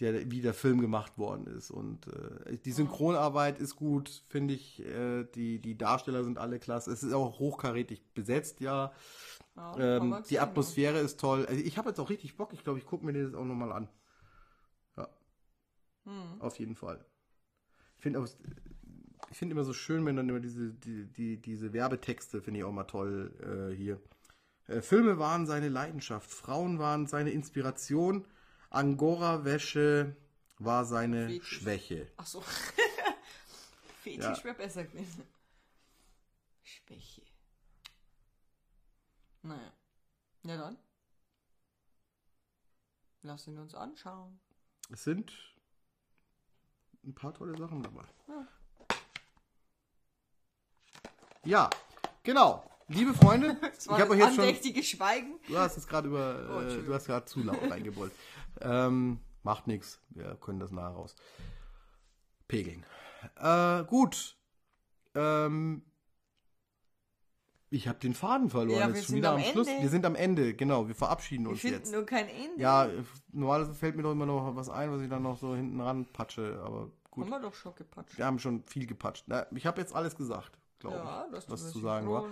der, 0.00 0.30
wie 0.30 0.42
der 0.42 0.54
Film 0.54 0.80
gemacht 0.80 1.18
worden 1.18 1.46
ist. 1.46 1.70
Und 1.70 2.08
äh, 2.08 2.58
die 2.58 2.72
Synchronarbeit 2.72 3.60
ist 3.60 3.76
gut, 3.76 4.24
finde 4.28 4.54
ich. 4.54 4.80
Äh, 4.84 5.24
die, 5.34 5.60
die 5.60 5.78
Darsteller 5.78 6.24
sind 6.24 6.38
alle 6.38 6.58
klasse. 6.60 6.92
Es 6.92 7.02
ist 7.02 7.12
auch 7.14 7.38
hochkarätig 7.38 8.02
besetzt, 8.14 8.60
ja. 8.60 8.92
Ja, 9.56 9.74
Ähm, 9.78 10.22
die 10.30 10.40
Atmosphäre 10.40 10.98
ist 11.00 11.20
toll. 11.20 11.46
Also 11.46 11.62
ich 11.62 11.78
habe 11.78 11.90
jetzt 11.90 12.00
auch 12.00 12.10
richtig 12.10 12.36
Bock. 12.36 12.52
Ich 12.52 12.64
glaube, 12.64 12.78
ich 12.78 12.86
gucke 12.86 13.06
mir 13.06 13.12
das 13.12 13.34
auch 13.34 13.44
nochmal 13.44 13.72
an. 13.72 13.88
Ja. 16.06 16.12
Hm. 16.12 16.40
Auf 16.40 16.58
jeden 16.58 16.74
Fall. 16.74 17.04
Ich 17.96 18.02
finde 18.02 18.20
auch, 18.20 18.28
ich 19.30 19.36
finde 19.38 19.52
immer 19.54 19.64
so 19.64 19.72
schön, 19.72 20.04
wenn 20.06 20.16
dann 20.16 20.28
immer 20.28 20.40
diese, 20.40 20.72
die, 20.72 21.06
die, 21.06 21.36
diese 21.40 21.72
Werbetexte, 21.72 22.40
finde 22.42 22.60
ich 22.60 22.64
auch 22.64 22.72
mal 22.72 22.84
toll 22.84 23.70
äh, 23.72 23.76
hier. 23.76 24.00
Äh, 24.66 24.80
Filme 24.82 25.18
waren 25.18 25.46
seine 25.46 25.68
Leidenschaft, 25.68 26.30
Frauen 26.30 26.78
waren 26.78 27.06
seine 27.06 27.30
Inspiration, 27.30 28.26
Angora-Wäsche 28.70 30.16
war 30.58 30.84
seine 30.84 31.26
Fetisch. 31.28 31.48
Schwäche. 31.48 32.12
Ach 32.16 32.26
so. 32.26 32.40
Fetisch 34.02 34.24
Ja. 34.38 34.44
wäre 34.44 34.54
besser 34.54 34.84
gewesen. 34.84 35.22
Schwäche. 36.62 37.22
Naja. 39.42 39.72
Ja 40.44 40.56
dann. 40.56 40.78
Lass 43.22 43.46
ihn 43.48 43.58
uns 43.58 43.74
anschauen. 43.74 44.38
Es 44.90 45.02
sind 45.04 45.55
ein 47.06 47.14
paar 47.14 47.32
tolle 47.32 47.56
Sachen 47.56 47.82
dabei. 47.82 48.04
Ja. 51.44 51.70
Genau. 52.22 52.68
Liebe 52.88 53.14
Freunde, 53.14 53.56
ich 53.78 53.88
habe 53.88 54.10
euch 54.12 54.18
jetzt 54.18 54.36
schon. 54.36 54.82
Schweigen. 54.82 55.40
Du 55.48 55.56
hast 55.58 55.76
es 55.76 55.86
gerade 55.86 56.08
über, 56.08 56.48
Oh, 56.56 56.60
äh, 56.60 56.82
du 56.82 56.94
hast 56.94 57.06
gerade 57.06 57.26
zu 57.26 57.42
laut 57.42 57.58
reingebrüllt. 57.68 58.12
Ähm, 58.60 59.20
macht 59.42 59.66
nichts, 59.66 60.00
wir 60.10 60.36
können 60.36 60.60
das 60.60 60.70
nachher 60.70 60.94
raus 60.94 61.16
pegeln. 62.48 62.84
Äh, 63.36 63.84
gut. 63.84 64.36
Ähm, 65.14 65.82
ich 67.70 67.88
habe 67.88 67.98
den 67.98 68.14
Faden 68.14 68.48
verloren. 68.50 68.78
Ja, 68.78 68.86
jetzt 68.86 68.94
wir 68.94 69.02
schon 69.02 69.06
sind 69.08 69.16
wieder 69.16 69.30
am 69.30 69.36
am 69.38 69.42
Schluss. 69.42 69.66
Ende. 69.66 69.82
Wir 69.82 69.90
sind 69.90 70.06
am 70.06 70.14
Ende, 70.14 70.54
genau. 70.54 70.86
Wir 70.86 70.94
verabschieden 70.94 71.44
Wir 71.44 71.50
uns 71.50 71.60
finden 71.60 71.78
jetzt. 71.80 71.92
nur 71.92 72.06
kein 72.06 72.28
Ende. 72.28 72.60
Ja, 72.62 72.88
normalerweise 73.32 73.74
fällt 73.74 73.96
mir 73.96 74.02
doch 74.02 74.12
immer 74.12 74.26
noch 74.26 74.54
was 74.54 74.68
ein, 74.70 74.92
was 74.92 75.00
ich 75.02 75.08
dann 75.08 75.22
noch 75.24 75.38
so 75.38 75.56
hinten 75.56 75.80
ran 75.80 76.06
patsche, 76.06 76.62
aber 76.64 76.90
gut. 77.16 77.24
Haben 77.24 77.42
wir 77.42 77.48
doch 77.50 77.54
schon 77.54 77.74
gepatscht. 77.74 78.16
Wir 78.16 78.24
haben 78.26 78.38
schon 78.38 78.62
viel 78.64 78.86
gepatscht. 78.86 79.24
Na, 79.26 79.46
ich 79.54 79.66
habe 79.66 79.80
jetzt 79.80 79.94
alles 79.94 80.14
gesagt, 80.16 80.58
glaube 80.78 80.96
Ja, 80.96 81.26
ich, 81.36 81.50
was 81.50 81.72
zu 81.72 81.80
sagen 81.80 82.08
war. 82.08 82.26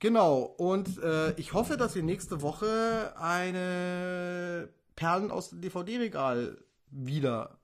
Genau, 0.00 0.42
und 0.42 0.98
äh, 1.02 1.32
ich 1.34 1.52
hoffe, 1.54 1.76
dass 1.76 1.94
wir 1.94 2.02
nächste 2.02 2.42
Woche 2.42 3.14
eine 3.18 4.68
Perlen 4.96 5.30
aus 5.30 5.50
dem 5.50 5.60
DVD-Regal 5.60 6.58
wieder 6.90 7.58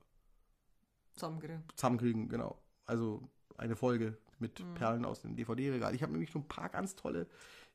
Zusammengekriegt. 1.15 1.73
zusammenkriegen, 1.77 2.29
genau. 2.29 2.59
Also 2.87 3.23
eine 3.57 3.77
Folge 3.77 4.17
mit 4.39 4.63
Perlen 4.75 5.05
aus 5.05 5.23
dem 5.23 5.37
DVD-Regal. 5.37 5.95
Ich 5.95 6.03
habe 6.03 6.13
nämlich 6.13 6.31
schon 6.31 6.43
ein 6.43 6.49
paar 6.49 6.69
ganz 6.69 6.97
tolle 6.97 7.27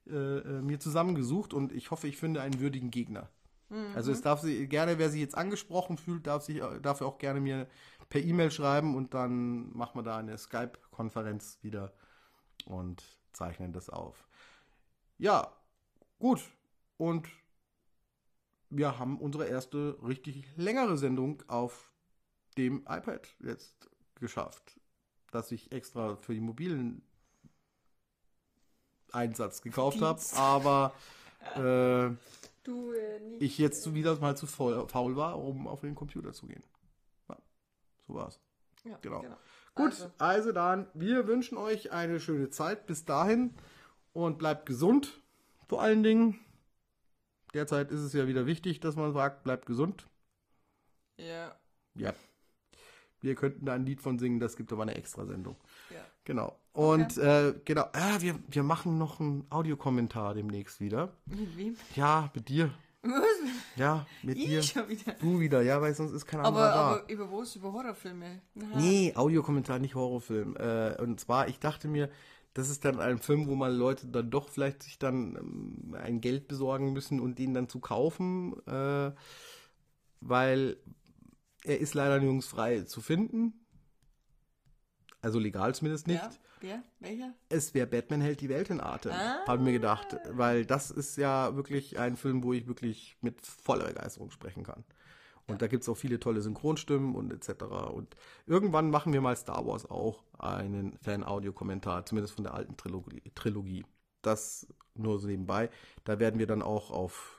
äh, 0.07 0.13
äh, 0.13 0.61
mir 0.61 0.79
zusammengesucht 0.79 1.53
und 1.53 1.71
ich 1.71 1.91
hoffe, 1.91 2.07
ich 2.07 2.17
finde 2.17 2.41
einen 2.41 2.59
würdigen 2.59 2.91
Gegner. 2.91 3.29
Also 3.93 4.11
es 4.11 4.21
darf 4.21 4.41
sie 4.41 4.67
gerne, 4.67 4.97
wer 4.97 5.09
sich 5.09 5.21
jetzt 5.21 5.37
angesprochen 5.37 5.97
fühlt, 5.97 6.25
darf 6.25 6.43
sich 6.43 6.61
dafür 6.81 7.07
auch 7.07 7.17
gerne 7.19 7.39
mir 7.39 7.67
per 8.09 8.21
E-Mail 8.21 8.49
schreiben 8.49 8.95
und 8.95 9.13
dann 9.13 9.71
machen 9.77 9.99
wir 9.99 10.03
da 10.03 10.17
eine 10.17 10.37
Skype-Konferenz 10.37 11.59
wieder 11.61 11.93
und 12.65 13.03
zeichnen 13.33 13.71
das 13.71 13.89
auf. 13.89 14.27
Ja, 15.17 15.53
gut. 16.17 16.41
Und 16.97 17.27
wir 18.69 18.97
haben 18.97 19.19
unsere 19.19 19.45
erste 19.45 19.97
richtig 20.03 20.45
längere 20.55 20.97
Sendung 20.97 21.43
auf 21.47 21.91
dem 22.57 22.79
iPad 22.87 23.27
jetzt 23.39 23.89
geschafft, 24.15 24.79
das 25.31 25.51
ich 25.51 25.71
extra 25.71 26.15
für 26.15 26.33
die 26.33 26.41
mobilen 26.41 27.03
Einsatz 29.11 29.61
gekauft 29.61 30.01
habe, 30.01 30.21
aber 30.35 30.93
äh, 31.55 32.15
Du, 32.69 32.93
äh, 32.93 33.19
nicht. 33.21 33.41
ich 33.41 33.57
jetzt 33.57 33.81
so 33.81 33.95
wieder 33.95 34.15
mal 34.19 34.37
zu 34.37 34.45
faul, 34.45 34.87
faul 34.87 35.15
war, 35.15 35.39
um 35.39 35.67
auf 35.67 35.81
den 35.81 35.95
Computer 35.95 36.33
zu 36.33 36.45
gehen. 36.45 36.61
Ja, 37.27 37.37
so 38.07 38.13
war's. 38.13 38.39
ja, 38.85 38.95
genau. 39.01 39.21
genau. 39.21 39.37
Gut, 39.73 39.93
Also. 39.93 40.11
also 40.19 40.51
dann, 40.51 40.87
wir 40.93 41.25
wünschen 41.25 41.57
euch 41.57 41.91
eine 41.91 42.19
schöne 42.19 42.51
Zeit 42.51 42.85
bis 42.85 43.05
dahin 43.05 43.55
und 44.13 44.37
bleibt 44.37 44.67
gesund, 44.67 45.19
vor 45.67 45.81
allen 45.81 46.03
Dingen. 46.03 46.39
Derzeit 47.55 47.91
ist 47.91 48.01
es 48.01 48.13
ja 48.13 48.27
wieder 48.27 48.45
wichtig, 48.45 48.79
dass 48.79 48.95
man 48.95 49.13
sagt, 49.13 49.43
bleibt 49.43 49.65
gesund. 49.65 50.07
Ja, 51.17 51.55
Ja. 51.95 52.13
Wir 53.21 53.33
könnten 53.33 53.65
da 53.65 53.73
ein 53.73 53.85
Lied 53.85 53.99
von 53.99 54.19
singen, 54.19 54.39
das 54.39 54.55
gibt 54.55 54.71
aber 54.71 54.83
eine 54.83 54.93
Extrasendung. 54.95 55.57
ja. 55.89 56.05
Genau. 56.23 56.55
Und 56.79 57.17
äh, 57.17 57.55
genau, 57.65 57.83
ah, 57.91 58.21
wir, 58.21 58.39
wir 58.47 58.63
machen 58.63 58.97
noch 58.97 59.19
einen 59.19 59.45
Audiokommentar 59.49 60.33
demnächst 60.33 60.79
wieder. 60.79 61.11
Mit 61.25 61.57
wem? 61.57 61.75
Ja, 61.95 62.31
mit 62.33 62.47
dir. 62.47 62.71
Was? 63.01 63.21
Ja, 63.75 64.05
mit 64.23 64.37
dir. 64.37 64.59
Ich 64.59 64.71
schon 64.71 64.87
wieder. 64.87 65.11
Du 65.19 65.41
wieder, 65.41 65.61
ja, 65.61 65.81
weil 65.81 65.93
sonst 65.93 66.13
ist 66.13 66.25
kein 66.25 66.39
anderer 66.39 66.71
Aber, 66.71 66.73
da. 66.73 67.01
aber 67.01 67.09
über 67.09 67.31
was? 67.31 67.57
Über 67.57 67.73
Horrorfilme? 67.73 68.41
Na, 68.53 68.77
Nee, 68.77 69.13
Audiokommentar, 69.13 69.79
nicht 69.79 69.95
Horrorfilm. 69.95 70.55
Äh, 70.55 70.95
und 71.01 71.19
zwar, 71.19 71.49
ich 71.49 71.59
dachte 71.59 71.89
mir, 71.89 72.09
das 72.53 72.69
ist 72.69 72.85
dann 72.85 73.01
ein 73.01 73.19
Film, 73.19 73.47
wo 73.47 73.55
mal 73.55 73.75
Leute 73.75 74.07
dann 74.07 74.31
doch 74.31 74.47
vielleicht 74.47 74.83
sich 74.83 74.97
dann 74.97 75.35
ähm, 75.35 75.95
ein 76.01 76.21
Geld 76.21 76.47
besorgen 76.47 76.93
müssen 76.93 77.19
und 77.19 77.39
den 77.39 77.53
dann 77.53 77.67
zu 77.67 77.81
kaufen, 77.81 78.55
äh, 78.67 79.11
weil 80.21 80.77
er 81.65 81.79
ist 81.79 81.93
leider 81.93 82.19
nirgends 82.19 82.55
zu 82.85 83.01
finden. 83.01 83.58
Also 85.21 85.37
legal 85.39 85.75
zumindest 85.75 86.07
nicht. 86.07 86.21
Ja, 86.23 86.29
wer? 86.61 86.83
Welcher? 86.99 87.33
Es 87.49 87.73
wäre 87.73 87.87
Batman 87.87 88.21
hält 88.21 88.39
die 88.41 88.49
Welt 88.49 88.69
in 88.69 88.79
Atem, 88.79 89.11
Ah. 89.11 89.45
habe 89.47 89.57
ich 89.57 89.63
mir 89.65 89.71
gedacht. 89.73 90.15
Weil 90.31 90.65
das 90.65 90.91
ist 90.91 91.17
ja 91.17 91.55
wirklich 91.55 91.99
ein 91.99 92.15
Film, 92.15 92.43
wo 92.43 92.53
ich 92.53 92.67
wirklich 92.67 93.17
mit 93.21 93.41
voller 93.45 93.85
Begeisterung 93.87 94.31
sprechen 94.31 94.63
kann. 94.63 94.83
Und 95.47 95.61
da 95.63 95.67
gibt 95.67 95.81
es 95.83 95.89
auch 95.89 95.97
viele 95.97 96.19
tolle 96.19 96.41
Synchronstimmen 96.41 97.15
und 97.15 97.33
etc. 97.33 97.63
Und 97.91 98.15
irgendwann 98.45 98.91
machen 98.91 99.13
wir 99.13 99.19
mal 99.21 99.35
Star 99.35 99.65
Wars 99.65 99.89
auch 99.89 100.23
einen 100.37 100.97
Fan-Audio-Kommentar, 101.01 102.05
zumindest 102.05 102.35
von 102.35 102.43
der 102.43 102.53
alten 102.53 102.77
Trilogie, 102.77 103.23
Trilogie. 103.35 103.83
Das 104.21 104.67
nur 104.93 105.19
so 105.19 105.27
nebenbei. 105.27 105.69
Da 106.03 106.19
werden 106.19 106.39
wir 106.39 106.45
dann 106.47 106.61
auch 106.61 106.91
auf 106.91 107.38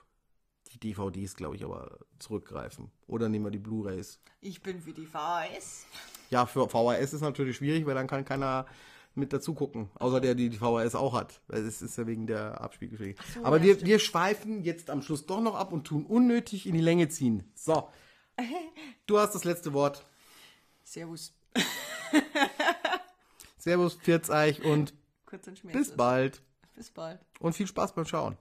die 0.73 0.79
DVDs, 0.79 1.37
glaube 1.37 1.57
ich, 1.57 1.64
aber 1.64 1.99
zurückgreifen. 2.18 2.91
Oder 3.07 3.29
nehmen 3.29 3.47
wir 3.47 3.51
die 3.51 3.59
Blu-Rays. 3.59 4.21
Ich 4.41 4.62
bin 4.62 4.81
für 4.81 4.93
die 4.93 5.07
VHS. 5.07 5.87
Ja, 6.31 6.47
für 6.47 6.68
VHS 6.68 7.12
ist 7.12 7.21
natürlich 7.21 7.57
schwierig, 7.57 7.87
weil 7.87 7.95
dann 7.95 8.07
kann 8.07 8.25
keiner 8.25 8.66
mit 9.14 9.33
dazu 9.33 9.55
gucken, 9.55 9.91
außer 9.99 10.21
der, 10.21 10.35
die 10.35 10.49
die 10.49 10.59
VHS 10.59 10.95
auch 10.95 11.14
hat. 11.14 11.41
Weil 11.49 11.66
es 11.66 11.83
ist 11.83 11.99
ja 11.99 12.07
wegen 12.07 12.27
der 12.27 12.61
Abspielgeschichte. 12.61 13.23
Aber 13.43 13.59
ja, 13.59 13.64
wir, 13.64 13.75
stimmt. 13.75 13.89
wir 13.89 13.99
schweifen 13.99 14.62
jetzt 14.62 14.91
am 14.91 15.03
Schluss 15.03 15.27
doch 15.27 15.41
noch 15.41 15.57
ab 15.57 15.73
und 15.73 15.87
tun 15.87 16.07
unnötig 16.07 16.66
in 16.66 16.75
die 16.75 16.81
Länge 16.81 17.09
ziehen. 17.09 17.51
So. 17.55 17.89
Du 19.07 19.18
hast 19.18 19.35
das 19.35 19.43
letzte 19.43 19.73
Wort. 19.73 20.07
Servus. 20.85 21.35
Servus, 23.59 23.97
Pfirzeich 23.97 24.64
und 24.64 24.95
und 25.33 25.73
bis 25.73 25.97
bald. 25.97 26.43
Bis 26.75 26.91
bald. 26.91 27.21
Und 27.41 27.55
viel 27.55 27.66
Spaß 27.66 27.95
beim 27.95 28.05
Schauen. 28.05 28.37